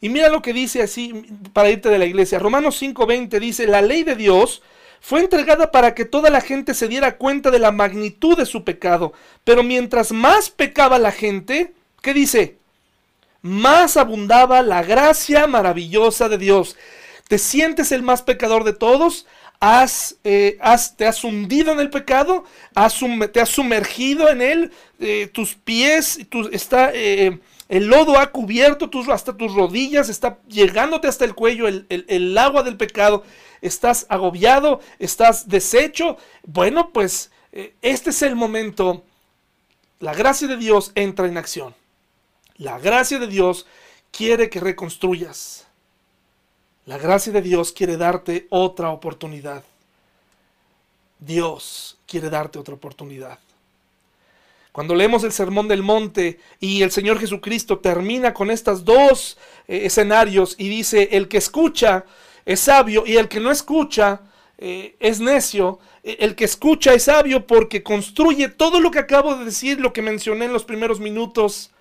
Y 0.01 0.09
mira 0.09 0.29
lo 0.29 0.41
que 0.41 0.53
dice 0.53 0.81
así 0.81 1.25
para 1.53 1.69
irte 1.69 1.89
de 1.89 1.99
la 1.99 2.05
iglesia. 2.05 2.39
Romanos 2.39 2.81
5:20 2.81 3.39
dice, 3.39 3.67
la 3.67 3.81
ley 3.81 4.03
de 4.03 4.15
Dios 4.15 4.61
fue 5.01 5.21
entregada 5.21 5.71
para 5.71 5.95
que 5.95 6.05
toda 6.05 6.29
la 6.29 6.41
gente 6.41 6.73
se 6.73 6.87
diera 6.87 7.17
cuenta 7.17 7.51
de 7.51 7.59
la 7.59 7.71
magnitud 7.71 8.37
de 8.37 8.45
su 8.45 8.63
pecado. 8.63 9.13
Pero 9.43 9.63
mientras 9.63 10.11
más 10.11 10.49
pecaba 10.49 10.99
la 10.99 11.11
gente, 11.11 11.73
¿qué 12.01 12.13
dice? 12.13 12.57
Más 13.41 13.97
abundaba 13.97 14.61
la 14.61 14.83
gracia 14.83 15.47
maravillosa 15.47 16.27
de 16.29 16.37
Dios. 16.37 16.75
¿Te 17.27 17.37
sientes 17.37 17.91
el 17.91 18.03
más 18.03 18.21
pecador 18.21 18.63
de 18.63 18.73
todos? 18.73 19.25
¿Has, 19.61 20.15
eh, 20.23 20.57
¿Te 20.97 21.05
has 21.05 21.23
hundido 21.23 21.73
en 21.73 21.79
el 21.79 21.89
pecado? 21.89 22.45
¿Has 22.75 22.99
¿Te 23.33 23.41
has 23.41 23.49
sumergido 23.49 24.29
en 24.29 24.41
él? 24.41 24.71
Eh, 24.99 25.29
tus 25.31 25.55
pies, 25.55 26.19
está, 26.51 26.91
eh, 26.93 27.39
el 27.69 27.87
lodo 27.87 28.19
ha 28.19 28.31
cubierto 28.31 28.89
tus, 28.89 29.07
hasta 29.07 29.37
tus 29.37 29.53
rodillas, 29.53 30.09
está 30.09 30.39
llegándote 30.47 31.07
hasta 31.07 31.23
el 31.23 31.35
cuello 31.35 31.67
el, 31.67 31.85
el 31.89 32.37
agua 32.37 32.63
del 32.63 32.75
pecado 32.75 33.23
estás 33.61 34.05
agobiado, 34.09 34.81
estás 34.99 35.47
deshecho, 35.47 36.17
bueno, 36.43 36.91
pues 36.91 37.31
eh, 37.51 37.73
este 37.81 38.11
es 38.11 38.21
el 38.21 38.35
momento. 38.35 39.03
La 39.99 40.13
gracia 40.13 40.47
de 40.47 40.57
Dios 40.57 40.91
entra 40.95 41.27
en 41.27 41.37
acción. 41.37 41.75
La 42.57 42.79
gracia 42.79 43.19
de 43.19 43.27
Dios 43.27 43.65
quiere 44.11 44.49
que 44.49 44.59
reconstruyas. 44.59 45.67
La 46.85 46.97
gracia 46.97 47.31
de 47.31 47.41
Dios 47.41 47.71
quiere 47.71 47.97
darte 47.97 48.47
otra 48.49 48.89
oportunidad. 48.89 49.63
Dios 51.19 51.97
quiere 52.07 52.29
darte 52.29 52.59
otra 52.59 52.75
oportunidad. 52.75 53.39
Cuando 54.79 54.95
leemos 54.95 55.25
el 55.25 55.33
Sermón 55.33 55.67
del 55.67 55.83
Monte 55.83 56.39
y 56.61 56.83
el 56.83 56.91
Señor 56.91 57.19
Jesucristo 57.19 57.79
termina 57.79 58.33
con 58.33 58.49
estos 58.49 58.85
dos 58.85 59.37
eh, 59.67 59.81
escenarios 59.83 60.55
y 60.57 60.69
dice, 60.69 61.09
el 61.11 61.27
que 61.27 61.37
escucha 61.37 62.05
es 62.45 62.61
sabio 62.61 63.03
y 63.05 63.17
el 63.17 63.27
que 63.27 63.41
no 63.41 63.51
escucha 63.51 64.21
eh, 64.57 64.95
es 65.01 65.19
necio. 65.19 65.79
E, 66.01 66.19
el 66.21 66.33
que 66.33 66.45
escucha 66.45 66.93
es 66.93 67.03
sabio 67.03 67.45
porque 67.45 67.83
construye 67.83 68.47
todo 68.47 68.79
lo 68.79 68.89
que 68.89 68.99
acabo 68.99 69.35
de 69.35 69.43
decir, 69.43 69.81
lo 69.81 69.91
que 69.91 70.01
mencioné 70.01 70.45
en 70.45 70.53
los 70.53 70.63
primeros 70.63 71.01
minutos. 71.01 71.71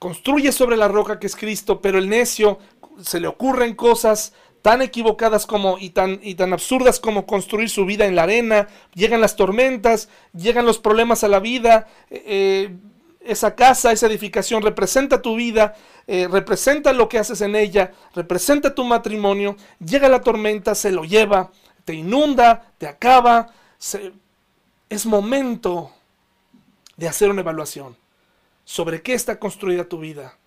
Construye 0.00 0.50
sobre 0.50 0.76
la 0.76 0.88
roca 0.88 1.20
que 1.20 1.28
es 1.28 1.36
Cristo, 1.36 1.80
pero 1.80 1.98
el 1.98 2.08
necio 2.08 2.58
se 3.04 3.20
le 3.20 3.28
ocurren 3.28 3.76
cosas 3.76 4.32
tan 4.64 4.80
equivocadas 4.80 5.44
como 5.44 5.76
y 5.78 5.90
tan, 5.90 6.20
y 6.22 6.36
tan 6.36 6.54
absurdas 6.54 6.98
como 6.98 7.26
construir 7.26 7.68
su 7.68 7.84
vida 7.84 8.06
en 8.06 8.16
la 8.16 8.22
arena, 8.22 8.66
llegan 8.94 9.20
las 9.20 9.36
tormentas, 9.36 10.08
llegan 10.32 10.64
los 10.64 10.78
problemas 10.78 11.22
a 11.22 11.28
la 11.28 11.38
vida, 11.38 11.86
eh, 12.08 12.22
eh, 12.26 12.76
esa 13.20 13.56
casa, 13.56 13.92
esa 13.92 14.06
edificación 14.06 14.62
representa 14.62 15.20
tu 15.20 15.36
vida, 15.36 15.76
eh, 16.06 16.28
representa 16.30 16.94
lo 16.94 17.10
que 17.10 17.18
haces 17.18 17.42
en 17.42 17.56
ella, 17.56 17.92
representa 18.14 18.74
tu 18.74 18.84
matrimonio, 18.84 19.56
llega 19.84 20.08
la 20.08 20.22
tormenta, 20.22 20.74
se 20.74 20.92
lo 20.92 21.04
lleva, 21.04 21.50
te 21.84 21.92
inunda, 21.92 22.72
te 22.78 22.88
acaba. 22.88 23.52
Es 24.88 25.04
momento 25.04 25.92
de 26.96 27.06
hacer 27.06 27.28
una 27.28 27.42
evaluación 27.42 27.98
sobre 28.64 29.02
qué 29.02 29.12
está 29.12 29.38
construida 29.38 29.84
tu 29.84 29.98
vida. 29.98 30.38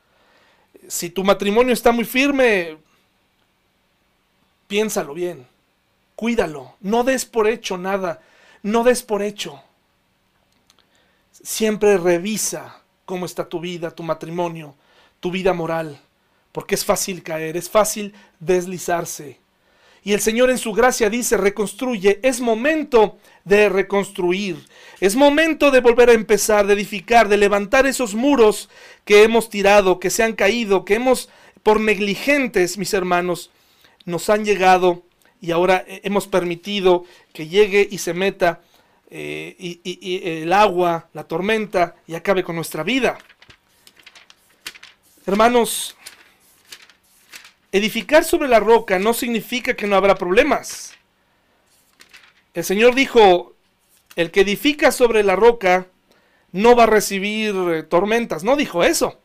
Si 0.88 1.12
tu 1.12 1.24
matrimonio 1.24 1.72
está 1.72 1.92
muy 1.92 2.04
firme, 2.04 2.78
piénsalo 4.68 5.14
bien, 5.14 5.48
cuídalo, 6.16 6.76
no 6.82 7.04
des 7.04 7.26
por 7.26 7.48
hecho 7.48 7.78
nada, 7.78 8.22
no 8.64 8.84
des 8.84 9.04
por 9.04 9.22
hecho. 9.22 9.62
Siempre 11.32 11.98
revisa 11.98 12.82
cómo 13.06 13.26
está 13.26 13.48
tu 13.48 13.60
vida, 13.60 13.92
tu 13.92 14.04
matrimonio, 14.04 14.76
tu 15.20 15.32
vida 15.32 15.54
moral, 15.54 16.00
porque 16.52 16.76
es 16.76 16.84
fácil 16.84 17.24
caer, 17.24 17.56
es 17.56 17.70
fácil 17.70 18.14
deslizarse. 18.40 19.40
Y 20.04 20.14
el 20.14 20.22
Señor 20.22 20.50
en 20.50 20.58
su 20.58 20.74
gracia 20.74 21.10
dice, 21.10 21.38
reconstruye, 21.38 22.20
es 22.24 22.40
momento 22.40 23.18
de 23.44 23.68
reconstruir, 23.68 24.66
es 25.00 25.16
momento 25.16 25.70
de 25.70 25.82
volver 25.82 26.10
a 26.10 26.14
empezar, 26.14 26.66
de 26.66 26.74
edificar, 26.74 27.28
de 27.28 27.38
levantar 27.38 27.86
esos 27.86 28.16
muros 28.16 28.70
que 29.06 29.24
hemos 29.24 29.50
tirado, 29.50 30.00
que 30.00 30.10
se 30.10 30.24
han 30.24 30.34
caído, 30.34 30.86
que 30.86 30.96
hemos, 30.96 31.30
por 31.62 31.80
negligentes, 31.80 32.78
mis 32.78 32.94
hermanos, 32.94 33.52
nos 34.08 34.30
han 34.30 34.46
llegado 34.46 35.04
y 35.40 35.52
ahora 35.52 35.86
hemos 35.88 36.28
permitido 36.28 37.06
que 37.34 37.48
llegue 37.48 37.88
y 37.92 38.00
se 38.00 38.16
meta 38.16 38.62
eh, 39.12 39.80
el 40.44 40.52
agua, 40.54 41.10
la 41.14 41.26
tormenta, 41.26 41.96
y 42.08 42.16
acabe 42.16 42.44
con 42.44 42.56
nuestra 42.56 42.84
vida. 42.84 43.18
Hermanos, 45.26 45.96
edificar 47.72 48.24
sobre 48.24 48.48
la 48.48 48.60
roca 48.60 48.98
no 48.98 49.14
significa 49.14 49.76
que 49.76 49.88
no 49.88 49.98
habrá 49.98 50.16
problemas. 50.16 50.94
El 52.54 52.64
Señor 52.64 52.96
dijo, 52.96 53.56
el 54.16 54.32
que 54.32 54.42
edifica 54.42 54.92
sobre 54.92 55.24
la 55.24 55.36
roca 55.36 55.88
no 56.54 56.76
va 56.76 56.84
a 56.84 56.88
recibir 56.88 57.54
eh, 57.56 57.84
tormentas. 57.84 58.44
No 58.44 58.56
dijo 58.56 58.84
eso. 58.84 59.20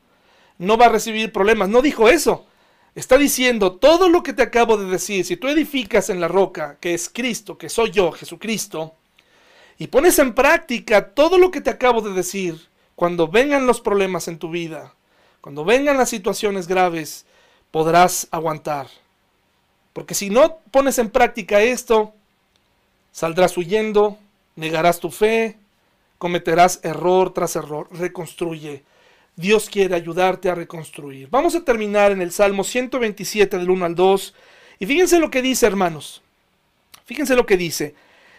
No 0.59 0.77
va 0.77 0.87
a 0.87 0.91
recibir 0.91 1.33
problemas. 1.33 1.69
No 1.69 1.83
dijo 1.83 2.09
eso. 2.09 2.47
Está 2.95 3.17
diciendo 3.17 3.73
todo 3.73 4.09
lo 4.09 4.23
que 4.23 4.35
te 4.35 4.43
acabo 4.43 4.77
de 4.77 4.87
decir. 4.87 5.25
Si 5.25 5.37
tú 5.37 5.49
edificas 5.49 6.11
en 6.11 6.21
la 6.21 6.29
roca, 6.29 6.77
que 6.81 6.93
es 6.93 7.09
Cristo, 7.09 7.57
que 7.57 7.69
soy 7.69 7.91
yo, 7.91 8.13
Jesucristo, 8.13 8.95
y 9.79 9.87
pones 9.87 10.19
en 10.19 10.35
práctica 10.35 11.09
todo 11.09 11.39
lo 11.39 11.51
que 11.51 11.61
te 11.61 11.71
acabo 11.71 12.03
de 12.03 12.13
decir, 12.13 12.69
cuando 12.95 13.29
vengan 13.29 13.67
los 13.67 13.81
problemas 13.81 14.29
en 14.29 14.39
tu 14.39 14.51
vida, 14.51 14.95
cuando 15.41 15.65
vengan 15.65 15.97
las 15.97 16.11
situaciones 16.11 16.69
graves, 16.69 17.25
podrás 17.71 18.29
aguantar. 18.31 18.89
Porque 19.93 20.15
si 20.15 20.31
no 20.31 20.59
pones 20.71 20.99
en 20.99 21.11
práctica 21.11 21.61
esto, 21.63 22.15
saldrás 23.11 23.57
huyendo, 23.57 24.19
negarás 24.57 25.01
tu 25.01 25.11
fe, 25.11 25.59
cometerás 26.19 26.81
error 26.83 27.33
tras 27.33 27.57
error. 27.57 27.89
Reconstruye. 27.91 28.85
Dios 29.37 29.69
quiere 29.71 29.95
ayudarte 29.95 30.51
a 30.51 30.55
reconstruir. 30.55 31.29
Vamos 31.31 31.55
a 31.55 31.65
terminar 31.65 32.13
en 32.13 32.21
el 32.21 32.33
Salmo 32.33 32.65
127 32.65 33.59
del 33.59 33.71
1 33.71 33.85
al 33.85 33.95
2. 33.95 34.35
Y 34.79 34.87
fíjense 34.87 35.19
lo 35.19 35.31
que 35.31 35.43
dice, 35.43 35.67
hermanos. 35.67 36.23
Fíjense 37.05 37.35
lo 37.35 37.47
que 37.47 37.57
dice. 37.57 37.95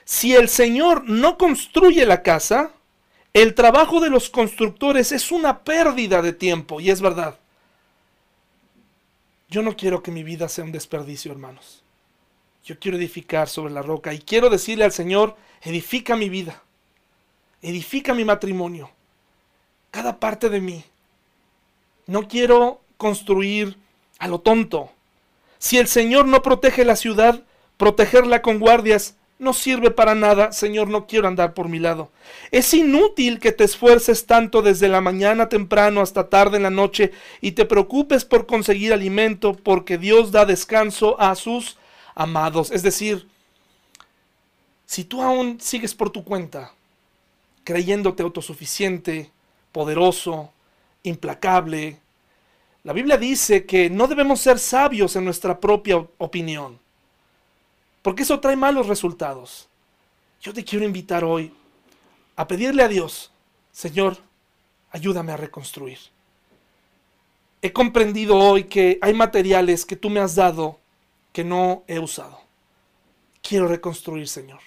Si 0.06 0.36
el 0.36 0.50
Señor 0.50 1.04
no 1.10 1.38
construye 1.38 2.06
la 2.06 2.22
casa, 2.22 2.72
el 3.34 3.56
trabajo 3.56 4.00
de 4.00 4.10
los 4.10 4.30
constructores 4.30 5.12
es 5.12 5.32
una 5.32 5.64
pérdida 5.64 6.22
de 6.22 6.34
tiempo, 6.34 6.80
y 6.80 6.92
es 6.92 7.02
verdad. 7.02 7.40
Yo 9.50 9.62
no 9.62 9.76
quiero 9.76 10.04
que 10.04 10.12
mi 10.12 10.24
vida 10.24 10.50
sea 10.50 10.64
un 10.64 10.72
desperdicio, 10.72 11.32
hermanos. 11.32 11.84
Yo 12.64 12.80
quiero 12.80 12.98
edificar 12.98 13.50
sobre 13.50 13.74
la 13.74 13.82
roca 13.82 14.14
y 14.14 14.20
quiero 14.20 14.50
decirle 14.50 14.86
al 14.86 14.92
Señor, 14.92 15.36
edifica 15.62 16.16
mi 16.16 16.30
vida, 16.30 16.64
edifica 17.62 18.14
mi 18.14 18.24
matrimonio, 18.24 18.90
cada 19.94 20.20
parte 20.20 20.50
de 20.50 20.60
mí. 20.60 20.84
No 22.08 22.28
quiero 22.28 22.82
construir 22.98 23.78
a 24.18 24.28
lo 24.28 24.40
tonto. 24.40 24.90
Si 25.60 25.78
el 25.78 25.88
Señor 25.88 26.26
no 26.26 26.42
protege 26.42 26.84
la 26.84 26.96
ciudad, 26.96 27.44
protegerla 27.78 28.42
con 28.42 28.60
guardias 28.60 29.16
no 29.38 29.54
sirve 29.54 29.92
para 29.92 30.16
nada, 30.16 30.52
Señor, 30.52 30.88
no 30.88 31.06
quiero 31.06 31.28
andar 31.28 31.54
por 31.54 31.70
mi 31.70 31.78
lado. 31.78 32.10
Es 32.50 32.74
inútil 32.74 33.40
que 33.40 33.52
te 33.52 33.66
esfuerces 33.66 34.26
tanto 34.26 34.64
desde 34.64 34.88
la 34.88 35.00
mañana 35.00 35.48
temprano 35.48 36.02
hasta 36.02 36.28
tarde 36.28 36.58
en 36.58 36.64
la 36.64 36.70
noche 36.72 37.12
y 37.40 37.52
te 37.52 37.66
preocupes 37.66 38.26
por 38.26 38.48
conseguir 38.48 38.94
alimento, 38.94 39.54
porque 39.54 40.00
Dios 40.00 40.32
da 40.32 40.46
descanso 40.46 41.20
a 41.20 41.36
sus 41.36 41.78
amados. 42.16 42.72
Es 42.72 42.82
decir, 42.82 43.28
si 44.88 45.04
tú 45.04 45.22
aún 45.22 45.60
sigues 45.60 45.94
por 45.94 46.10
tu 46.10 46.24
cuenta, 46.24 46.72
creyéndote 47.64 48.24
autosuficiente, 48.24 49.30
poderoso, 49.74 50.54
implacable, 51.04 52.00
la 52.84 52.94
Biblia 52.94 53.18
dice 53.18 53.66
que 53.66 53.90
no 53.90 54.08
debemos 54.08 54.40
ser 54.40 54.60
sabios 54.60 55.18
en 55.18 55.26
nuestra 55.26 55.60
propia 55.60 55.98
opinión 56.18 56.80
porque 58.04 58.24
eso 58.24 58.40
trae 58.40 58.56
malos 58.56 58.88
resultados. 58.88 59.68
Yo 60.42 60.54
te 60.54 60.64
quiero 60.64 60.86
invitar 60.86 61.24
hoy 61.24 61.52
a 62.36 62.48
pedirle 62.48 62.84
a 62.84 62.88
Dios, 62.88 63.32
Señor, 63.72 64.18
ayúdame 64.92 65.32
a 65.32 65.38
reconstruir. 65.38 65.98
He 67.62 67.72
comprendido 67.72 68.38
hoy 68.38 68.66
que 68.66 69.00
hay 69.02 69.14
materiales 69.14 69.86
que 69.86 69.96
tú 69.96 70.10
me 70.10 70.20
has 70.20 70.36
dado 70.36 70.80
que 71.32 71.46
no 71.46 71.84
he 71.88 71.98
usado. 71.98 72.42
Quiero 73.42 73.70
reconstruir, 73.70 74.28
Señor. 74.28 74.60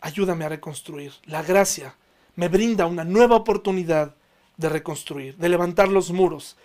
Ayúdame 0.00 0.44
a 0.44 0.50
reconstruir. 0.50 1.12
La 1.24 1.42
gracia 1.42 1.96
me 2.36 2.48
brinda 2.48 2.86
una 2.86 3.04
nueva 3.04 3.36
oportunidad 3.36 4.14
de 4.56 4.68
reconstruir, 4.68 5.36
de 5.36 5.48
levantar 5.48 5.88
los 5.88 6.12
muros, 6.12 6.56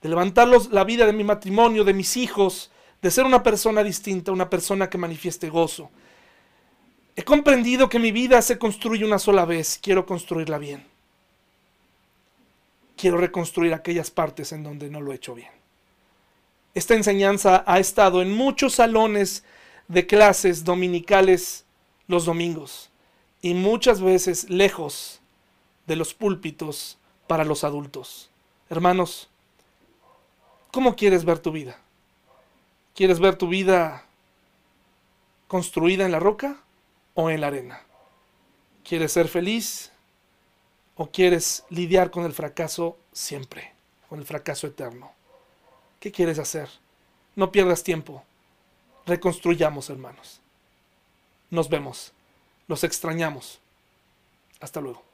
de 0.00 0.08
levantar 0.08 0.48
la 0.70 0.84
vida 0.84 1.04
de 1.04 1.12
mi 1.12 1.24
matrimonio, 1.24 1.84
de 1.84 1.94
mis 1.94 2.16
hijos, 2.16 2.70
de 3.02 3.10
ser 3.10 3.24
una 3.24 3.42
persona 3.42 3.82
distinta, 3.82 4.32
una 4.32 4.48
persona 4.48 4.88
que 4.88 4.98
manifieste 4.98 5.50
gozo. 5.50 5.90
He 7.16 7.24
comprendido 7.24 7.88
que 7.88 7.98
mi 7.98 8.12
vida 8.12 8.40
se 8.40 8.58
construye 8.58 9.04
una 9.04 9.18
sola 9.18 9.44
vez, 9.44 9.78
quiero 9.82 10.06
construirla 10.06 10.58
bien. 10.58 10.86
Quiero 12.96 13.18
reconstruir 13.18 13.74
aquellas 13.74 14.10
partes 14.10 14.52
en 14.52 14.62
donde 14.62 14.88
no 14.88 15.00
lo 15.00 15.12
he 15.12 15.16
hecho 15.16 15.34
bien. 15.34 15.50
Esta 16.74 16.94
enseñanza 16.94 17.64
ha 17.66 17.78
estado 17.78 18.22
en 18.22 18.32
muchos 18.32 18.74
salones 18.74 19.44
de 19.88 20.06
clases 20.06 20.64
dominicales 20.64 21.64
los 22.06 22.26
domingos 22.26 22.90
y 23.42 23.54
muchas 23.54 24.00
veces 24.00 24.50
lejos 24.50 25.20
de 25.86 25.96
los 25.96 26.14
púlpitos 26.14 26.98
para 27.26 27.44
los 27.44 27.64
adultos. 27.64 28.30
Hermanos, 28.68 29.28
¿cómo 30.72 30.96
quieres 30.96 31.24
ver 31.24 31.38
tu 31.38 31.52
vida? 31.52 31.78
¿Quieres 32.94 33.20
ver 33.20 33.36
tu 33.36 33.48
vida 33.48 34.04
construida 35.48 36.04
en 36.04 36.12
la 36.12 36.20
roca 36.20 36.56
o 37.14 37.30
en 37.30 37.40
la 37.40 37.48
arena? 37.48 37.82
¿Quieres 38.84 39.12
ser 39.12 39.28
feliz 39.28 39.92
o 40.96 41.10
quieres 41.10 41.64
lidiar 41.70 42.10
con 42.10 42.24
el 42.24 42.32
fracaso 42.32 42.96
siempre, 43.12 43.72
con 44.08 44.18
el 44.18 44.24
fracaso 44.24 44.66
eterno? 44.66 45.12
¿Qué 46.00 46.10
quieres 46.10 46.38
hacer? 46.38 46.68
No 47.34 47.52
pierdas 47.52 47.82
tiempo. 47.82 48.24
Reconstruyamos, 49.06 49.90
hermanos. 49.90 50.40
Nos 51.50 51.68
vemos. 51.68 52.12
Los 52.68 52.84
extrañamos. 52.84 53.60
Hasta 54.60 54.80
luego. 54.80 55.05